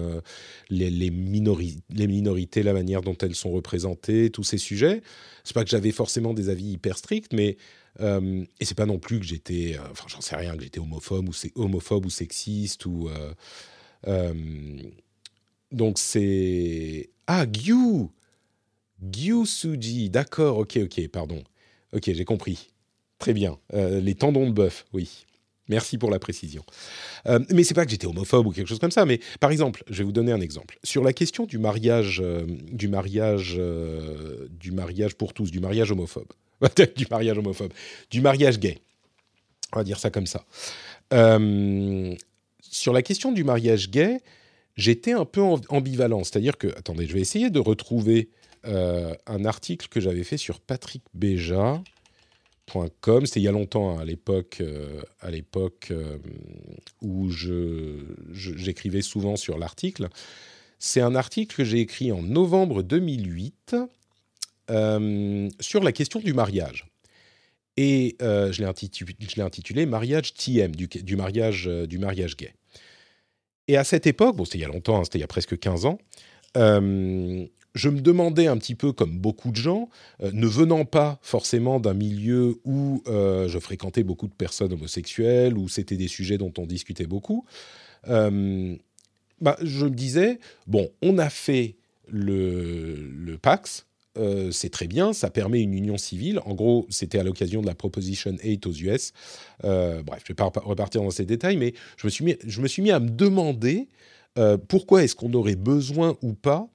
[0.70, 5.02] les, minorités, la manière dont elles sont représentées, tous ces sujets.
[5.44, 7.56] C'est pas que j'avais forcément des avis hyper stricts, mais
[8.00, 11.32] et c'est pas non plus que j'étais, enfin j'en sais rien, que j'étais homophobe ou
[11.54, 13.08] homophobe ou sexiste ou
[15.72, 18.08] donc c'est ah Gyu
[19.02, 21.42] Gyusuji, d'accord, ok, ok, pardon.
[21.92, 22.70] Ok, j'ai compris.
[23.18, 23.58] Très bien.
[23.74, 25.24] Euh, les tendons de bœuf, oui.
[25.68, 26.62] Merci pour la précision.
[27.26, 29.82] Euh, mais c'est pas que j'étais homophobe ou quelque chose comme ça, mais par exemple,
[29.88, 30.78] je vais vous donner un exemple.
[30.84, 33.60] Sur la question du mariage, euh, du mariage,
[34.50, 36.32] du mariage pour tous, du mariage homophobe,
[36.96, 37.72] du mariage homophobe,
[38.10, 38.78] du mariage gay.
[39.72, 40.44] On va dire ça comme ça.
[42.60, 44.20] sur la question du mariage gay,
[44.76, 46.22] j'étais un peu ambivalent.
[46.22, 48.28] C'est-à-dire que, attendez, je vais essayer de retrouver
[48.66, 53.26] euh, un article que j'avais fait sur patrickbeja.com.
[53.26, 56.18] C'était il y a longtemps, hein, à l'époque, euh, euh,
[57.02, 60.08] où j'écrivais souvent sur l'article.
[60.78, 63.76] C'est un article que j'ai écrit en novembre 2008
[65.60, 66.86] sur la question du mariage.
[67.76, 72.52] Et je l'ai intitulé, Mariage TM, du, mariage, du mariage gay.
[73.68, 75.28] Et à cette époque, bon, c'était il y a longtemps, hein, c'était il y a
[75.28, 75.98] presque 15 ans,
[77.76, 79.90] je me demandais un petit peu, comme beaucoup de gens,
[80.22, 85.56] euh, ne venant pas forcément d'un milieu où euh, je fréquentais beaucoup de personnes homosexuelles,
[85.56, 87.44] où c'était des sujets dont on discutait beaucoup,
[88.08, 88.74] euh,
[89.40, 91.76] bah, je me disais, bon, on a fait
[92.08, 93.86] le, Pax,
[94.50, 96.40] c'est très bien, ça permet une union civile.
[96.46, 99.12] En gros, c'était à l'occasion de la Proposition 8 aux US.
[99.62, 102.62] bref, je ne vais pas repartir dans ces détails, mais je me suis mis, je
[102.62, 103.88] me suis mis à me demander
[104.68, 106.70] pourquoi est-ce qu'on aurait besoin ou pas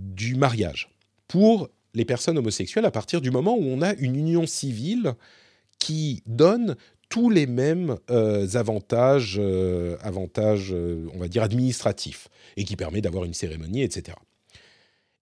[0.00, 0.88] du mariage
[1.28, 5.14] pour les personnes homosexuelles à partir du moment où on a une union civile
[5.78, 6.76] qui donne
[7.08, 13.00] tous les mêmes euh, avantages, euh, avantages euh, on va dire, administratifs, et qui permet
[13.00, 14.16] d'avoir une cérémonie, etc.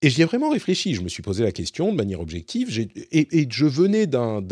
[0.02, 0.94] Et j'y ai vraiment réfléchi.
[0.94, 2.68] Je me suis posé la question de manière objective,
[3.10, 4.42] et, je venais d'un,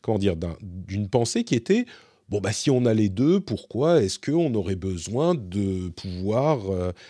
[0.00, 1.84] comment dire, d'une pensée qui était
[2.28, 6.60] bon bah si on a les deux, pourquoi est-ce qu'on aurait besoin de pouvoir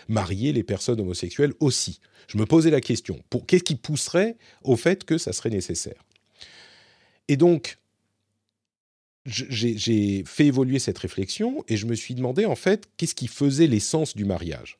[0.07, 1.99] marier les personnes homosexuelles aussi?
[2.27, 6.03] Je me posais la question, qu'est-ce qui pousserait au fait que ça serait nécessaire?
[7.27, 7.77] Et donc,
[9.25, 13.67] j'ai fait évoluer cette réflexion et je me suis demandé en fait qu'est-ce qui faisait
[13.67, 14.77] l'essence du mariage?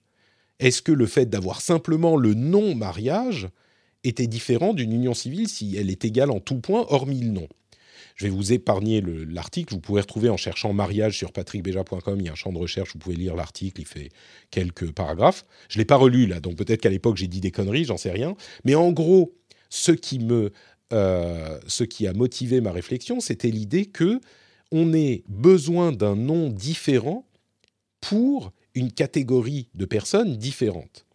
[0.60, 3.49] Est-ce que le fait d'avoir simplement le non-mariage
[4.03, 7.48] était différent d'une union civile si elle est égale en tout point, hormis le nom
[8.15, 9.73] je vais vous épargner l'article.
[9.73, 12.19] Vous pouvez retrouver en cherchant mariage sur patrickbeja.com.
[12.19, 12.93] Il y a un champ de recherche.
[12.93, 13.81] Vous pouvez lire l'article.
[13.81, 14.09] Il fait
[14.51, 15.45] quelques paragraphes.
[15.67, 17.83] Je l'ai pas relu là, donc peut-être qu'à l'époque j'ai dit des conneries.
[17.83, 18.35] J'en sais rien.
[18.63, 19.35] Mais en gros,
[19.69, 20.51] ce qui me,
[20.93, 24.21] euh, ce qui a motivé ma réflexion, c'était l'idée que
[24.71, 27.27] on ait besoin d'un nom différent
[27.99, 31.05] pour une catégorie de personnes différentes.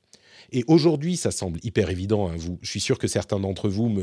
[0.53, 2.29] Et aujourd'hui, ça semble hyper évident.
[2.29, 3.95] Hein, vous, je suis sûr que certains d'entre vous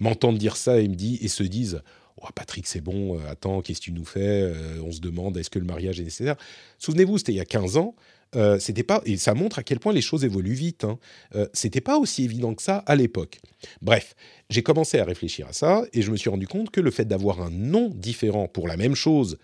[0.00, 1.82] m'entendent dire ça et me disent et se disent
[2.24, 5.36] Oh, Patrick, c'est bon, euh, attends, qu'est-ce que tu nous fais euh, On se demande,
[5.36, 6.36] est-ce que le mariage est nécessaire?
[6.78, 7.94] Souvenez-vous, c'était il y a 15 ans.
[8.36, 10.84] euh, c'était pas et ça montre à quel point les choses évoluent vite.
[10.84, 10.98] Hein.
[11.34, 13.40] Euh, c'était pas aussi évident que ça à l'époque.
[13.82, 14.14] Bref,
[14.50, 17.04] j'ai commencé à réfléchir à ça et je me suis rendu compte que le fait
[17.04, 19.38] d'avoir un nom différent pour la même chose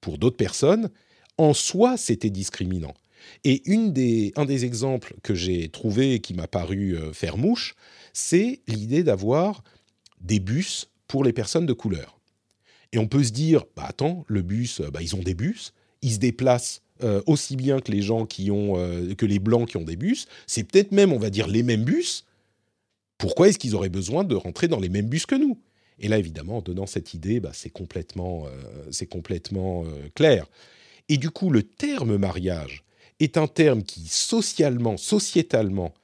[0.00, 0.90] pour d'autres personnes,
[1.36, 2.94] en soi, c'était discriminant.
[3.42, 7.74] Et une des, un des exemples que j'ai trouvé qui m'a paru faire mouche,
[8.12, 9.64] c'est l'idée d'avoir
[10.20, 12.18] des bus pour les personnes de couleur.
[12.92, 15.72] Et on peut se dire, bah attends, le bus, bah, ils ont des bus,
[16.02, 19.68] ils se déplacent euh, aussi bien que les gens qui ont euh, que les blancs
[19.68, 20.26] qui ont des bus.
[20.46, 22.24] C'est peut-être même, on va dire, les mêmes bus.
[23.18, 25.58] Pourquoi est-ce qu'ils auraient besoin de rentrer dans les mêmes bus que nous?
[25.98, 28.46] Et là, évidemment, en donnant cette idée, bah, c'est complètement,
[28.90, 30.46] c'est complètement clair.
[31.08, 32.84] Et du coup, le terme mariage
[33.20, 35.94] est un terme qui socialement, sociétalement,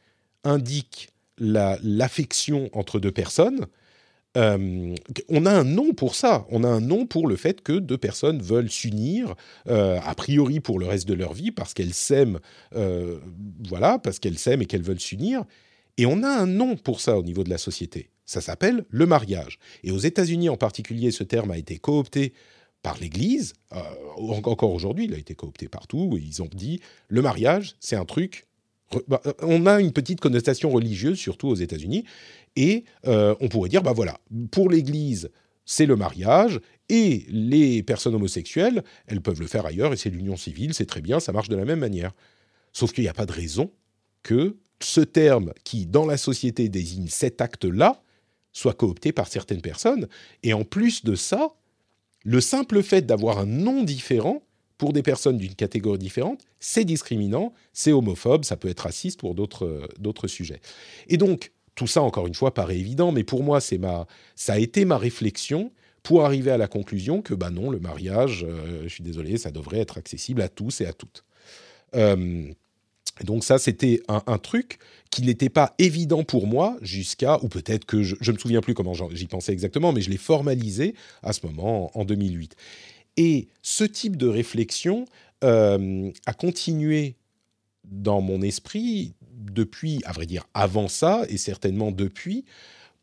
[0.44, 1.08] indique
[1.38, 3.66] l'affection entre deux personnes.
[4.36, 4.94] Euh,
[5.28, 6.46] on a un nom pour ça.
[6.50, 9.34] On a un nom pour le fait que deux personnes veulent s'unir,
[9.68, 12.38] euh, a priori pour le reste de leur vie, parce qu'elles s'aiment,
[12.76, 13.18] euh,
[13.68, 15.44] voilà, parce qu'elles s'aiment et qu'elles veulent s'unir.
[15.96, 18.10] Et on a un nom pour ça au niveau de la société.
[18.24, 19.58] Ça s'appelle le mariage.
[19.82, 22.32] Et aux États-Unis en particulier, ce terme a été coopté
[22.82, 23.54] par l'Église.
[24.16, 26.16] Encore aujourd'hui, il a été coopté partout.
[26.22, 28.46] Ils ont dit le mariage, c'est un truc.
[29.06, 32.04] Bah, on a une petite connotation religieuse, surtout aux États-Unis,
[32.56, 34.18] et euh, on pourrait dire bah voilà,
[34.50, 35.30] pour l'Église,
[35.64, 40.36] c'est le mariage, et les personnes homosexuelles, elles peuvent le faire ailleurs, et c'est l'union
[40.36, 42.12] civile, c'est très bien, ça marche de la même manière.
[42.72, 43.70] Sauf qu'il n'y a pas de raison
[44.22, 48.02] que ce terme qui, dans la société, désigne cet acte-là,
[48.52, 50.08] soit coopté par certaines personnes.
[50.42, 51.54] Et en plus de ça,
[52.24, 54.42] le simple fait d'avoir un nom différent
[54.76, 59.34] pour des personnes d'une catégorie différente, c'est discriminant, c'est homophobe, ça peut être raciste pour
[59.34, 60.60] d'autres sujets.
[61.08, 64.52] Et donc, tout ça, encore une fois, paraît évident, mais pour moi, c'est ma, ça
[64.52, 68.82] a été ma réflexion pour arriver à la conclusion que, bah non, le mariage, euh,
[68.82, 71.24] je suis désolé, ça devrait être accessible à tous et à toutes.
[71.94, 72.52] Euh,
[73.24, 74.78] donc ça, c'était un, truc
[75.10, 78.74] qui n'était pas évident pour moi jusqu'à, ou peut-être que je ne me souviens plus
[78.74, 82.56] comment j'y pensais exactement, mais je l'ai formalisé à ce moment, en 2008.
[83.16, 85.06] Et ce type de réflexion
[85.44, 87.16] euh, a continué
[87.84, 92.44] dans mon esprit depuis, à vrai dire, avant ça, et certainement depuis,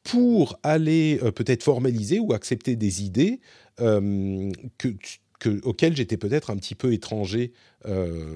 [0.04, 3.40] pour aller euh, peut-être formaliser ou accepter des idées
[3.82, 4.90] euh, que,
[5.64, 7.54] auxquelles j'étais peut-être un petit peu étranger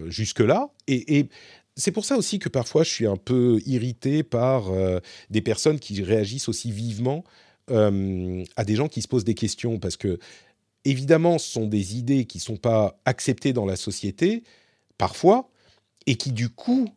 [0.08, 0.70] jusque-là.
[0.88, 1.30] Et, et
[1.76, 5.00] c'est pour ça aussi que parfois je suis un peu irrité par euh,
[5.30, 7.24] des personnes qui réagissent aussi vivement
[7.70, 10.20] euh, à des gens qui se posent des questions parce que
[10.86, 14.44] évidemment ce sont des idées qui ne sont pas acceptées dans la société
[14.98, 15.50] parfois
[16.08, 16.92] et qui du coup euh,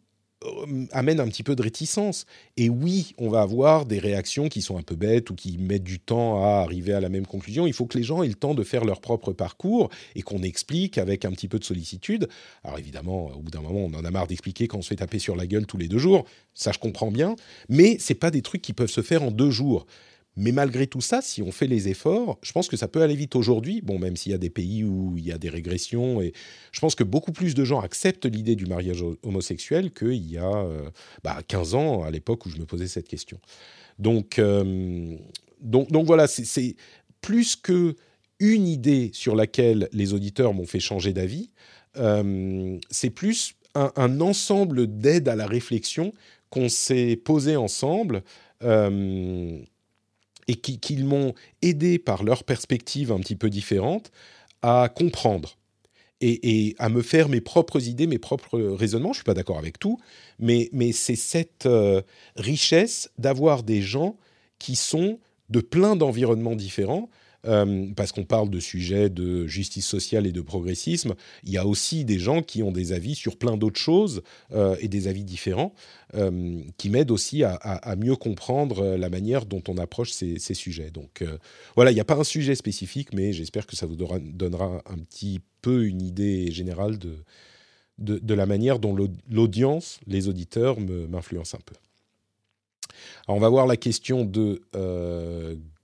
[0.92, 2.26] amène un petit peu de réticence.
[2.56, 5.84] Et oui, on va avoir des réactions qui sont un peu bêtes ou qui mettent
[5.84, 7.66] du temps à arriver à la même conclusion.
[7.66, 10.42] Il faut que les gens aient le temps de faire leur propre parcours et qu'on
[10.42, 12.28] explique avec un petit peu de sollicitude.
[12.62, 14.96] Alors évidemment, au bout d'un moment, on en a marre d'expliquer quand on se fait
[14.96, 16.24] taper sur la gueule tous les deux jours.
[16.54, 17.36] Ça, je comprends bien.
[17.68, 19.86] Mais c'est pas des trucs qui peuvent se faire en deux jours.
[20.36, 23.14] Mais malgré tout ça, si on fait les efforts, je pense que ça peut aller
[23.14, 23.80] vite aujourd'hui.
[23.82, 26.32] Bon, même s'il y a des pays où il y a des régressions, et
[26.72, 30.66] je pense que beaucoup plus de gens acceptent l'idée du mariage homosexuel qu'il y a
[31.48, 33.38] 15 bah, ans, à l'époque où je me posais cette question.
[33.98, 35.16] Donc, euh,
[35.60, 36.76] donc, donc voilà, c'est
[37.20, 37.94] plus que
[38.40, 41.50] une idée sur laquelle les auditeurs m'ont fait changer d'avis.
[41.96, 46.12] Euh, c'est plus un, ensemble d'aides à la réflexion
[46.50, 48.22] qu'on s'est posé ensemble.
[48.62, 49.58] Euh,
[50.48, 54.10] et qu'ils m'ont aidé par leur perspective un petit peu différente
[54.62, 55.56] à comprendre
[56.20, 59.12] et, à me faire mes propres idées, mes propres raisonnements.
[59.12, 59.98] Je ne suis pas d'accord avec tout,
[60.38, 62.00] mais, mais c'est cette euh,
[62.36, 64.16] richesse d'avoir des gens
[64.58, 65.18] qui sont
[65.50, 67.10] de plein d'environnements différents,
[67.46, 71.14] euh, parce qu'on parle de sujets de justice sociale et de progressisme,
[71.44, 74.22] il y a aussi des gens qui ont des avis sur plein d'autres choses
[74.52, 75.74] euh, et des avis différents
[76.14, 80.90] euh, qui m'aident aussi à, mieux comprendre la manière dont on approche ces, sujets.
[80.90, 81.24] Donc
[81.74, 84.98] voilà, il n'y a pas un sujet spécifique, mais j'espère que ça vous donnera un
[84.98, 87.16] petit peu une idée générale de,
[87.98, 88.96] de, la manière dont
[89.30, 91.74] l'audience, les auditeurs m'influencent un peu.
[93.26, 94.62] Alors on va voir la question de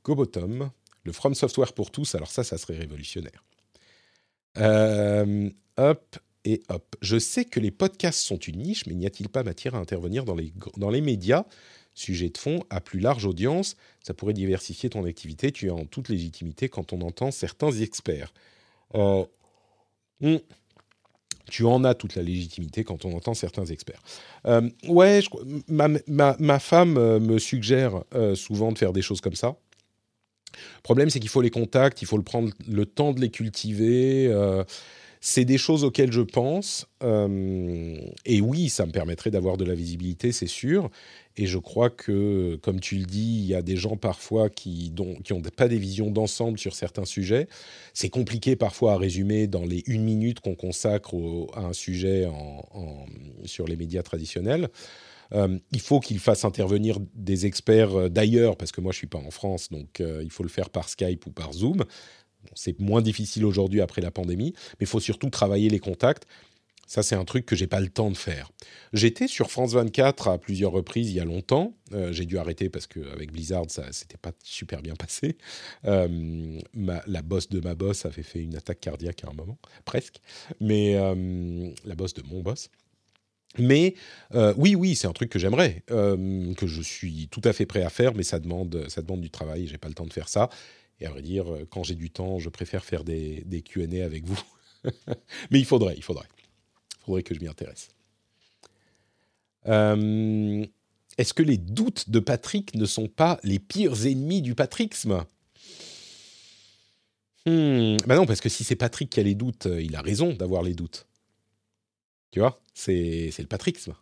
[0.04, 0.70] Gobotom
[1.04, 3.44] le From Software pour tous, alors ça, ça serait révolutionnaire.
[4.58, 6.96] Euh, hop et hop.
[7.00, 10.24] Je sais que les podcasts sont une niche, mais n'y a-t-il pas matière à intervenir
[10.24, 11.44] dans les, dans les médias?
[11.94, 15.52] Sujet de fond, à plus large audience, ça pourrait diversifier ton activité.
[15.52, 18.32] Tu es en toute légitimité quand on entend certains experts.
[18.94, 19.24] Euh,
[20.20, 20.36] hmm.
[21.50, 24.00] tu en as toute la légitimité quand on entend certains experts.
[24.46, 25.20] Euh, ouais,
[25.68, 28.04] ma, ma, ma, femme me suggère
[28.34, 29.56] souvent de faire des choses comme ça.
[30.52, 33.30] Le problème, c'est qu'il faut les contacts, il faut le prendre le temps de les
[33.30, 34.26] cultiver.
[34.28, 34.64] Euh,
[35.20, 36.86] c'est des choses auxquelles je pense.
[37.02, 40.90] et oui, ça me permettrait d'avoir de la visibilité, c'est sûr.
[41.36, 44.92] Et je crois que, comme tu le dis, il y a des gens parfois qui
[44.98, 47.48] n'ont pas des visions d'ensemble sur certains sujets.
[47.94, 51.14] C'est compliqué parfois à résumer dans les une minute qu'on consacre
[51.54, 52.28] à un sujet
[53.44, 54.68] sur les médias traditionnels.
[55.32, 59.06] Euh, il faut qu'il fasse intervenir des experts euh, d'ailleurs, parce que moi je suis
[59.06, 61.84] pas en France, donc euh, il faut le faire par Skype ou par Zoom.
[62.54, 66.26] c'est moins difficile aujourd'hui après la pandémie, mais il faut surtout travailler les contacts.
[66.86, 68.50] Ça, c'est un truc que j'ai pas le temps de faire.
[68.92, 71.72] J'étais sur France 24 à plusieurs reprises il y a longtemps.
[72.10, 75.38] J'ai dû arrêter parce qu'avec Blizzard, ça s'était pas super bien passé.
[75.84, 80.16] La boss de ma boss avait fait une attaque cardiaque à un moment, presque.
[80.58, 80.94] Mais
[81.84, 82.70] la boss de mon boss.
[83.58, 83.94] Mais
[84.56, 87.90] oui, oui, c'est un truc que j'aimerais, que je suis tout à fait prêt à
[87.90, 89.66] faire, mais ça demande, ça demande du travail.
[89.66, 90.48] J'ai pas le temps de faire ça.
[91.00, 94.24] Et à vrai dire, quand j'ai du temps, je préfère faire des, des Q&A avec
[94.24, 94.40] vous.
[95.50, 96.28] mais il faudrait, il faudrait
[97.10, 97.88] faudrait que je m'y intéresse.
[99.66, 100.64] Euh,
[101.18, 105.24] est-ce que les doutes de Patrick ne sont pas les pires ennemis du patrixme
[107.46, 110.00] hmm, bah non, parce que si c'est Patrick qui a les doutes, euh, il a
[110.00, 111.06] raison d'avoir les doutes.
[112.30, 113.94] Tu vois, c'est le patrixme.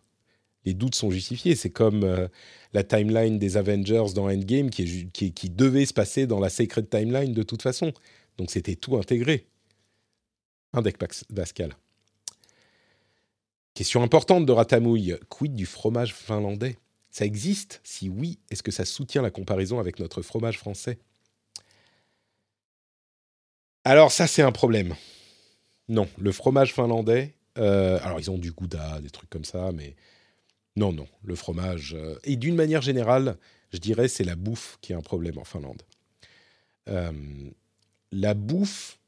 [0.65, 1.55] Les doutes sont justifiés.
[1.55, 2.27] C'est comme euh,
[2.73, 6.89] la timeline des Avengers dans Endgame qui, qui, qui, devait se passer dans la Sacred
[6.89, 7.93] Timeline de toute façon.
[8.37, 9.47] Donc c'était tout intégré.
[10.73, 11.75] Un deck Pascal.
[13.73, 15.17] Question importante de Ratamouille.
[15.29, 16.77] Quid du fromage finlandais?
[17.09, 17.81] Ça existe?
[17.83, 20.99] Si oui, est-ce que ça soutient la comparaison avec notre fromage français?
[23.83, 24.95] Alors ça, c'est un problème.
[25.87, 29.95] Non, le fromage finlandais, euh, alors ils ont du gouda, des trucs comme ça, mais
[30.75, 31.95] non, non, le fromage...
[31.97, 33.37] Euh, et d'une manière générale,
[33.73, 35.81] je dirais c'est la bouffe qui est un problème en Finlande.
[36.87, 37.11] Euh,
[38.11, 38.99] la bouffe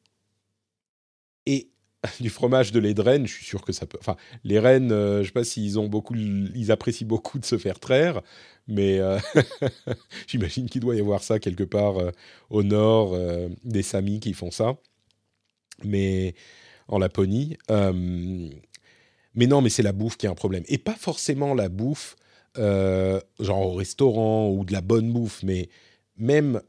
[1.46, 1.68] est
[2.20, 3.98] du fromage de lait de renne, je suis sûr que ça peut.
[4.00, 7.58] Enfin, les rennes, je ne sais pas s'ils ont beaucoup, ils apprécient beaucoup de se
[7.58, 8.22] faire traire,
[8.68, 9.00] mais
[10.28, 11.96] j'imagine qu'il doit y avoir ça quelque part
[12.50, 13.16] au nord,
[13.64, 14.78] des Samis qui font ça,
[15.84, 16.34] mais
[16.92, 17.58] en Laponie.
[17.70, 22.16] mais non, mais c'est la bouffe qui est un problème, et pas forcément la bouffe
[22.56, 25.70] genre au restaurant ou de la bonne bouffe, mais
[26.22, 26.62] même,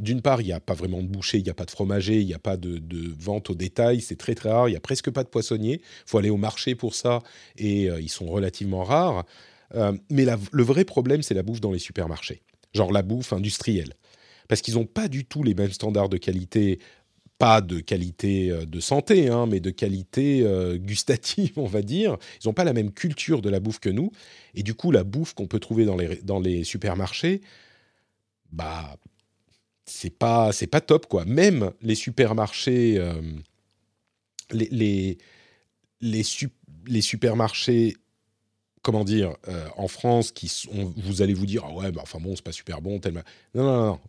[0.00, 2.20] d'une part, il n'y a pas vraiment de boucher, il n'y a pas de fromager,
[2.20, 2.82] il n'y a pas de,
[3.18, 6.10] vente au détail, c'est très très rare, il n'y a presque pas de poissonniers, il
[6.10, 7.22] faut aller au marché pour ça,
[7.56, 9.24] et euh, ils sont relativement rares.
[9.74, 12.42] Euh, mais le vrai problème, c'est la bouffe dans les supermarchés,
[12.74, 13.94] genre la bouffe industrielle.
[14.48, 16.78] Parce qu'ils n'ont pas du tout les mêmes standards de qualité,
[17.38, 20.44] pas de qualité euh, de santé, hein, mais de qualité
[20.76, 22.16] gustative, on va dire.
[22.42, 24.10] Ils n'ont pas la même culture de la bouffe que nous.
[24.54, 27.42] Et du coup, la bouffe qu'on peut trouver dans les, dans les supermarchés,
[28.52, 28.96] bah
[29.86, 31.24] c'est pas c'est pas top quoi.
[31.24, 33.22] Même les supermarchés, euh,
[34.50, 35.18] les les
[36.88, 37.96] les, supermarchés,
[38.82, 40.52] comment dire, euh, en France, qui
[40.96, 43.22] vous allez vous dire ah ouais, bah, enfin bon, c'est pas super bon tellement.
[43.54, 44.00] Non non non,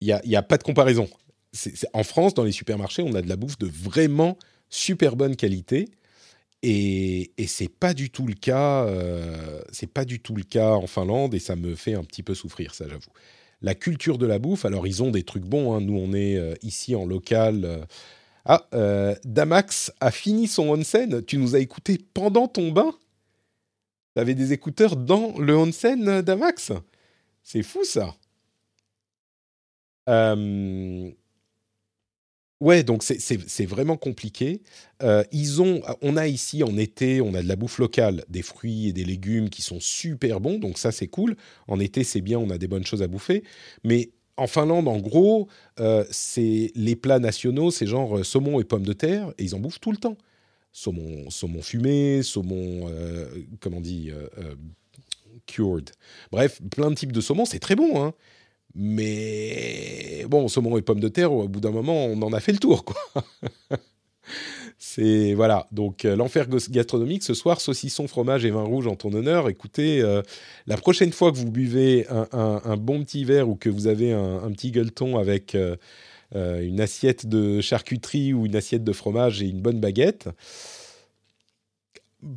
[0.00, 1.08] il y a, y a pas de comparaison.
[1.92, 4.38] En France, dans les supermarchés, on a de la bouffe de vraiment
[4.68, 5.88] super bonne qualité.
[6.62, 8.84] Et, et c'est pas du tout le cas.
[8.86, 12.22] Euh, c'est pas du tout le cas en Finlande et ça me fait un petit
[12.22, 13.10] peu souffrir, ça j'avoue.
[13.60, 14.64] La culture de la bouffe.
[14.64, 15.74] Alors ils ont des trucs bons.
[15.74, 15.80] Hein.
[15.80, 17.64] Nous on est euh, ici en local.
[17.64, 17.84] Euh.
[18.44, 18.66] Ah,
[19.24, 21.24] Damax a fini son onsen.
[21.24, 22.92] Tu nous as écouté pendant ton bain?
[24.14, 26.72] T'avais des écouteurs dans le onsen, Damax?
[27.44, 28.16] C'est fou ça.
[32.62, 34.62] Ouais, donc c'est vraiment compliqué.
[35.02, 38.42] Euh, ils ont, on a ici en été, on a de la bouffe locale, des
[38.42, 41.34] fruits et des légumes qui sont super bons, donc ça c'est cool.
[41.66, 43.42] En été c'est bien, on a des bonnes choses à bouffer.
[43.82, 45.48] Mais en Finlande, en gros,
[45.80, 49.56] euh, c'est les plats nationaux, c'est genre euh, saumon et pommes de terre, et ils
[49.56, 50.16] en bouffent tout le temps.
[50.70, 52.88] Saumon, saumon fumé, saumon,
[53.58, 54.12] comment on dit,
[55.46, 55.90] cured.
[56.30, 58.14] Bref, plein de types de saumon, c'est très bon, hein.
[58.74, 62.52] Mais bon, saumon et pommes de terre, au bout d'un moment, on en a fait
[62.52, 62.84] le tour.
[64.78, 65.68] C'est voilà.
[65.72, 69.48] Donc euh, l'enfer gastronomique ce soir, saucisson, fromage et vin rouge en ton honneur.
[69.48, 70.22] Écoutez, euh,
[70.66, 74.50] la prochaine fois que vous buvez un, bon petit verre ou que vous avez un,
[74.52, 75.76] petit gueuleton avec euh,
[76.34, 80.28] une assiette de charcuterie ou une assiette de fromage et une bonne baguette,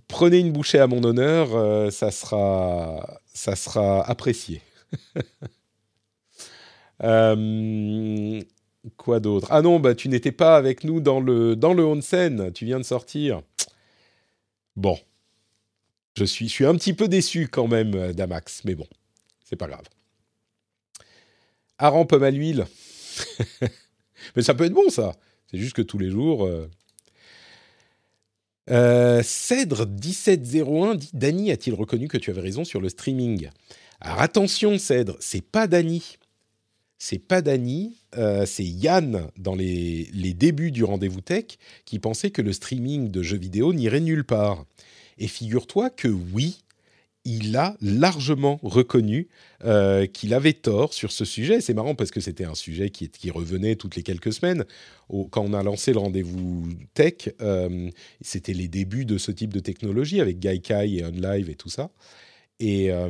[0.07, 1.91] prenez une bouchée à mon honneur.
[1.91, 4.61] ça sera ça sera apprécié.
[7.03, 8.41] Euh,
[8.97, 9.47] quoi d'autre?
[9.51, 12.51] Ah non, bah tu n'étais pas avec nous dans le dans le onsen.
[12.53, 13.41] Tu viens de sortir.
[14.75, 14.97] Bon,
[16.15, 18.87] je suis je suis un petit peu déçu quand même, euh, Damax, mais bon,
[19.43, 19.85] c'est pas grave.
[21.77, 22.65] Aran pomme à l'huile.
[24.35, 25.13] mais ça peut être bon ça.
[25.51, 26.45] C'est juste que tous les jours.
[26.45, 26.67] Euh...
[29.21, 33.49] Cèdre 1701 dit Dany a-t-il reconnu que tu avais raison sur le streaming?
[34.01, 36.17] Alors attention, Cèdre, c'est pas Dany.
[36.97, 37.97] C'est pas Dany,
[38.45, 41.45] c'est Yann dans les, les débuts du rendez-vous tech
[41.83, 44.65] qui pensait que le streaming de jeux vidéo n'irait nulle part.
[45.17, 46.63] Et figure-toi que oui,
[47.25, 49.27] il a largement reconnu
[49.63, 51.59] euh, qu'il avait tort sur ce sujet.
[51.59, 54.63] C'est marrant parce que c'était un sujet qui, qui, revenait toutes les quelques semaines.
[55.09, 57.89] quand on a lancé le rendez-vous tech, euh,
[58.21, 61.89] c'était les débuts de ce type de technologie avec Gaikai et OnLive et tout ça.
[62.59, 63.09] Et, euh,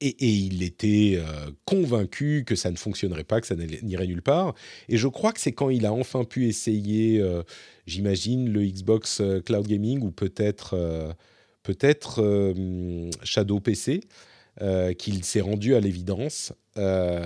[0.00, 1.18] et, et, il était
[1.64, 4.54] convaincu que ça ne fonctionnerait pas, que ça n'irait nulle part.
[4.88, 7.22] Et je crois que c'est quand il a enfin pu essayer,
[7.86, 11.16] j'imagine, le Xbox Cloud Gaming ou peut-être
[11.68, 14.00] peut-être euh, Shadow PC,
[14.62, 17.22] euh, qu'il s'est rendu à l'évidence euh,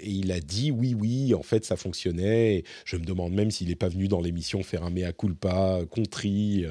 [0.00, 2.62] et il a dit oui, oui, en fait ça fonctionnait.
[2.84, 6.66] je me demande même s'il n'est pas venu dans l'émission faire un mea culpa, contri.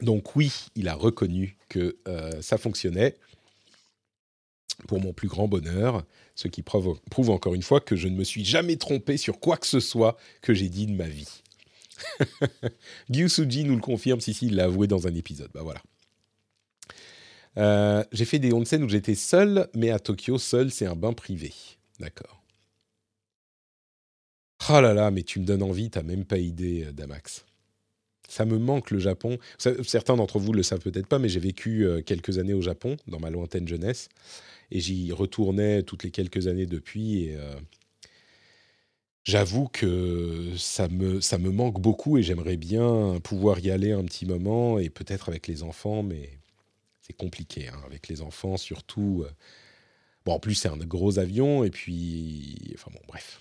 [0.00, 1.96] Donc oui, il a reconnu que
[2.40, 3.16] ça fonctionnait.
[4.86, 6.04] Pour mon plus grand bonheur,
[6.36, 7.00] ce qui prouve,
[7.30, 10.16] encore une fois que je ne me suis jamais trompé sur quoi que ce soit
[10.40, 11.42] que j'ai dit de ma vie.
[13.28, 15.50] Suji nous le confirme, si, si, il l'a avoué dans un épisode.
[15.52, 15.82] Bah voilà.
[17.56, 21.12] Euh, j'ai fait des onsen où j'étais seul, mais à Tokyo, seul, c'est un bain
[21.12, 21.52] privé.
[21.98, 22.44] D'accord.
[24.70, 27.44] Oh là là, mais tu me donnes envie, t'as même pas idée, euh, Damax.
[28.28, 29.38] Ça me manque le Japon.
[29.58, 32.96] Certains d'entre vous le savent peut-être pas, mais j'ai vécu euh, quelques années au Japon,
[33.08, 34.08] dans ma lointaine jeunesse,
[34.70, 37.38] et j'y retournais toutes les quelques années depuis, et
[39.24, 44.04] j'avoue que ça me, ça me manque beaucoup et j'aimerais bien pouvoir y aller un
[44.04, 46.38] petit moment et peut-être avec les enfants, mais
[47.02, 49.24] c'est compliqué hein, avec les enfants, surtout.
[49.26, 49.30] Euh,
[50.24, 52.72] bon, en plus, c'est un gros avion et puis.
[52.74, 53.40] Enfin bon, bref.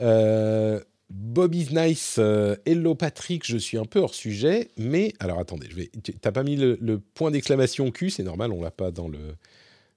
[0.00, 5.68] Euh, Bobby's Nice, euh, hello Patrick, je suis un peu hors sujet, mais alors attendez,
[5.70, 5.90] je vais.
[6.20, 9.36] T'as pas mis le, point d'exclamation Q, c'est normal, on l'a pas dans le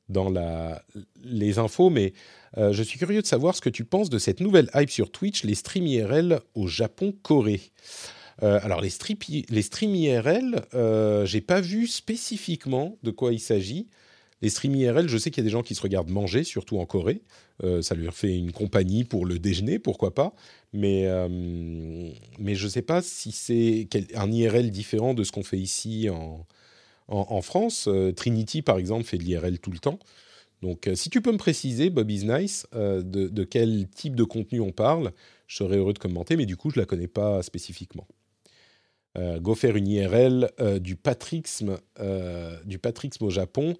[0.07, 0.83] dans la,
[1.23, 2.13] les infos, mais
[2.57, 5.11] euh, je suis curieux de savoir ce que tu penses de cette nouvelle hype sur
[5.11, 7.61] Twitch, les streams IRL au Japon, Corée.
[8.41, 8.89] Euh, alors les,
[9.49, 10.63] les streams IRL,
[11.25, 13.87] j'ai pas vu spécifiquement de quoi il s'agit.
[14.41, 16.79] Les streams IRL, je sais qu'il y a des gens qui se regardent manger, surtout
[16.79, 17.21] en Corée.
[17.63, 20.33] Euh, ça leur fait une compagnie pour le déjeuner, pourquoi pas.
[20.71, 21.07] Mais,
[22.37, 26.07] mais je ne sais pas si c'est un IRL différent de ce qu'on fait ici
[27.09, 27.87] en, France.
[27.87, 29.99] Euh, Trinity, par exemple, fait de l'IRL tout le temps.
[30.61, 34.59] Donc, euh, si tu peux me préciser, Bobby's Nice, euh, de, quel type de contenu
[34.59, 35.11] on parle,
[35.47, 38.07] je serais heureux de commenter, mais du coup, je ne la connais pas spécifiquement.
[39.17, 41.79] go faire une IRL du patrixme,
[42.65, 43.75] du patrixme au Japon,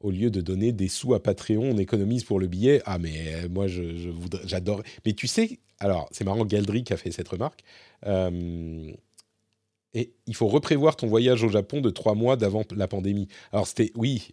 [0.00, 2.82] au lieu de donner des sous à Patreon, on économise pour le billet.
[2.84, 4.82] Ah, mais moi, je, voudrais, j'adore.
[5.04, 7.62] Mais tu sais, alors, c'est marrant, Galdric a fait cette remarque
[9.96, 13.28] et il faut reprévoir ton voyage au Japon de trois mois d'avant la pandémie.
[13.50, 14.28] Alors c'était, oui,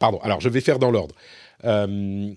[0.00, 1.14] pardon, alors je vais faire dans l'ordre.
[1.64, 2.32] Euh,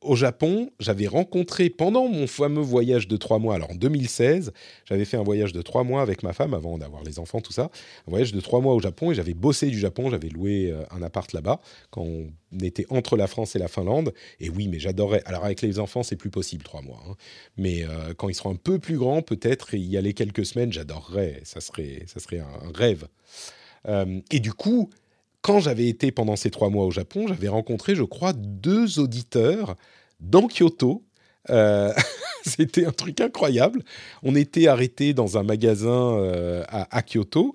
[0.00, 4.52] au Japon, j'avais rencontré pendant mon fameux voyage de trois mois, alors en 2016,
[4.84, 7.52] j'avais fait un voyage de trois mois avec ma femme avant d'avoir les enfants, tout
[7.52, 7.70] ça.
[8.06, 10.84] Un voyage de trois mois au Japon et j'avais bossé du Japon, j'avais loué euh,
[10.90, 11.60] un appart là-bas
[11.90, 12.30] quand on
[12.62, 14.14] était entre la France et la Finlande.
[14.38, 15.22] Et oui, mais j'adorais.
[15.26, 17.02] Alors avec les enfants, c'est plus possible trois mois.
[17.08, 17.14] Hein.
[17.56, 21.40] Mais euh, quand ils seront un peu plus grands, peut-être y aller quelques semaines, j'adorerais.
[21.42, 23.08] Ça serait, ça serait un, rêve.
[23.88, 24.90] Euh, et du coup,
[25.42, 29.76] quand j'avais été pendant ces trois mois au Japon, j'avais rencontré, je crois, deux auditeurs
[30.20, 31.04] dans Kyoto.
[31.50, 31.92] Euh,
[32.44, 33.82] c'était un truc incroyable.
[34.22, 37.54] On était arrêté dans un magasin euh, à, Kyoto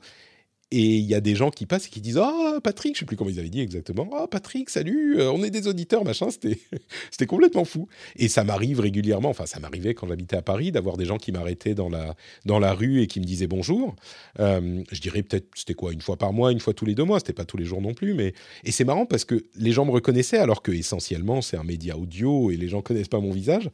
[0.76, 3.06] et il y a des gens qui passent et qui disent Ah, Patrick, je sais
[3.06, 4.10] plus comment ils avaient dit exactement.
[4.12, 6.32] Ah, Patrick, salut, euh, on est des auditeurs, machin.
[6.32, 6.58] C'était,
[7.12, 7.88] c'était complètement fou.
[8.16, 11.32] Et ça m'arrive régulièrement, enfin, ça m'arrivait quand j'habitais à Paris, d'avoir des gens qui
[11.32, 13.96] m'arrêtaient dans la, dans la rue et qui me disaient bonjour.
[14.40, 17.06] Euh, je dirais peut-être, c'était quoi, une fois par mois, une fois tous les deux
[17.06, 17.20] mois.
[17.20, 18.16] C'était pas tous les jours non plus.
[18.16, 18.34] Mais...
[18.64, 21.96] Et c'est marrant parce que les gens me reconnaissaient alors que essentiellement, c'est un média
[21.96, 23.70] audio et les gens connaissent pas mon visage.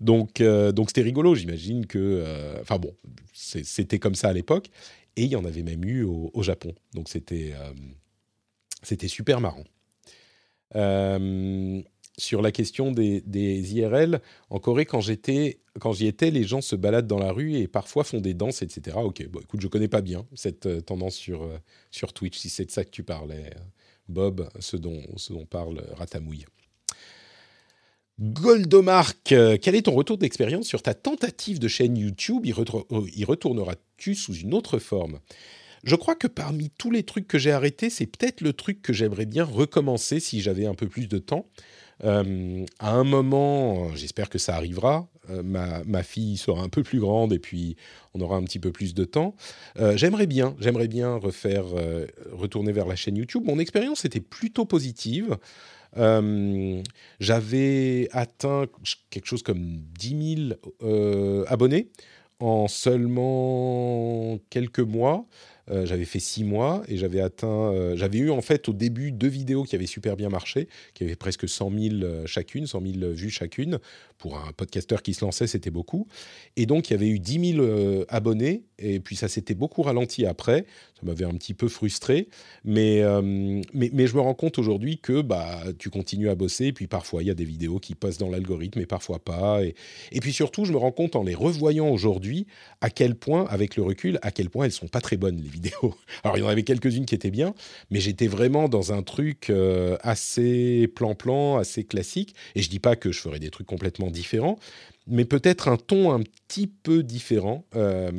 [0.00, 1.34] Donc, euh, donc c'était rigolo.
[1.34, 2.22] J'imagine que.
[2.60, 2.92] Enfin bon,
[3.32, 4.68] c'était comme ça à l'époque.
[5.16, 6.74] Et il y en avait même eu au, Japon.
[6.94, 7.72] Donc c'était euh,
[8.82, 9.64] c'était super marrant.
[10.74, 11.82] Euh,
[12.18, 13.22] sur la question des,
[13.74, 14.20] IRL,
[14.50, 17.68] en Corée, quand j'étais, quand j'y étais, les gens se baladent dans la rue et
[17.68, 18.96] parfois font des danses, etc.
[19.02, 21.48] Ok, bon, écoute, je connais pas bien cette euh, tendance sur
[21.90, 22.38] sur Twitch.
[22.38, 23.50] Si c'est de ça que tu parlais,
[24.08, 26.44] Bob, ce dont ce dont parle Ratamouille.
[28.22, 32.46] Goldomark, euh, quel est ton retour d'expérience sur ta tentative de chaîne YouTube?
[32.46, 35.18] Y, euh, retourneras-tu sous une autre forme?
[35.82, 38.92] Je crois que parmi tous les trucs que j'ai arrêtés, c'est peut-être le truc que
[38.92, 41.48] j'aimerais bien recommencer si j'avais un peu plus de temps.
[42.04, 47.00] Euh, à un moment, j'espère que ça arrivera, euh, ma, fille sera un peu plus
[47.00, 47.76] grande et puis
[48.14, 49.34] on aura un petit peu plus de temps.
[49.96, 51.64] J'aimerais bien, j'aimerais bien refaire,
[52.30, 53.42] retourner vers la chaîne YouTube.
[53.46, 55.36] Mon expérience était plutôt positive.
[57.20, 58.66] J'avais atteint
[59.10, 61.88] quelque chose comme 10 000 abonnés
[62.42, 65.26] en seulement quelques mois.
[65.70, 67.72] Euh, j'avais fait six mois et j'avais atteint.
[67.72, 71.04] Euh, j'avais eu en fait au début deux vidéos qui avaient super bien marché, qui
[71.04, 73.78] avaient presque 100 000 euh, chacune, 100 000 vues chacune.
[74.22, 76.06] Pour un podcasteur qui se lançait, c'était beaucoup.
[76.56, 80.26] Et donc il y avait eu 10 000 abonnés et puis ça s'était beaucoup ralenti
[80.26, 80.64] après.
[80.94, 82.28] Ça m'avait un petit peu frustré,
[82.64, 83.02] mais,
[83.74, 86.86] mais, mais, je me rends compte aujourd'hui que bah, tu continues à bosser et puis
[86.86, 89.64] parfois il y a des vidéos qui passent dans l'algorithme et parfois pas.
[89.64, 89.74] Et,
[90.12, 92.46] et puis surtout, je me rends compte en les revoyant aujourd'hui
[92.80, 95.48] à quel point, avec le recul, à quel point elles sont pas très bonnes les
[95.48, 95.94] vidéos.
[96.24, 97.54] Alors, il y en avait quelques-unes qui étaient bien,
[97.90, 102.34] mais j'étais vraiment dans un truc euh, assez plan-plan, assez classique.
[102.54, 104.58] Et je dis pas que je ferais des trucs complètement différents,
[105.06, 108.10] mais peut-être un ton un petit peu différent, euh,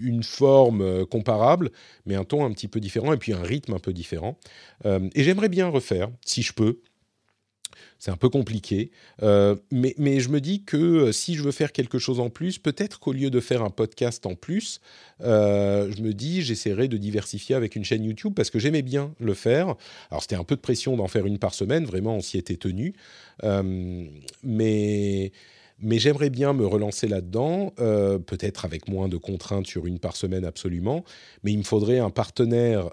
[0.00, 1.70] une forme euh, comparable,
[2.06, 4.38] mais un ton un petit peu différent, et puis un rythme un peu différent.
[4.84, 6.80] et j'aimerais bien refaire, si je peux,
[7.98, 8.90] c'est un peu compliqué.
[9.22, 12.30] Euh, mais, mais, je me dis que euh, si je veux faire quelque chose en
[12.30, 14.80] plus, peut-être qu'au lieu de faire un podcast en plus,
[15.22, 19.12] euh, je me dis j'essaierai de diversifier avec une chaîne YouTube parce que j'aimais bien
[19.20, 19.74] le faire.
[20.10, 22.56] Alors c'était un peu de pression d'en faire une par semaine, vraiment on s'y était
[22.56, 22.94] tenu.
[24.42, 25.32] mais
[25.80, 30.44] mais j'aimerais bien me relancer là-dedans, peut-être avec moins de contraintes sur une par semaine
[30.44, 31.04] absolument,
[31.44, 32.90] mais il me faudrait un partenaire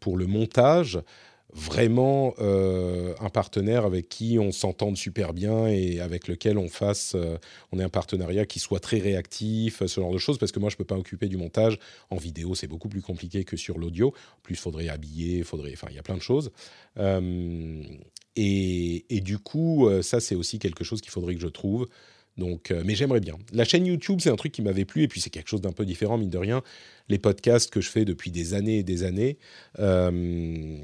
[0.00, 1.00] pour le montage
[1.54, 7.14] vraiment euh, un partenaire avec qui on s'entende super bien et avec lequel on fasse,
[7.14, 7.38] euh,
[7.72, 10.68] on ait un partenariat qui soit très réactif, ce genre de choses, parce que moi
[10.68, 11.78] je peux pas m'occuper du montage
[12.10, 14.12] en vidéo, c'est beaucoup plus compliqué que sur l'audio.
[14.42, 16.50] Plus, il faudrait habiller, faudrait, enfin, il y a plein de choses.
[16.98, 17.82] Euh,
[18.36, 21.88] et, et, du coup, ça c'est aussi quelque chose qu'il faudrait que je trouve.
[22.38, 23.36] Donc, mais j'aimerais bien.
[23.52, 25.72] La chaîne YouTube, c'est un truc qui m'avait plu, et puis c'est quelque chose d'un
[25.72, 26.62] peu différent, mine de rien
[27.08, 29.38] les podcasts que je fais depuis des années et des années,
[29.78, 30.76] euh,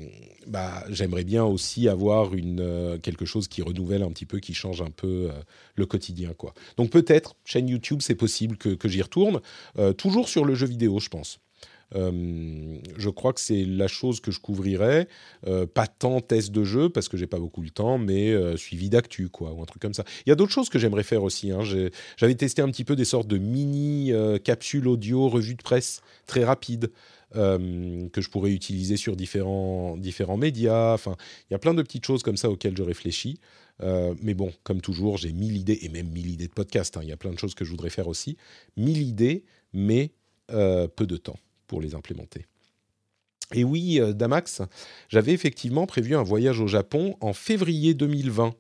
[0.47, 4.55] bah, j'aimerais bien aussi avoir une, euh, quelque chose qui renouvelle un petit peu, qui
[4.55, 5.33] change un peu euh,
[5.75, 6.33] le quotidien.
[6.33, 6.55] Quoi.
[6.77, 9.41] Donc peut-être, chaîne YouTube, c'est possible que j'y retourne,
[9.97, 11.41] toujours sur le jeu vidéo, je pense.
[11.95, 15.09] Euh, je crois que c'est la chose que je couvrirais.
[15.47, 18.57] Euh, pas tant test de jeu parce que j'ai pas beaucoup le temps, mais euh,
[18.57, 20.05] suivi d'actu quoi, ou un truc comme ça.
[20.27, 21.51] Il y a d'autres choses que j'aimerais faire aussi.
[21.51, 21.61] Hein.
[22.17, 24.13] J'avais testé un petit peu des sortes de mini
[24.43, 26.91] capsules audio, revues de presse très rapides.
[27.33, 30.95] que je pourrais utiliser sur différents, différents médias.
[30.95, 31.17] Enfin,
[31.51, 33.41] il y a plein de petites choses comme ça auxquelles je réfléchis.
[33.81, 36.97] mais bon, comme toujours, j'ai mille idées, et même mille idées de podcast.
[36.97, 37.01] Hein.
[37.03, 38.37] Il y a plein de choses que je voudrais faire aussi.
[38.77, 40.13] Mille idées, mais
[40.49, 42.47] peu de temps pour les implémenter.
[43.53, 44.63] Et oui, euh, Damax,
[45.09, 48.55] j'avais effectivement prévu un voyage au Japon en février 2020.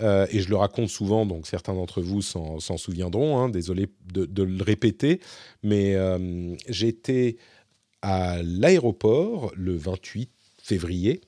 [0.00, 4.42] Euh, et je le raconte souvent, donc certains d'entre vous s'en souviendront, hein, désolé de,
[4.42, 5.20] le répéter,
[5.62, 7.36] mais euh, j'étais
[8.02, 10.30] à l'aéroport le 28
[10.60, 11.20] février,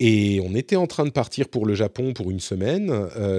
[0.00, 2.92] et on était en train de partir pour le Japon pour une semaine,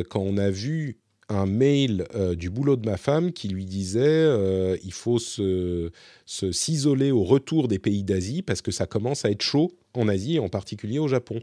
[0.09, 0.97] quand on a vu
[1.29, 5.91] un mail euh, du boulot de ma femme qui lui disait euh, il faut se,
[6.25, 10.35] s'isoler au retour des pays d'Asie parce que ça commence à être chaud en Asie
[10.35, 11.39] et en particulier au Japon.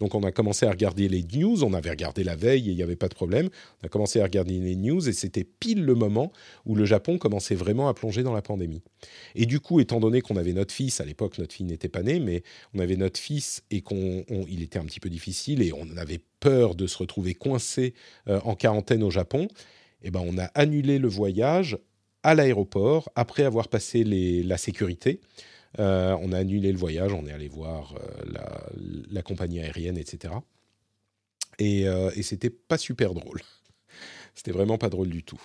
[0.00, 2.76] Donc on a commencé à regarder les news, on avait regardé la veille et il
[2.76, 3.48] n'y avait pas de problème.
[3.82, 6.32] On a commencé à regarder les news et c'était pile le moment
[6.66, 8.82] où le Japon commençait vraiment à plonger dans la pandémie.
[9.34, 12.02] Et du coup, étant donné qu'on avait notre fils, à l'époque notre fille n'était pas
[12.02, 12.42] née, mais
[12.74, 16.74] on avait notre fils et qu'il était un petit peu difficile et on avait peur
[16.74, 17.94] de se retrouver coincé
[18.28, 19.48] euh, en quarantaine au Japon,
[20.02, 21.78] eh ben on a annulé le voyage
[22.22, 25.20] à l'aéroport après avoir passé la sécurité.
[25.78, 30.34] Euh, on a annulé le voyage, on est allé voir euh, la, compagnie aérienne, etc.
[31.58, 33.40] Et, euh, et c'était pas super drôle.
[34.36, 35.40] C'était vraiment pas drôle du tout.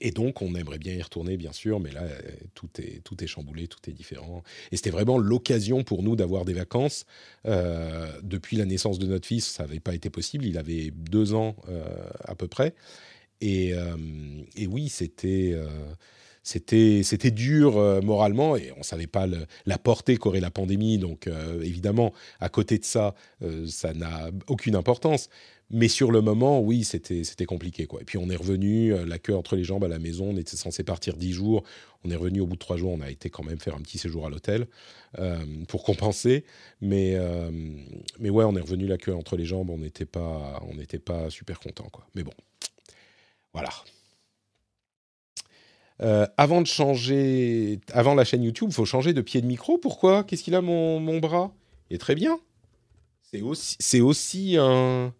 [0.00, 2.06] et donc, on aimerait bien y retourner, bien sûr, mais là,
[2.54, 4.44] tout est, tout est chamboulé, tout est différent.
[4.70, 7.04] Et c'était vraiment l'occasion pour nous d'avoir des vacances.
[7.44, 10.46] depuis la naissance de notre fils, ça n'avait pas été possible.
[10.46, 11.56] Il avait deux ans
[12.20, 12.76] à peu près.
[13.40, 13.74] Et
[14.68, 15.56] oui, c'était
[16.46, 19.26] c'était dur euh, moralement et on savait pas
[19.66, 20.96] la portée qu'aurait la pandémie.
[20.96, 25.28] Donc euh, évidemment, à côté de ça, euh, ça n'a aucune importance.
[25.70, 28.00] Mais sur le moment, oui, c'était compliqué quoi.
[28.00, 30.26] Et puis on est revenu, la queue entre les jambes à la maison.
[30.30, 31.64] On était censé partir dix jours.
[32.04, 32.92] On est revenu au bout de trois jours.
[32.92, 34.68] On a été quand même faire un petit séjour à l'hôtel
[35.66, 36.44] pour compenser.
[36.80, 37.18] Mais
[38.20, 39.70] mais ouais, on est revenu la queue entre les jambes.
[39.70, 41.90] On n'était pas on n'était pas super content.
[42.14, 42.34] Mais bon,
[43.52, 43.70] voilà.
[46.02, 49.78] Euh, avant de changer, avant la chaîne YouTube, faut changer de pied de micro.
[49.78, 50.24] Pourquoi?
[50.24, 51.52] Qu'est-ce qu'il a mon, mon bras?
[51.88, 52.38] Il est très bien.
[53.22, 55.12] C'est aussi, c'est aussi un,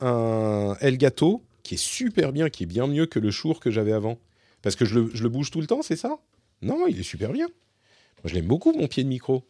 [0.00, 3.92] un Elgato qui est super bien, qui est bien mieux que le Shure que j'avais
[3.92, 4.18] avant.
[4.62, 6.18] Parce que je le, je le bouge tout le temps, c'est ça?
[6.62, 7.46] Non, il est super bien.
[7.46, 9.42] Moi, je l'aime beaucoup, mon pied de micro.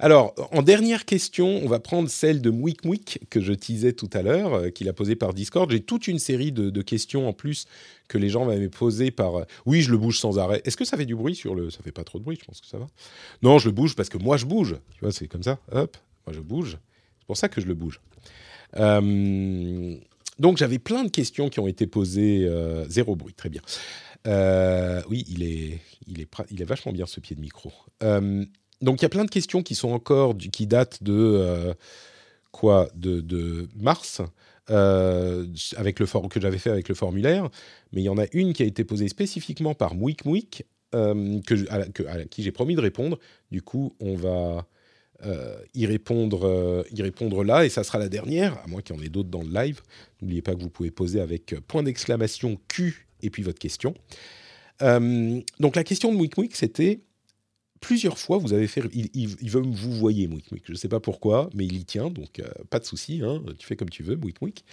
[0.00, 4.10] Alors, en dernière question, on va prendre celle de Mouik Mouik que je teasais tout
[4.12, 5.70] à l'heure, euh, qu'il a posée par Discord.
[5.70, 7.66] J'ai toute une série de, questions en plus
[8.08, 9.36] que les gens m'avaient posées par.
[9.36, 10.62] euh, oui, je le bouge sans arrêt.
[10.64, 12.44] Est-ce que ça fait du bruit sur le Ça fait pas trop de bruit, je
[12.44, 12.86] pense que ça va.
[13.42, 14.76] Non, je le bouge parce que moi je bouge.
[14.94, 15.58] Tu vois, c'est comme ça.
[15.70, 16.78] Hop, moi je bouge.
[17.20, 18.00] C'est pour ça que je le bouge.
[18.76, 19.96] Euh,
[20.38, 22.50] donc j'avais plein de questions qui ont été posées.
[22.88, 23.62] zéro bruit, très bien.
[25.08, 27.72] Oui, il est, il, est, il est vachement bien ce pied de micro.
[28.82, 31.74] Donc il y a plein de questions qui sont encore qui datent de euh,
[32.50, 34.20] quoi de, mars
[34.70, 35.46] euh,
[35.76, 37.48] avec le que j'avais fait avec le formulaire,
[37.92, 40.64] mais il y en a une qui a été posée spécifiquement par Mouik Mouik
[40.94, 43.18] euh, que, à, qui j'ai promis de répondre.
[43.50, 44.66] Du coup, on va
[45.72, 49.02] y répondre y répondre là et ça sera la dernière, à moins qu'il y en
[49.02, 49.80] ait d'autres dans le live.
[50.20, 53.94] N'oubliez pas que vous pouvez poser avec point d'exclamation Q et puis votre question.
[54.80, 57.02] Donc la question de Mouik Mouik, c'était
[57.82, 58.82] plusieurs fois, vous avez fait.
[58.94, 60.62] Il, veut vous voyez, Mouik Mouik.
[60.66, 63.20] Je ne sais pas pourquoi, mais il y tient, donc euh, pas de souci.
[63.22, 64.64] hein, tu fais comme tu veux, Mouik Mouik.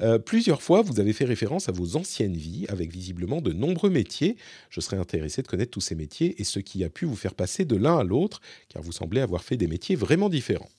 [0.00, 3.90] Euh, plusieurs fois, vous avez fait référence à vos anciennes vies, avec visiblement de nombreux
[3.90, 4.36] métiers.
[4.70, 7.34] Je serais intéressé de connaître tous ces métiers et ce qui a pu vous faire
[7.34, 10.70] passer de l'un à l'autre, car vous semblez avoir fait des métiers vraiment différents.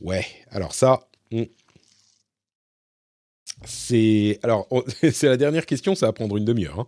[0.00, 1.00] Ouais, alors ça.
[1.32, 1.48] on-
[3.64, 4.68] C'est alors
[5.12, 6.80] c'est la dernière question, ça va prendre une demi-heure.
[6.80, 6.86] hein.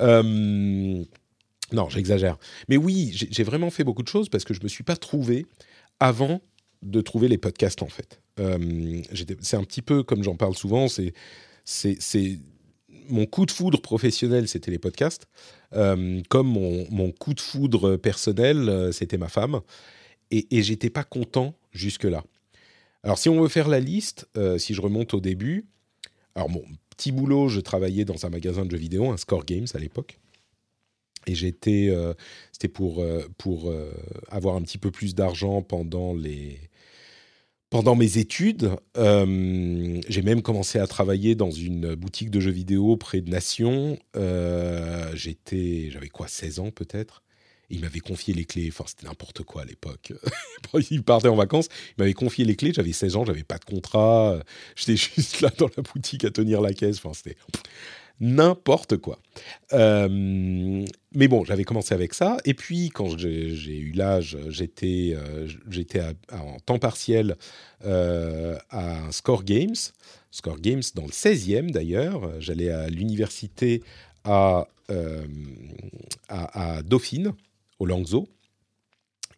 [0.00, 1.04] Euh,
[1.72, 2.38] non, j'exagère.
[2.68, 5.46] Mais oui, j'ai vraiment fait beaucoup de choses parce que je me suis pas trouvé
[5.98, 6.40] avant
[6.82, 8.20] de trouver les podcasts en fait.
[8.38, 9.02] Euh,
[9.40, 12.38] c'est un petit peu comme j'en parle souvent, c'est
[13.08, 15.26] mon coup de foudre professionnel, c'était les podcasts.
[15.74, 19.60] Euh, comme mon, coup de foudre personnel, euh, c'était ma femme.
[20.30, 22.24] Et, et j'étais pas content jusque-là.
[23.02, 24.28] Alors, si on veut faire la liste,
[24.58, 25.66] si je remonte au début,
[26.34, 29.66] alors mon petit boulot, je travaillais dans un magasin de jeux vidéo, un Score Games
[29.74, 30.18] à l'époque.
[31.30, 32.12] Et j'étais, euh,
[32.50, 33.92] c'était pour, euh, pour euh,
[34.30, 36.58] avoir un petit peu plus d'argent pendant les,
[37.70, 38.72] pendant mes études.
[38.96, 43.96] J'ai même commencé à travailler dans une boutique de jeux vidéo près de Nation.
[44.14, 47.22] J'avais quoi, 16 ans peut-être.
[47.72, 48.68] Il m'avait confié les clés.
[48.72, 50.12] Enfin, c'était n'importe quoi à l'époque.
[50.90, 51.68] il partait en vacances.
[51.90, 52.72] Il m'avait confié les clés.
[52.74, 53.24] J'avais 16 ans.
[53.24, 54.42] J'avais pas de contrat.
[54.74, 56.96] J'étais juste là dans la boutique à tenir la caisse.
[56.96, 57.36] Enfin, c'était
[58.20, 59.18] n'importe quoi.
[59.72, 62.36] Euh, mais bon, j'avais commencé avec ça.
[62.44, 67.36] Et puis, quand j'ai eu l'âge, j'étais euh, en temps partiel
[67.84, 69.74] euh, à Score Games.
[70.30, 72.40] Score Games dans le 16e d'ailleurs.
[72.40, 73.82] J'allais à l'université
[74.24, 75.24] à, euh,
[76.28, 77.32] à, à Dauphine,
[77.78, 78.28] au Langso.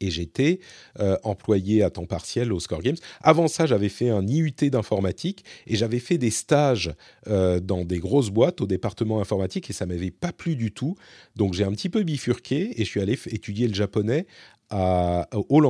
[0.02, 0.60] Et j'étais
[0.98, 2.96] euh, employé à temps partiel au Score Games.
[3.22, 6.92] Avant ça, j'avais fait un IUT d'informatique et j'avais fait des stages
[7.28, 10.96] euh, dans des grosses boîtes au département informatique et ça m'avait pas plu du tout.
[11.36, 14.26] Donc j'ai un petit peu bifurqué et je suis allé étudier le japonais
[14.70, 15.62] à, au.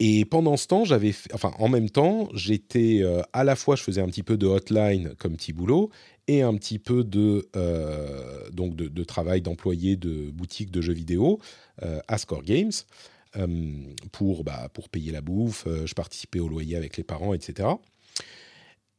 [0.00, 3.82] Et pendant ce temps, j'avais, enfin, en même temps, j'étais euh, à la fois, je
[3.82, 5.90] faisais un petit peu de hotline comme petit boulot
[6.28, 11.40] et un petit peu de euh, donc de, travail d'employé de boutique de jeux vidéo
[11.82, 12.70] euh, à Score Games
[13.36, 13.72] euh,
[14.12, 15.66] pour bah, pour payer la bouffe.
[15.66, 17.68] je participais au loyer avec les parents, etc.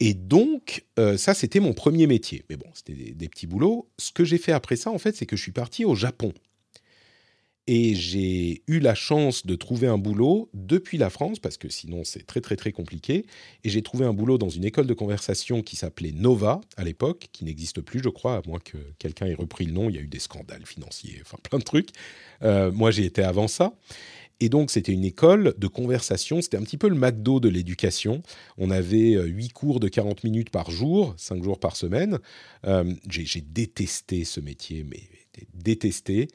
[0.02, 0.86] Et donc,
[1.18, 2.46] ça, c'était mon premier métier.
[2.50, 3.90] Mais bon, c'était des, des petits boulots.
[3.98, 6.34] Ce que j'ai fait après ça, en fait, c'est que je suis parti au Japon.
[7.68, 12.04] Et j'ai eu la chance de trouver un boulot depuis la France, parce que sinon
[12.04, 13.26] c'est très très très compliqué.
[13.64, 17.30] Et j'ai trouvé un boulot dans une école de conversation qui s'appelait Nova à l'époque,
[17.32, 19.90] qui n'existe plus je crois, à moins que quelqu'un ait repris le nom.
[19.90, 21.90] Il y a eu des scandales financiers, enfin plein de trucs.
[22.42, 23.74] Euh, moi j'ai été avant ça.
[24.40, 28.24] Et donc c'était une école de conversation, c'était un petit peu le McDo de l'éducation.
[28.58, 32.20] On avait euh, huit cours de 40 minutes par jour, cinq jours par semaine.
[32.66, 35.02] Euh, j'ai j'ai détesté ce métier, mais
[35.54, 36.30] détesté.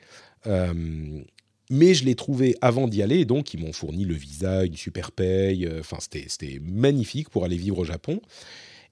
[0.47, 1.23] Euh,
[1.71, 5.13] mais je l'ai trouvé avant d'y aller, donc ils m'ont fourni le visa, une super
[5.13, 5.67] paye.
[5.67, 8.21] euh, Enfin, c'était magnifique pour aller vivre au Japon.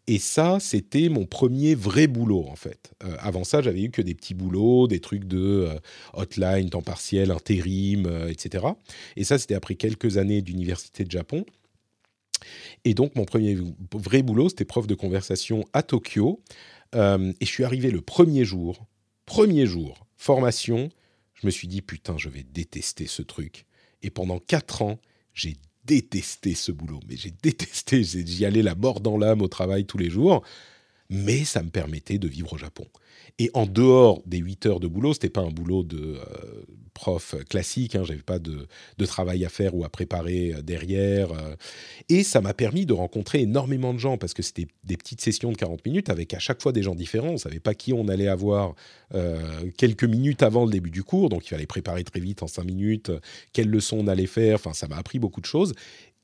[0.09, 2.93] Et ça, c'était mon premier vrai boulot, en fait.
[3.05, 5.69] Euh, avant ça, j'avais eu que des petits boulots, des trucs de
[6.15, 8.67] hotline, temps partiel, intérim, etc.
[9.17, 11.45] Et ça, c'était après quelques années d'université de Japon.
[12.85, 13.57] Et donc, mon premier
[13.95, 16.41] vrai boulot, c'était prof de conversation à Tokyo.
[16.95, 16.99] Et
[17.41, 18.87] je suis arrivé le premier jour,
[19.25, 20.89] premier jour, formation.
[21.43, 23.67] Je me suis dit, putain, je vais détester ce truc.
[24.03, 25.01] Et pendant quatre ans,
[25.35, 27.01] j'ai détesté ce boulot.
[27.09, 28.05] Mais j'ai détesté.
[28.05, 30.45] J'y allais la mort dans l'âme au travail tous les jours.
[31.11, 32.87] mais ça me permettait de vivre au Japon.
[33.39, 36.65] Et en dehors des 8 heures de boulot, c'était pas un boulot de euh,
[37.03, 38.69] prof classique, hein, j'avais pas de,
[39.07, 41.33] travail à faire ou à préparer euh, derrière.
[41.33, 41.57] Euh.
[42.09, 45.51] et ça m'a permis de rencontrer énormément de gens parce que c'était des petites sessions
[45.51, 47.31] de 40 minutes avec à chaque fois des gens différents.
[47.31, 48.75] On savait pas qui on allait avoir
[49.77, 52.65] quelques minutes avant le début du cours, donc il fallait préparer très vite en 5
[52.65, 53.11] minutes
[53.53, 54.55] quelles leçons on allait faire.
[54.55, 55.75] Enfin, ça m'a appris beaucoup de choses.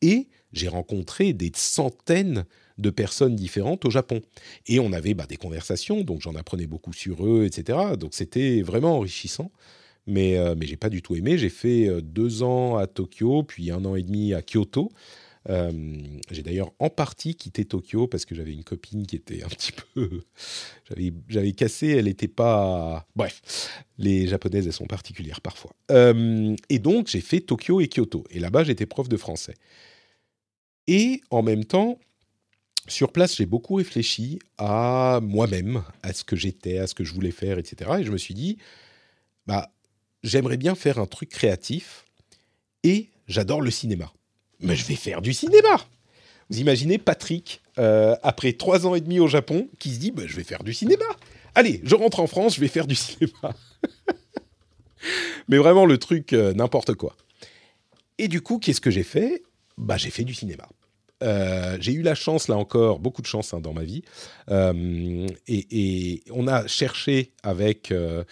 [0.00, 2.44] Et j'ai rencontré des centaines
[2.78, 4.22] de personnes différentes au Japon.
[4.66, 7.96] Et on avait bah, des conversations, donc j'en apprenais beaucoup sur eux, etc.
[7.98, 9.50] Donc c'était vraiment enrichissant.
[10.08, 11.36] Mais, euh, mais j'ai pas du tout aimé.
[11.36, 14.90] J'ai fait euh, deux ans à Tokyo, puis un an et demi à Kyoto.
[15.50, 15.70] Euh,
[16.30, 19.72] j'ai d'ailleurs en partie quitté Tokyo parce que j'avais une copine qui était un petit
[19.94, 20.22] peu.
[21.28, 23.06] j'avais cassé, elle n'était pas.
[23.14, 25.72] Bref, les japonaises, elles sont particulières parfois.
[25.90, 28.24] et donc, j'ai fait Tokyo et Kyoto.
[28.30, 29.54] Et là-bas, j'étais prof de français.
[30.86, 31.98] Et en même temps,
[32.86, 37.12] sur place, j'ai beaucoup réfléchi à moi-même, à ce que j'étais, à ce que je
[37.12, 37.90] voulais faire, etc.
[38.00, 38.56] Et je me suis dit,
[39.46, 39.70] bah,
[40.22, 42.04] j'aimerais bien faire un truc créatif
[42.84, 44.12] et j'adore le cinéma.
[44.60, 45.86] Mais je vais faire du cinéma.
[46.50, 50.22] Vous imaginez Patrick, euh, après trois ans et demi au Japon, qui se dit, bah,
[50.26, 51.04] je vais faire du cinéma.
[51.54, 53.54] Allez, je rentre en France, je vais faire du cinéma.
[55.48, 57.16] Mais vraiment le truc, euh, n'importe quoi.
[58.18, 59.42] Et du coup, qu'est-ce que j'ai fait?
[59.76, 60.68] Bah, j'ai fait du cinéma.
[61.22, 64.02] Euh, j'ai eu la chance, là encore, beaucoup de chance hein, dans ma vie.
[64.50, 68.24] Euh, et, on a cherché avec euh,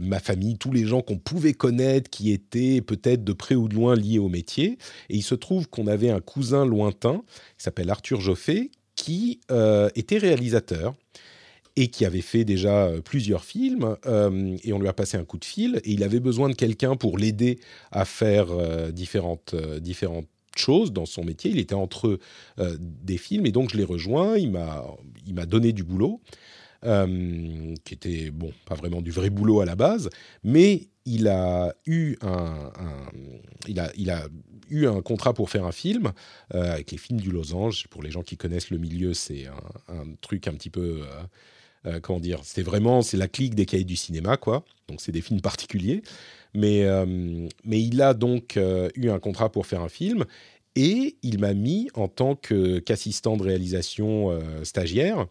[0.00, 3.74] ma famille tous les gens qu'on pouvait connaître qui étaient peut-être de près ou de
[3.74, 4.78] loin liés au métier.
[5.10, 7.22] Et il se trouve qu'on avait un cousin lointain
[7.58, 9.40] qui s'appelle Arthur Joffé qui
[9.96, 10.94] était réalisateur
[11.74, 13.96] et qui avait fait déjà plusieurs films,
[14.62, 16.94] et on lui a passé un coup de fil, et il avait besoin de quelqu'un
[16.94, 17.58] pour l'aider
[17.90, 18.46] à faire
[18.92, 20.28] différentes, différentes
[20.58, 21.50] chose dans son métier.
[21.50, 22.18] Il était entre
[22.58, 24.36] euh, des films et donc je l'ai rejoint.
[24.36, 26.20] Il m'a, donné du boulot,
[26.84, 30.10] euh, qui était bon, pas vraiment du vrai boulot à la base,
[30.42, 32.70] mais il a eu un,
[33.68, 34.26] il a, il a
[34.70, 36.12] eu un contrat pour faire un film
[36.54, 37.86] euh, avec les films du Losange.
[37.88, 39.46] Pour les gens qui connaissent le milieu, c'est
[39.88, 41.02] un, truc un petit peu
[42.02, 44.64] comment dire, c'est vraiment c'est la clique des cahiers du cinéma quoi.
[44.88, 46.02] Donc c'est des films particuliers.
[46.54, 47.04] Mais, euh,
[47.64, 50.24] mais il a donc euh, eu un contrat pour faire un film
[50.76, 55.26] et il m'a mis en tant qu'assistant de réalisation euh, stagiaire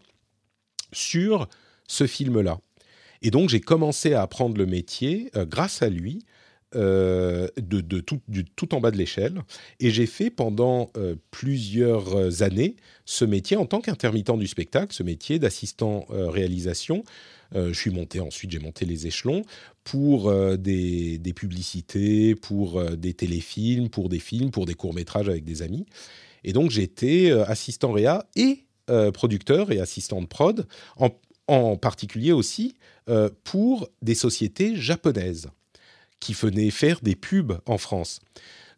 [0.92, 1.48] sur
[1.88, 2.60] ce film-là.
[3.22, 6.24] Et donc j'ai commencé à apprendre le métier grâce à lui.
[6.74, 9.42] De, de tout, en bas de l'échelle.
[9.80, 10.90] Et j'ai fait pendant
[11.30, 17.04] plusieurs années ce métier en tant qu'intermittent du spectacle, ce métier d'assistant réalisation
[17.54, 19.42] euh, je suis monté ensuite, j'ai monté les échelons
[19.84, 25.44] pour euh, des, publicités, pour euh, des téléfilms, pour des films, pour des courts-métrages avec
[25.44, 25.86] des amis.
[26.42, 28.66] Et donc j'étais assistant réa et
[29.14, 30.66] producteur et assistant de prod,
[31.48, 32.74] en particulier aussi
[33.44, 35.48] pour des sociétés japonaises
[36.24, 38.20] qui venaient faire des pubs en France.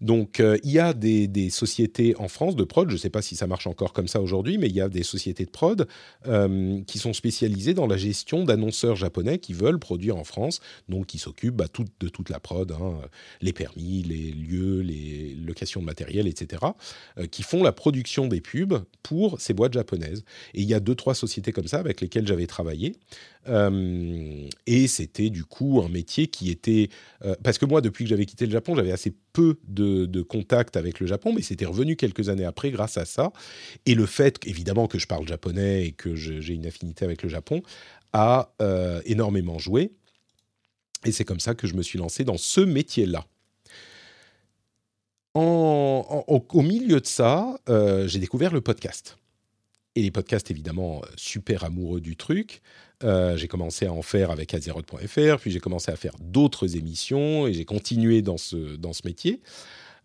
[0.01, 3.23] Donc, euh, il y a des, sociétés en France de prod, je ne sais pas
[3.23, 5.87] si ça marche encore comme ça aujourd'hui, mais il y a des sociétés de prod
[6.27, 11.07] euh, qui sont spécialisées dans la gestion d'annonceurs japonais qui veulent produire en France, donc
[11.07, 11.67] qui s'occupent bah,
[12.01, 13.01] de toute la prod, hein,
[13.41, 16.63] les permis, les lieux, les locations de matériel, etc.,
[17.19, 20.25] euh, qui font la production des pubs pour ces boîtes japonaises.
[20.53, 22.97] Et il y a deux, trois sociétés comme ça avec lesquelles j'avais travaillé.
[23.49, 26.89] Et c'était du coup un métier qui était...
[27.43, 30.77] parce que moi, depuis que j'avais quitté le Japon, j'avais assez peu de, de contact
[30.77, 33.33] avec le Japon, mais c'était revenu quelques années après grâce à ça.
[33.85, 37.29] Et le fait, évidemment, que je parle japonais et que j'ai une affinité avec le
[37.29, 37.63] Japon,
[38.13, 39.93] a euh, énormément joué.
[41.05, 43.27] Et c'est comme ça que je me suis lancé dans ce métier-là.
[45.35, 49.19] Au, milieu de ça, euh, j'ai découvert le podcast.
[49.95, 52.63] Et les podcasts, évidemment, euh, super amoureux du truc.
[53.05, 57.47] Euh, j'ai commencé à en faire avec Azeroth.fr, puis j'ai commencé à faire d'autres émissions
[57.47, 59.43] et j'ai continué dans ce, dans ce métier.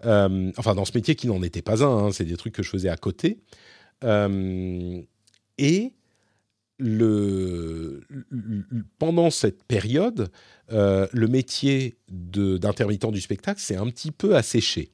[0.05, 2.63] Euh, enfin, dans ce métier qui n'en était pas un, hein, c'est des trucs que
[2.63, 3.39] je faisais à côté.
[4.03, 5.01] Euh,
[5.57, 5.93] et
[6.79, 8.01] le,
[8.97, 10.29] pendant cette période,
[10.69, 14.91] le métier d'intermittent du spectacle s'est un petit peu asséché.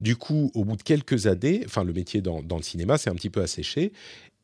[0.00, 3.08] Du coup, au bout de quelques années, enfin le métier dans, dans le cinéma s'est
[3.10, 3.92] un petit peu asséché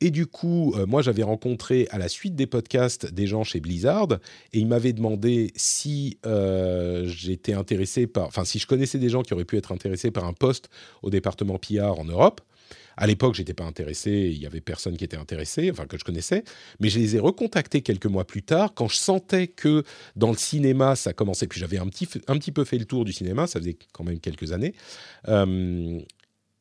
[0.03, 3.61] et du coup, euh, moi, j'avais rencontré à la suite des podcasts des gens chez
[3.61, 4.09] Blizzard
[4.53, 9.23] et ils m'avaient demandé si euh, j'étais intéressé par, enfin, si je connaissais des gens
[9.23, 10.71] qui auraient pu être intéressés par un poste
[11.03, 12.41] au département PR en Europe.
[12.97, 16.05] À l'époque, j'étais pas intéressé, il y avait personne qui était intéressé, enfin que je
[16.05, 16.43] connaissais,
[16.81, 19.85] mais je les ai recontactés quelques mois plus tard quand je sentais que
[20.17, 21.47] dans le cinéma ça commençait.
[21.47, 24.05] Puis j'avais un petit, un petit peu fait le tour du cinéma, ça faisait quand
[24.05, 24.75] même quelques années.
[25.29, 26.01] Euh,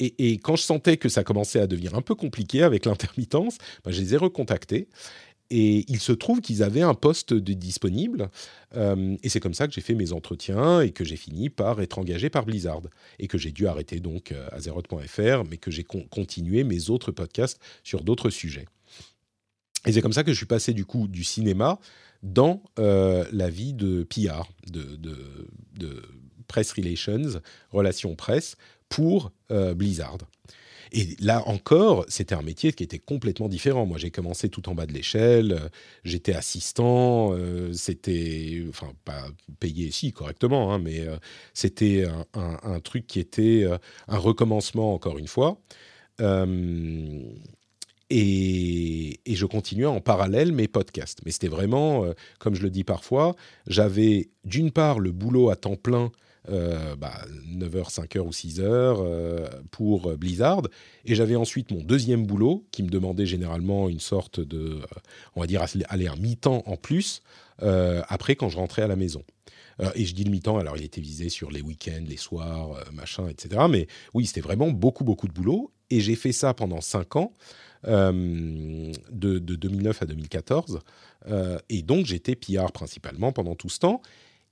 [0.01, 3.91] et, quand je sentais que ça commençait à devenir un peu compliqué avec l'intermittence, bah,
[3.91, 4.87] je les ai recontactés.
[5.53, 8.29] Et il se trouve qu'ils avaient un poste de disponible.
[8.77, 11.81] Euh, et c'est comme ça que j'ai fait mes entretiens et que j'ai fini par
[11.81, 12.83] être engagé par Blizzard.
[13.19, 17.59] Et que j'ai dû arrêter donc euh, Azeroth.fr, mais que j'ai continué mes autres podcasts
[17.83, 18.65] sur d'autres sujets.
[19.85, 21.79] Et c'est comme ça que je suis passé du coup du cinéma
[22.23, 26.01] dans euh, la vie de PR, de, de,
[26.47, 27.41] press relations,
[27.71, 28.57] relations presse,
[28.91, 30.19] pour Blizzard.
[30.93, 33.85] Et là encore, c'était un métier qui était complètement différent.
[33.85, 35.69] Moi, j'ai commencé tout en bas de l'échelle, euh,
[36.03, 39.23] j'étais assistant, euh, c'était, enfin, pas
[39.59, 41.15] payé ici correctement, hein, mais euh,
[41.53, 43.65] c'était un, truc qui était
[44.07, 45.61] un recommencement encore une fois.
[48.09, 51.19] Et, et, je continuais en parallèle mes podcasts.
[51.25, 52.05] Mais c'était vraiment,
[52.39, 53.35] comme je le dis parfois,
[53.67, 56.11] j'avais d'une part le boulot à temps plein
[56.49, 60.63] 9h, euh, 5h bah, ou 6h euh, pour Blizzard.
[61.05, 64.85] Et j'avais ensuite mon deuxième boulot qui me demandait généralement une sorte de, euh,
[65.35, 67.21] on va dire, aller un mi-temps en plus
[68.07, 69.23] après quand je rentrais à la maison.
[69.93, 73.27] et je dis le mi-temps, alors il était visé sur les week-ends, les soirs, machin,
[73.27, 73.65] etc.
[73.69, 73.85] Mais
[74.15, 75.71] oui, c'était vraiment beaucoup, beaucoup de boulot.
[75.91, 77.33] Et j'ai fait ça pendant 5 ans.
[77.85, 80.79] de, de, 2009 à 2014.
[81.69, 84.01] et donc, j'étais PR principalement pendant tout ce temps.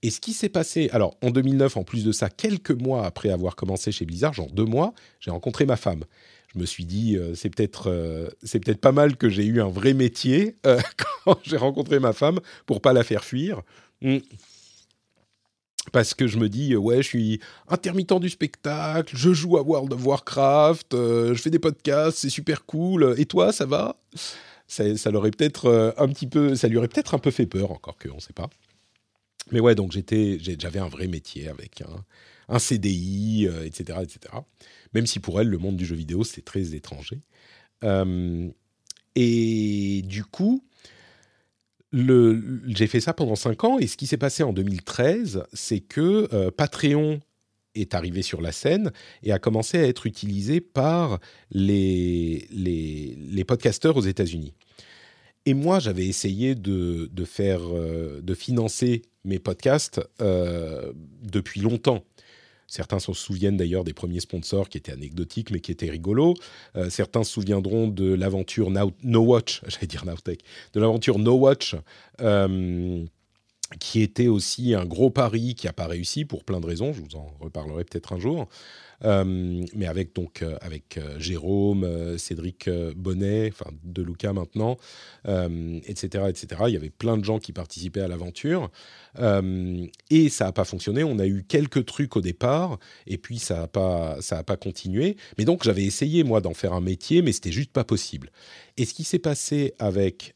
[0.01, 3.29] Et ce qui s'est passé, alors en 2009, en plus de ça, quelques mois après
[3.29, 6.05] avoir commencé chez Blizzard, genre deux mois, j'ai rencontré ma femme.
[6.53, 9.61] Je me suis dit, euh, c'est peut-être euh, c'est peut-être pas mal que j'ai eu
[9.61, 10.79] un vrai métier euh,
[11.25, 13.61] quand j'ai rencontré ma femme pour pas la faire fuir.
[14.01, 14.19] Hmm.
[15.91, 19.91] Parce que je me dis, ouais, je suis intermittent du spectacle, je joue à World
[19.93, 23.15] of Warcraft, je fais des podcasts, c'est super cool.
[23.17, 23.95] Et toi, ça va?
[24.67, 27.97] Ça, l'aurait peut-être un petit peu, ça lui aurait peut-être un peu fait peur, encore
[27.97, 28.49] que on ne sait pas.
[29.51, 31.81] Mais ouais, donc j'étais, j'avais un vrai métier avec
[32.49, 34.35] un, CDI, etc., etc.
[34.93, 37.19] Même si pour elle, le monde du jeu vidéo, c'est très étranger.
[39.15, 40.63] et du coup,
[41.93, 43.79] j'ai fait ça pendant 5 ans.
[43.79, 47.19] Et ce qui s'est passé en 2013, c'est que euh, Patreon
[47.75, 48.91] est arrivé sur la scène
[49.23, 51.19] et a commencé à être utilisé par
[51.51, 54.53] les, les, les podcasteurs aux États-Unis.
[55.49, 60.93] Et moi, j'avais essayé de, de faire, euh, de financer mes podcasts euh,
[61.23, 62.03] depuis longtemps.
[62.67, 66.35] Certains se souviennent d'ailleurs des premiers sponsors qui étaient anecdotiques mais qui étaient rigolos.
[66.75, 70.41] Euh, certains se souviendront de l'aventure No Watch, j'allais dire Nowtech,
[70.73, 71.75] de l'aventure No Watch,
[73.79, 76.93] qui était aussi un gros pari qui n'a pas réussi pour plein de raisons.
[76.93, 78.47] Je vous en reparlerai peut-être un jour.
[79.05, 84.77] Euh, mais avec donc euh, avec euh, Jérôme, Cédric Bonnet, enfin de Luca maintenant,
[85.25, 86.63] etc., etc.
[86.67, 88.69] Il y avait plein de gens qui participaient à l'aventure
[90.09, 91.03] et ça n'a pas fonctionné.
[91.03, 92.77] On a eu quelques trucs au départ
[93.07, 95.17] et puis ça n'a pas ça a pas continué.
[95.37, 98.31] Mais donc j'avais essayé moi d'en faire un métier, mais c'était juste pas possible.
[98.77, 100.35] Et ce qui s'est passé avec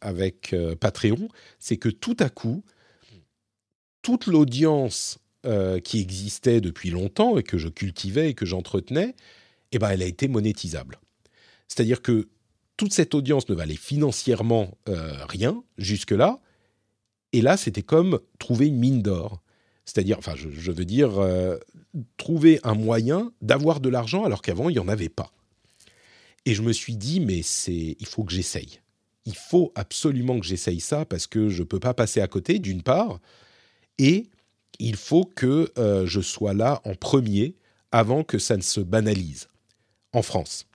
[0.00, 1.28] avec Patreon,
[1.58, 2.62] c'est que tout à coup
[4.02, 9.14] toute l'audience euh, qui existait depuis longtemps et que je cultivais et que j'entretenais,
[9.72, 10.98] eh ben, elle a été monétisable.
[11.68, 12.28] C'est-à-dire que
[12.76, 16.40] toute cette audience ne valait financièrement euh, rien jusque-là,
[17.32, 19.42] et là, c'était comme trouver une mine d'or.
[19.84, 21.58] C'est-à-dire, enfin, je, veux dire, euh,
[22.16, 25.32] trouver un moyen d'avoir de l'argent alors qu'avant, il n'y en avait pas.
[26.44, 28.80] Et je me suis dit, mais c'est, il faut que j'essaye.
[29.26, 32.58] Il faut absolument que j'essaye ça parce que je ne peux pas passer à côté,
[32.58, 33.20] d'une part,
[33.98, 34.28] et
[34.78, 37.56] il faut que euh, je sois là en premier
[37.92, 39.48] avant que ça ne se banalise
[40.12, 40.66] en France.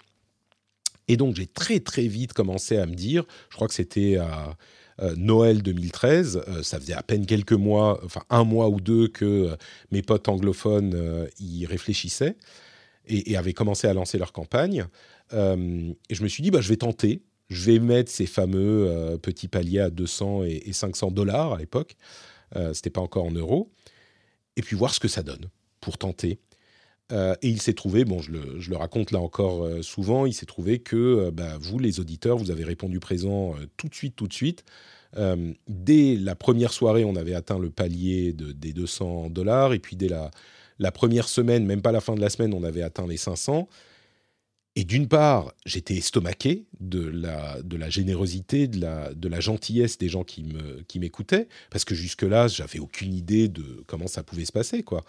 [1.07, 4.55] Et donc j'ai très très vite commencé à me dire, je crois que c'était à
[5.01, 9.07] euh, Noël 2013, euh, ça faisait à peine quelques mois, enfin un mois ou deux
[9.07, 9.55] que
[9.91, 12.37] mes potes anglophones y réfléchissaient
[13.07, 14.85] et, avaient commencé à lancer leur campagne.
[15.33, 19.47] et je me suis dit, bah, je vais tenter, je vais mettre ces fameux petits
[19.47, 21.95] paliers à 200 et, et 500 dollars à l'époque.
[22.73, 23.71] C'était pas encore en euros
[24.55, 25.49] et puis voir ce que ça donne
[25.79, 26.39] pour tenter.
[27.11, 30.45] Euh, et il s'est trouvé, bon, je le, raconte là encore euh, souvent, il s'est
[30.45, 34.27] trouvé que euh, bah, vous, les auditeurs, vous avez répondu présent tout de suite, tout
[34.27, 34.63] de suite.
[35.67, 39.95] dès la première soirée, on avait atteint le palier de, des 200 dollars, et puis
[39.95, 43.17] dès la, première semaine, même pas la fin de la semaine, on avait atteint les
[43.17, 43.67] 500.
[44.77, 48.79] Et d'une part, j'étais estomaqué de la, générosité, de
[49.27, 50.45] la, gentillesse des gens qui,
[50.95, 55.03] m'écoutaient, parce que jusque-là, j'avais aucune idée de comment ça pouvait se passer, quoi.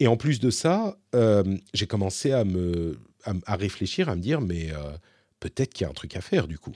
[0.00, 1.44] Et en plus de ça, euh,
[1.74, 4.90] j'ai commencé à, me, à, réfléchir, à me dire, mais euh,
[5.38, 6.74] peut-être qu'il y a un truc à faire, du coup.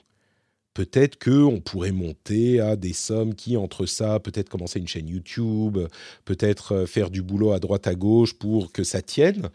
[0.74, 5.78] Peut-être qu'on pourrait monter à des sommes qui, entre ça, peut-être commencer une chaîne YouTube,
[6.24, 9.50] peut-être euh, faire du boulot à droite à gauche pour que ça tienne.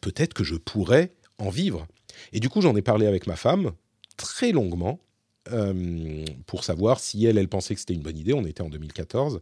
[0.00, 1.12] peut-être que je pourrais
[1.50, 1.86] vivre.
[2.32, 3.72] Et du coup, j'en ai parlé avec ma femme
[4.16, 5.00] très longuement
[6.46, 8.32] pour savoir si elle, elle pensait que c'était une bonne idée.
[8.32, 9.40] On était en 2014.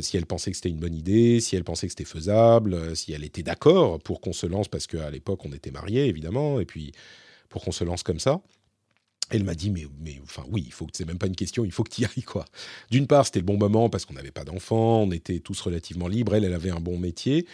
[0.00, 3.12] si elle pensait que c'était une bonne idée, si elle pensait que c'était faisable, si
[3.12, 6.66] elle était d'accord pour qu'on se lance, parce qu'à l'époque, on était mariés, évidemment, et
[6.66, 6.92] puis
[7.48, 8.40] pour qu'on se lance comme ça.
[9.30, 11.64] Elle m'a dit, mais, mais enfin oui, il faut que c'est même pas une question,
[11.64, 12.46] il faut que tu y ailles quoi.
[12.90, 16.08] D'une part, c'était le bon moment parce qu'on n'avait pas d'enfants, on était tous relativement
[16.08, 16.34] libres.
[16.34, 17.46] Elle, elle avait un bon métier.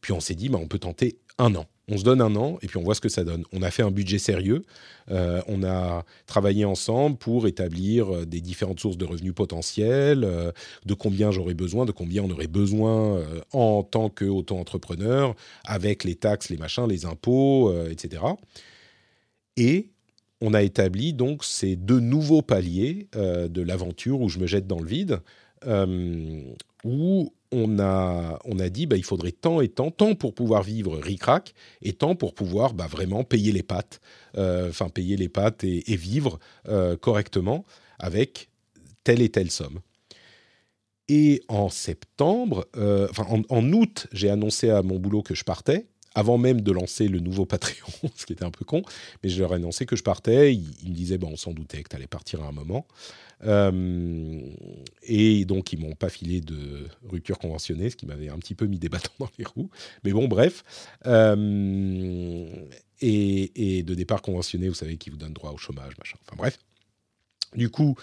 [0.00, 1.66] Puis on s'est dit, bah, on peut tenter un an.
[1.88, 3.44] On se donne un an et puis on voit ce que ça donne.
[3.52, 4.64] On a fait un budget sérieux.
[5.10, 10.52] Euh, on a travaillé ensemble pour établir euh, des différentes sources de revenus potentiels, euh,
[10.84, 15.34] de combien j'aurais besoin, de combien on aurait besoin en tant qu'auto-entrepreneur,
[15.64, 18.22] avec les taxes, les machins, les impôts, etc.
[19.56, 19.90] Et
[20.40, 24.80] on a établi donc ces deux nouveaux paliers de l'aventure où je me jette dans
[24.80, 25.20] le vide,
[26.84, 30.62] où on a, on a dit bah, il faudrait tant et tant, tant pour pouvoir
[30.62, 34.00] vivre ric-rac et tant pour pouvoir bah, vraiment payer les pattes,
[34.36, 36.38] euh, enfin payer les pattes et, vivre
[37.00, 37.64] correctement
[37.98, 38.50] avec
[39.04, 39.80] telle et telle somme.
[41.08, 45.86] Et en septembre, enfin en, en août, j'ai annoncé à mon boulot que je partais
[46.18, 48.82] avant même de lancer le nouveau Patreon, ce qui était un peu con,
[49.22, 50.52] mais je leur ai annoncé que je partais.
[50.52, 52.86] Ils, me disaient, bon, on s'en doutait que tu allais partir à un moment.
[53.44, 54.40] Euh,
[55.02, 58.66] et donc, ils m'ont pas filé de rupture conventionnée, ce qui m'avait un petit peu
[58.66, 59.70] mis des bâtons dans les roues.
[60.04, 60.64] Mais bon, bref.
[61.06, 62.46] Euh,
[63.00, 66.16] et, et, de départ conventionné, vous savez, qui vous donne droit au chômage, machin.
[66.26, 66.58] Enfin bref.
[67.54, 67.96] Du coup,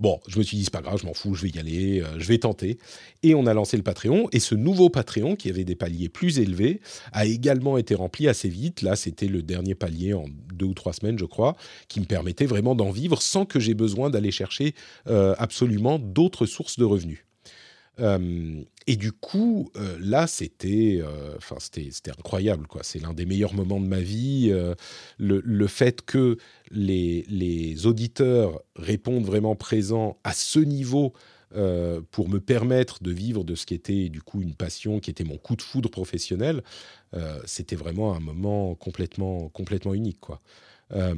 [0.00, 2.00] Bon, je me suis dit, c'est pas grave, je m'en fous, je vais y aller,
[2.00, 2.78] euh, je vais tenter.
[3.22, 4.28] Et on a lancé le Patreon.
[4.32, 6.80] Et ce nouveau Patreon, qui avait des paliers plus élevés,
[7.12, 8.80] a également été rempli assez vite.
[8.80, 10.24] Là, c'était le dernier palier en
[10.54, 11.54] deux ou trois semaines, je crois,
[11.88, 14.74] qui me permettait vraiment d'en vivre sans que j'ai besoin d'aller chercher
[15.06, 17.26] euh, absolument d'autres sources de revenus.
[18.00, 22.82] Euh, et du coup, euh, là, c'était, euh, enfin, c'était, incroyable, quoi.
[22.82, 24.52] C'est l'un des meilleurs moments de ma vie.
[25.18, 26.38] Le, fait que
[26.70, 31.12] les, les, auditeurs répondent vraiment présents à ce niveau
[32.12, 35.24] pour me permettre de vivre de ce qui était du coup une passion, qui était
[35.24, 36.62] mon coup de foudre professionnel,
[37.44, 40.40] c'était vraiment un moment complètement, complètement unique, quoi.
[40.92, 41.14] Euh,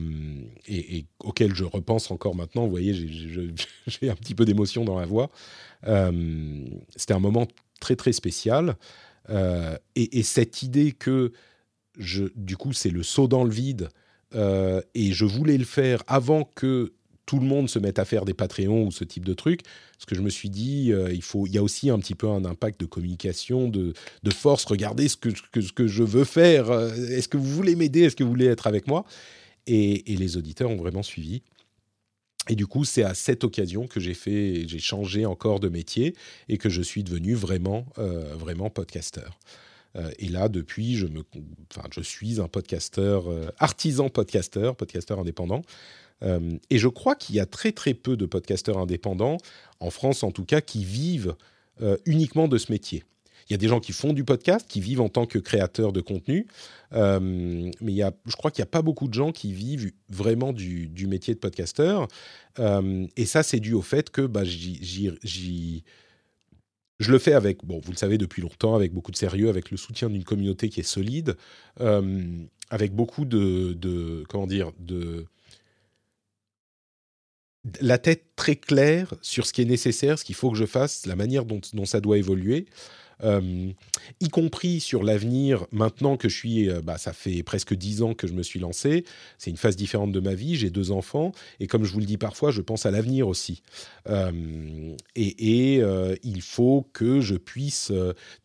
[0.69, 2.65] et, auquel je repense encore maintenant.
[2.65, 2.95] Vous voyez,
[3.87, 5.31] j'ai un petit peu d'émotion dans la voix.
[5.87, 6.65] Euh,
[6.97, 7.47] c'était un moment
[7.81, 8.77] très très spécial.
[9.31, 11.33] Euh, et, cette idée que,
[11.97, 13.89] du coup, c'est le saut dans le vide,
[14.35, 16.95] et je voulais le faire avant que
[17.27, 20.07] tout le monde se mette à faire des Patreons ou ce type de trucs, parce
[20.07, 22.47] que je me suis dit, il, faut, il y a aussi un petit peu un
[22.47, 23.93] impact de communication, de,
[24.31, 24.65] force.
[24.65, 26.73] Regardez ce que je veux faire.
[26.73, 28.05] Est-ce que vous voulez m'aider?
[28.05, 29.05] Est-ce que vous voulez être avec moi?
[29.67, 31.43] Et, les auditeurs ont vraiment suivi.
[32.49, 36.17] Et du coup, c'est à cette occasion que j'ai fait, j'ai changé encore de métier
[36.49, 39.39] et que je suis devenu vraiment, euh, vraiment podcasteur.
[39.95, 41.23] Euh, et là, depuis, je, me,
[41.71, 45.63] enfin, je suis un podcasteur, euh, artisan podcasteur, podcasteur indépendant.
[46.71, 49.39] et je crois qu'il y a très très peu de podcasteurs indépendants,
[49.81, 51.35] en France en tout cas, qui vivent
[52.07, 53.03] uniquement de ce métier.
[53.49, 55.93] Il y a des gens qui font du podcast, qui vivent en tant que créateurs
[55.93, 56.47] de contenu,
[56.95, 59.53] euh, mais il y a, je crois qu'il n'y a pas beaucoup de gens qui
[59.53, 62.09] vivent vraiment du, métier de podcasteur.
[62.59, 65.11] Euh, et ça, c'est dû au fait que bah, je
[67.01, 69.77] le fais avec, bon, vous le savez depuis longtemps, avec beaucoup de sérieux, avec le
[69.77, 71.37] soutien d'une communauté qui est solide,
[71.81, 72.23] euh,
[72.71, 75.27] avec beaucoup de, comment dire, de
[77.81, 81.07] la tête très claire sur ce qui est nécessaire, ce qu'il faut que je fasse,
[81.07, 82.67] la manière dont ça doit évoluer.
[83.23, 83.71] Euh,
[84.21, 88.15] y compris sur l'avenir, maintenant que je suis, euh, bah, ça fait presque dix ans
[88.15, 89.05] que je me suis lancé,
[89.39, 92.07] c'est une phase différente de ma vie, j'ai deux enfants, et comme je vous le
[92.07, 93.63] dis parfois, je pense à l'avenir aussi.
[94.09, 95.81] Euh, et,
[96.23, 97.93] il faut que je puisse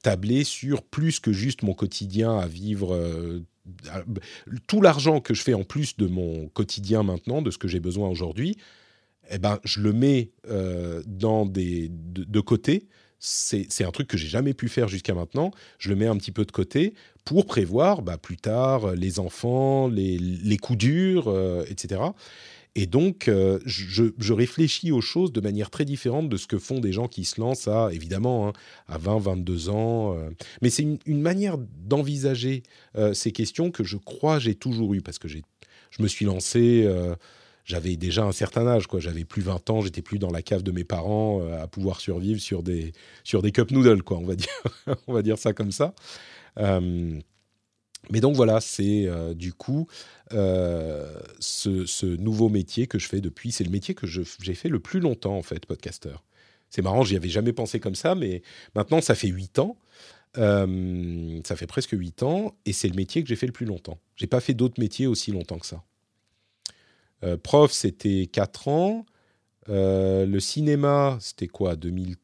[0.04, 2.98] tabler sur plus que juste mon quotidien à vivre
[4.68, 7.80] tout l'argent que je fais en plus de mon quotidien maintenant, de ce que j'ai
[7.80, 8.58] besoin aujourd'hui,
[9.30, 10.32] eh ben, je le mets
[11.06, 12.88] dans des, de, côté
[13.20, 15.52] c'est un truc que j'ai jamais pu faire jusqu'à maintenant.
[15.80, 16.94] Je le mets un petit peu de côté
[17.26, 22.02] pour prévoir bah, plus tard euh, les enfants, les, les coups durs, euh, etc.
[22.76, 26.80] Et donc, euh, je, réfléchis aux choses de manière très différente de ce que font
[26.80, 28.54] des gens qui se lancent à, évidemment, hein,
[28.88, 30.16] à 20, 22 ans.
[30.62, 32.62] mais c'est une, une, manière d'envisager
[33.14, 35.40] ces questions que je crois j'ai toujours eu, parce que je
[36.00, 36.88] me suis lancé
[37.68, 39.02] j'avais déjà un certain âge, quoi.
[39.02, 42.00] J'avais plus 20 ans, j'étais plus dans la cave de mes parents euh, à pouvoir
[42.00, 42.94] survivre sur des,
[43.26, 44.18] sur des cup noodles, quoi.
[44.18, 44.48] On va dire,
[45.08, 45.94] on va dire ça comme ça.
[46.60, 47.20] Euh,
[48.10, 49.86] mais donc voilà, c'est euh, du coup
[50.32, 53.52] ce, nouveau métier que je fais depuis.
[53.52, 56.24] C'est le métier que j'ai fait le plus longtemps, en fait, podcasteur.
[56.70, 58.44] C'est marrant, j'y avais jamais pensé comme ça, mais
[58.76, 59.78] maintenant, ça fait 8 ans.
[60.36, 64.00] ça fait presque 8 ans et c'est le métier que j'ai fait le plus longtemps.
[64.16, 65.84] J'ai pas fait d'autres métiers aussi longtemps que ça.
[67.44, 69.06] Prof, c'était 4 ans.
[69.68, 72.16] le cinéma, c'était quoi 2000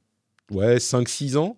[0.52, 1.58] Ouais, 5-6 ans.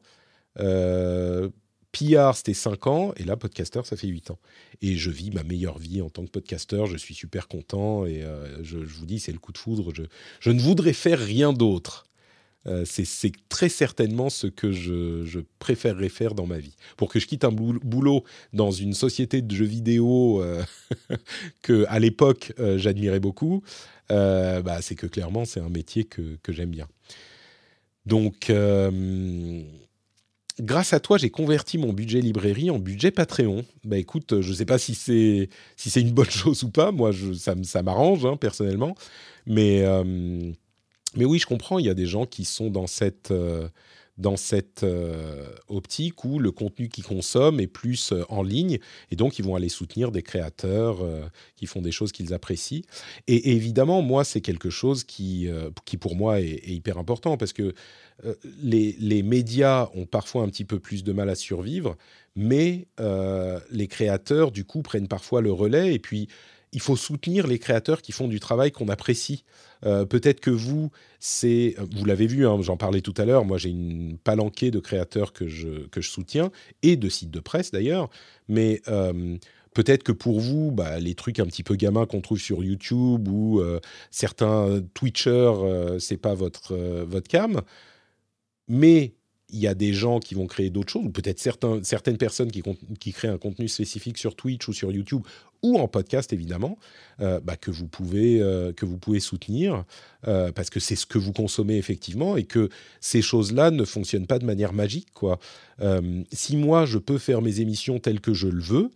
[1.95, 4.39] PR, c'était 5 ans, et là, podcaster, ça fait 8 ans.
[4.81, 8.23] Et je vis ma meilleure vie en tant que podcaster, je suis super content, et
[8.23, 10.03] euh, je, vous dis, c'est le coup de foudre, je,
[10.41, 12.05] je ne voudrais faire rien d'autre.
[12.67, 16.75] Euh, c'est très certainement ce que je, préférerais faire dans ma vie.
[16.97, 18.23] Pour que je quitte un boulot
[18.53, 20.63] dans une société de jeux vidéo euh,
[21.61, 23.63] que à l'époque j'admirais beaucoup,
[24.09, 26.87] bah, c'est que clairement c'est un métier que, j'aime bien.
[28.05, 28.51] Donc
[30.59, 33.65] grâce à toi, j'ai converti mon budget librairie en budget Patreon.
[33.83, 36.91] Bah écoute, je ne sais pas si c'est une bonne chose ou pas.
[36.91, 38.95] Moi, ça, m'arrange hein, personnellement,
[39.45, 40.51] mais euh,
[41.15, 41.79] mais oui, je comprends.
[41.79, 43.67] Il y a des gens qui sont dans cette euh,
[44.17, 48.79] dans cette euh, optique où le contenu qu'ils consomment est plus en ligne
[49.11, 50.99] et donc ils vont aller soutenir des créateurs
[51.57, 52.83] qui font des choses qu'ils apprécient.
[53.27, 55.49] Et, évidemment, moi, c'est quelque chose qui,
[55.83, 57.73] qui pour moi est, est, hyper important parce que
[58.23, 61.97] euh, les, médias ont parfois un petit peu plus de mal à survivre,
[62.35, 65.93] mais euh, les créateurs, du coup, prennent parfois le relais.
[65.93, 66.27] Et puis,
[66.71, 69.43] il faut soutenir les créateurs qui font du travail qu'on apprécie.
[69.85, 73.45] Euh, peut-être que vous, c'est, vous l'avez vu, hein, j'en parlais tout à l'heure.
[73.45, 76.51] Moi, j'ai une palanquée de créateurs que je, que je soutiens
[76.81, 78.09] et de sites de presse d'ailleurs.
[78.47, 78.81] Mais
[79.73, 83.27] peut-être que pour vous, bah, les trucs un petit peu gamins qu'on trouve sur YouTube
[83.27, 83.61] ou
[84.11, 86.75] certains Twitchers, c'est pas votre
[87.05, 87.61] votre cam
[88.67, 89.13] mais
[89.55, 93.13] il y a des gens qui vont créer d'autres choses, ou peut-être certaines personnes qui,
[93.13, 95.21] créent un contenu spécifique sur Twitch ou sur YouTube,
[95.63, 96.77] ou en podcast évidemment,
[97.21, 99.85] euh, bah, que, vous pouvez, euh, que vous pouvez soutenir,
[100.27, 102.69] euh, parce que c'est ce que vous consommez effectivement, et que
[102.99, 105.07] ces choses-là ne fonctionnent pas de manière magique.
[105.13, 105.39] Quoi.
[106.33, 108.91] si moi, je peux faire mes émissions telles que je le veux,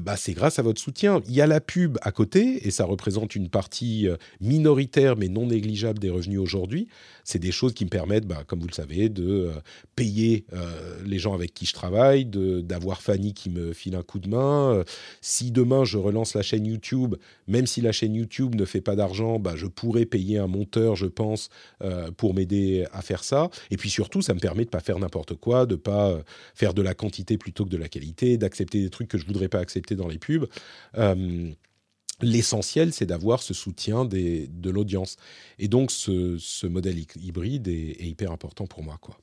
[0.00, 1.20] bah, c'est grâce à votre soutien.
[1.28, 5.28] Il y a la pub à côté, et ça représente une partie euh, minoritaire mais
[5.28, 6.88] non négligeable des revenus aujourd'hui.
[7.24, 9.52] C'est des choses qui me permettent, bah, comme vous le savez, de euh,
[9.94, 10.46] payer
[11.04, 14.84] les gens avec qui je travaille, d'avoir Fanny qui me file un coup de main.
[15.20, 17.16] si demain je relance la chaîne YouTube,
[17.46, 20.96] même si la chaîne YouTube ne fait pas d'argent, bah, je pourrais payer un monteur,
[20.96, 21.48] je pense,
[22.16, 23.50] pour m'aider à faire ça.
[23.70, 26.18] Et puis surtout, ça me permet de pas faire n'importe quoi, de pas
[26.54, 29.48] faire de la quantité plutôt que de la qualité, d'accepter des trucs que je voudrais
[29.48, 30.46] pas accepter dans les pubs.
[30.96, 31.50] Euh,
[32.20, 35.16] l'essentiel, c'est d'avoir ce soutien de l'audience.
[35.58, 38.98] Et donc, ce, modèle hybride est, hyper important pour moi.
[39.00, 39.18] Quoi.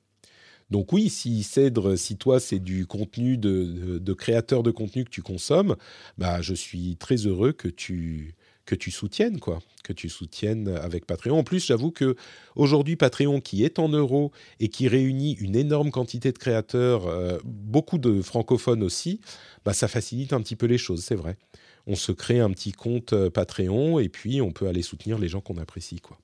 [0.70, 5.10] Donc oui, si Cèdre, si toi, c'est du contenu de, de, créateur de contenu que
[5.10, 5.76] tu consommes,
[6.18, 8.36] bah, je suis très heureux que tu,
[8.66, 11.38] que tu soutiennes, quoi, que tu soutiennes avec Patreon.
[11.38, 12.16] En plus, j'avoue que
[12.56, 17.40] aujourd'hui, Patreon, qui est en euros et qui réunit une énorme quantité de créateurs, euh,
[17.44, 19.20] beaucoup de francophones aussi,
[19.66, 21.38] bah, ça facilite un petit peu les choses, c'est vrai.
[21.86, 25.28] On se crée un petit compte euh, Patreon et puis on peut aller soutenir les
[25.28, 26.18] gens qu'on apprécie, quoi.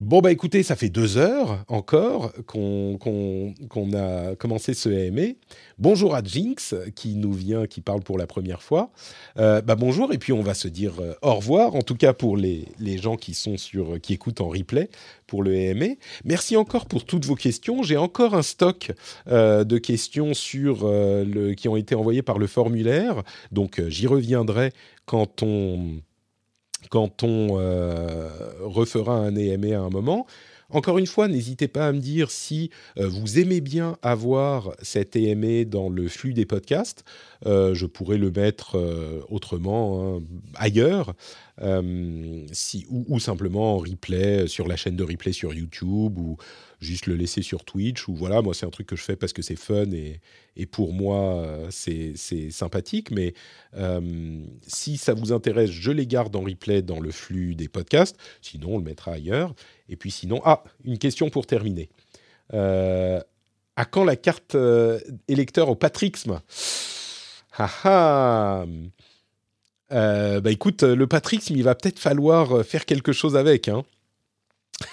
[0.00, 3.46] Bon, bah écoutez, ça fait deux heures encore qu'on
[3.94, 5.34] a commencé ce AMA.
[5.78, 8.90] Bonjour à Jinx qui nous vient, qui parle pour la première fois.
[9.38, 12.12] Euh, bah bonjour, et puis on va se dire euh, au revoir, en tout cas
[12.12, 12.66] pour les,
[12.98, 14.90] gens qui, sont sur, qui écoutent en replay
[15.26, 15.94] pour le AMA.
[16.24, 17.82] Merci encore pour toutes vos questions.
[17.82, 18.92] J'ai encore un stock
[19.28, 20.90] euh, de questions sur,
[21.56, 23.22] qui ont été envoyées par le formulaire,
[23.52, 24.72] donc j'y reviendrai
[25.06, 26.00] quand on
[26.90, 28.28] quand on euh,
[28.60, 30.26] refera un EMA à un moment.
[30.70, 35.14] Encore une fois, n'hésitez pas à me dire si euh, vous aimez bien avoir cet
[35.14, 37.04] EMA dans le flux des podcasts.
[37.46, 38.76] Euh, je pourrais le mettre
[39.28, 40.22] autrement, hein,
[40.54, 41.14] ailleurs,
[41.62, 46.36] ou, ou, simplement en replay sur la chaîne de replay sur YouTube ou
[46.84, 49.32] juste le laisser sur Twitch ou voilà, moi c'est un truc que je fais parce
[49.32, 50.20] que c'est fun et,
[50.56, 53.10] et, pour moi euh, c'est sympathique.
[53.10, 53.34] Mais
[53.76, 58.16] euh, si ça vous intéresse, je les garde en replay dans le flux des podcasts.
[58.40, 59.54] Sinon, on le mettra ailleurs.
[59.88, 61.88] Et puis sinon, ah, une question pour terminer.
[62.52, 63.20] Euh,
[63.76, 64.56] à quand la carte
[65.26, 66.40] électeur au patrixme?
[67.56, 68.66] Ah, ah.
[69.90, 73.68] bah écoute, le patrixme, il va peut-être falloir faire quelque chose avec.
[73.68, 73.84] Hein.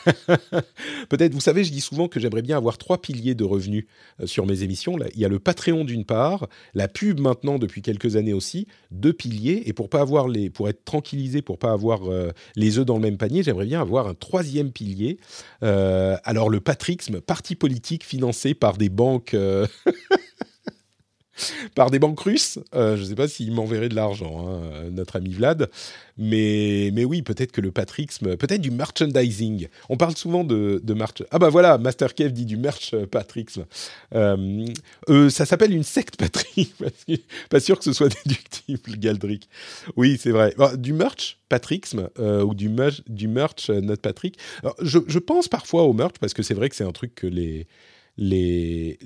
[1.10, 3.86] Peut-être, vous savez, je dis souvent que j'aimerais bien avoir trois piliers de revenus
[4.20, 4.98] euh, sur mes émissions.
[5.14, 9.14] il y a le Patreon d'une part, la pub maintenant depuis quelques années aussi, deux
[9.14, 9.64] piliers.
[9.66, 12.96] Et pour pas avoir les, pour être tranquillisé, pour pas avoir euh, les œufs dans
[12.96, 15.18] le même panier, j'aimerais bien avoir un troisième pilier.
[15.64, 19.36] Euh, alors le patrixme, parti politique financé par des banques.
[21.76, 22.60] par des banques russes.
[22.74, 25.70] je ne sais pas s'il m'enverrait de l'argent, hein, notre ami Vlad.
[26.18, 29.68] Mais, mais oui, peut-être que le patrixme, peut-être du merchandising.
[29.90, 31.24] On parle souvent de, merch.
[31.32, 33.66] Ah bah voilà, Master Kev dit du merch patrixme.
[34.14, 34.68] Euh,
[35.30, 36.74] ça s'appelle une secte patrie.
[37.50, 39.50] pas sûr que ce soit déductible, Galdric.
[39.96, 40.54] Oui, c'est vrai.
[40.78, 44.38] du merch patrixme ou du, merch notre Patrick.
[44.82, 47.68] je pense parfois au merch parce que c'est vrai que c'est un truc que les
[48.18, 48.98] les,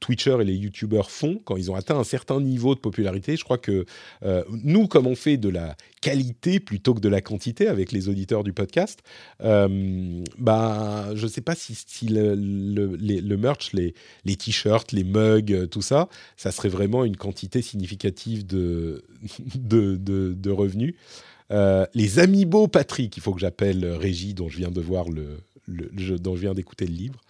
[0.00, 3.36] Twitchers et les YouTubers font quand ils ont atteint un certain niveau de popularité.
[3.36, 3.84] Je crois que
[4.22, 8.08] euh, nous, comme on fait de la qualité plutôt que de la quantité avec les
[8.08, 9.00] auditeurs du podcast,
[9.42, 13.94] euh, bah, je ne sais pas si, le, merch, les,
[14.36, 19.02] t-shirts, les mugs, tout ça, ça serait vraiment une quantité significative de,
[20.50, 20.94] revenus.
[21.52, 26.54] Euh, les Amiibo Patrick, il faut que j'appelle Régie, dont je viens dont je viens
[26.54, 27.20] d'écouter le livre.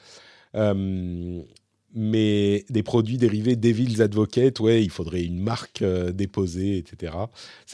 [0.55, 1.43] Euh,
[1.93, 7.13] mais des produits dérivés Devil's Advocate, ouais, il faudrait une marque euh, déposée, etc.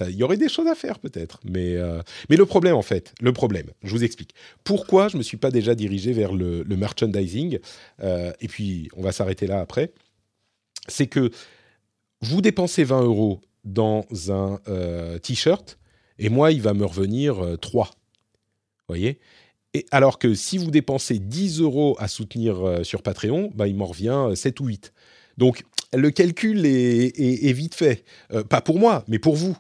[0.01, 2.01] Il y aurait des choses à faire peut-être, mais euh,
[2.31, 4.35] mais le problème en fait, le problème, je vous explique.
[4.65, 7.59] Pourquoi je me suis pas déjà dirigé vers le, merchandising
[8.03, 9.93] Et puis on va s'arrêter là après.
[10.89, 11.31] C'est que
[12.23, 14.61] vous dépensez 20 euros dans un
[15.19, 15.79] t-shirt
[16.19, 17.85] et moi il va me revenir 3.
[17.85, 17.93] Vous
[18.89, 19.19] voyez?
[19.91, 23.87] Alors que si vous dépensez 10 euros à soutenir euh, sur Patreon, bah, il m'en
[23.87, 24.93] revient 7 euh, ou 8.
[25.39, 28.05] Donc le calcul est, vite fait.
[28.33, 29.57] Euh, pas pour moi, mais pour vous.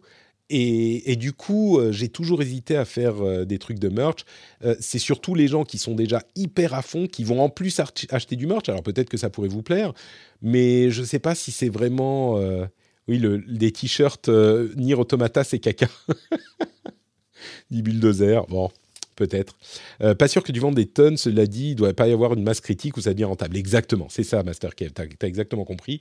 [0.48, 4.24] Et, du coup, j'ai toujours hésité à faire des trucs de merch.
[4.78, 7.80] c'est surtout les gens qui sont déjà hyper à fond, qui vont en plus
[8.10, 8.68] acheter du merch.
[8.68, 9.92] Alors peut-être que ça pourrait vous plaire,
[10.42, 12.38] mais je ne sais pas si c'est vraiment...
[13.08, 15.88] oui, le, des t-shirts Nier Automata, c'est caca.
[17.72, 18.70] Ni Bulldozer, bon,
[19.16, 19.56] peut-être.
[20.02, 22.12] Euh, pas sûr que tu vendes des tonnes, cela dit, il ne doit pas y
[22.12, 23.56] avoir une masse critique où ça devient rentable.
[23.56, 26.00] Exactement, c'est ça, Master Kev, tu as, exactement compris.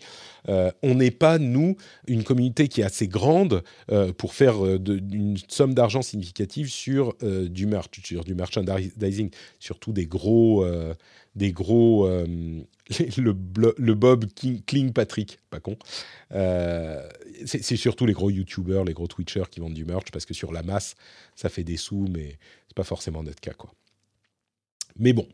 [0.50, 1.78] Euh, on n'est pas, nous,
[2.08, 7.66] une communauté qui est assez grande euh, pour faire une somme d'argent significative sur du
[7.66, 10.66] merch, sur du merchandising, surtout des gros
[11.36, 12.08] des gros.
[12.08, 12.26] Euh,
[13.18, 15.78] le, Bob King, Patrick, pas con.
[16.34, 17.08] Euh,
[17.46, 20.52] c'est surtout les gros YouTubers, les gros Twitchers qui vendent du merch parce que sur
[20.52, 20.96] la masse,
[21.36, 22.38] ça fait des sous, mais
[22.68, 23.74] c'est pas forcément notre cas, quoi.
[24.98, 25.28] Mais bon,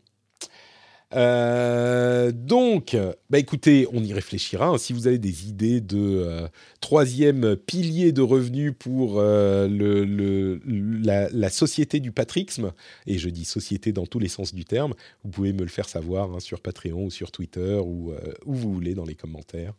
[1.14, 2.96] euh, donc,
[3.30, 4.66] bah écoutez, on y réfléchira.
[4.66, 4.78] Hein.
[4.78, 6.48] Si vous avez des idées de euh,
[6.80, 9.68] troisième pilier de revenus pour euh,
[10.64, 12.72] la, société du patrixme,
[13.06, 14.94] et je dis société dans tous les sens du terme,
[15.24, 18.12] vous pouvez me le faire savoir hein, sur Patreon ou sur Twitter ou
[18.46, 19.74] où vous voulez dans les commentaires.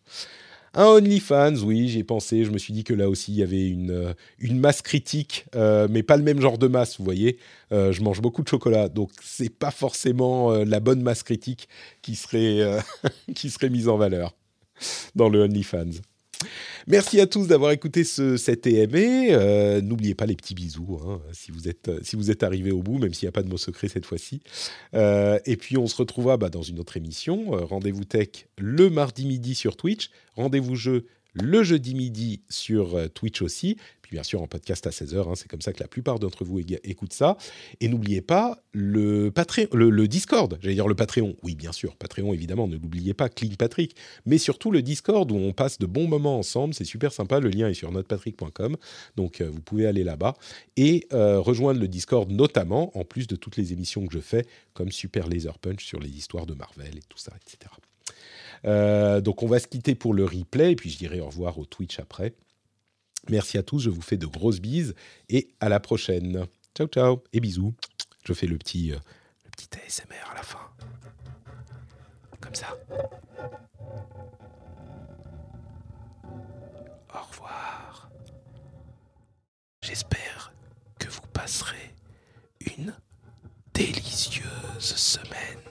[0.76, 2.46] Un OnlyFans, oui, j'ai pensé.
[2.46, 5.46] Je me suis dit que là aussi, il y avait une, euh, une masse critique,
[5.56, 7.38] euh, mais pas le même genre de masse, vous voyez.
[7.72, 11.70] Euh, je mange beaucoup de chocolat, donc c'est pas forcément la bonne masse critique
[12.02, 12.80] qui serait,
[13.36, 14.36] qui serait mise en valeur
[15.16, 16.02] dans le OnlyFans.
[16.88, 18.96] Merci à tous d'avoir écouté ce, cet EME.
[18.96, 22.82] Euh, n'oubliez pas les petits bisous hein, si, vous êtes, si vous êtes arrivé au
[22.82, 24.42] bout, même s'il n'y a pas de mot secret cette fois-ci.
[24.94, 27.56] Euh, et puis on se retrouvera bah, dans une autre émission.
[27.56, 30.10] Euh, rendez-vous tech le mardi midi sur Twitch.
[30.36, 33.78] Rendez-vous jeu le jeudi midi sur Twitch aussi
[34.14, 35.28] bien sûr en podcast à 16h.
[35.28, 37.36] Hein, c'est comme ça que la plupart d'entre vous écoutent ça.
[37.80, 39.32] Et n'oubliez pas le,
[39.74, 41.36] le, Discord, j'allais dire le Patreon.
[41.42, 43.96] Oui, bien sûr, Patreon, évidemment, ne l'oubliez pas, Clean Patrick.
[44.28, 46.76] Mais surtout le Discord où on passe de bons moments ensemble.
[46.76, 47.40] C'est super sympa.
[47.40, 48.78] Le lien est sur notrepatrick.com.
[49.16, 50.36] Donc euh, vous pouvez aller là-bas
[50.78, 54.46] et euh, rejoindre le Discord notamment, en plus de toutes les émissions que je fais,
[54.76, 57.72] comme Super Laser Punch sur les histoires de Marvel et tout ça, etc.
[58.66, 61.58] Euh, donc on va se quitter pour le replay, et puis je dirai au revoir
[61.58, 62.34] au Twitch après.
[63.30, 64.96] Merci à tous, je vous fais de grosses bises
[65.30, 66.46] et à la prochaine.
[66.76, 67.74] Ciao ciao et bisous.
[68.26, 68.98] Je fais le petit, euh,
[69.46, 70.60] le petit ASMR à la fin.
[72.42, 72.78] Comme ça.
[77.14, 78.10] Au revoir.
[79.82, 80.54] J'espère
[81.00, 81.94] que vous passerez
[82.78, 82.94] une
[83.74, 84.44] délicieuse
[84.80, 85.63] semaine.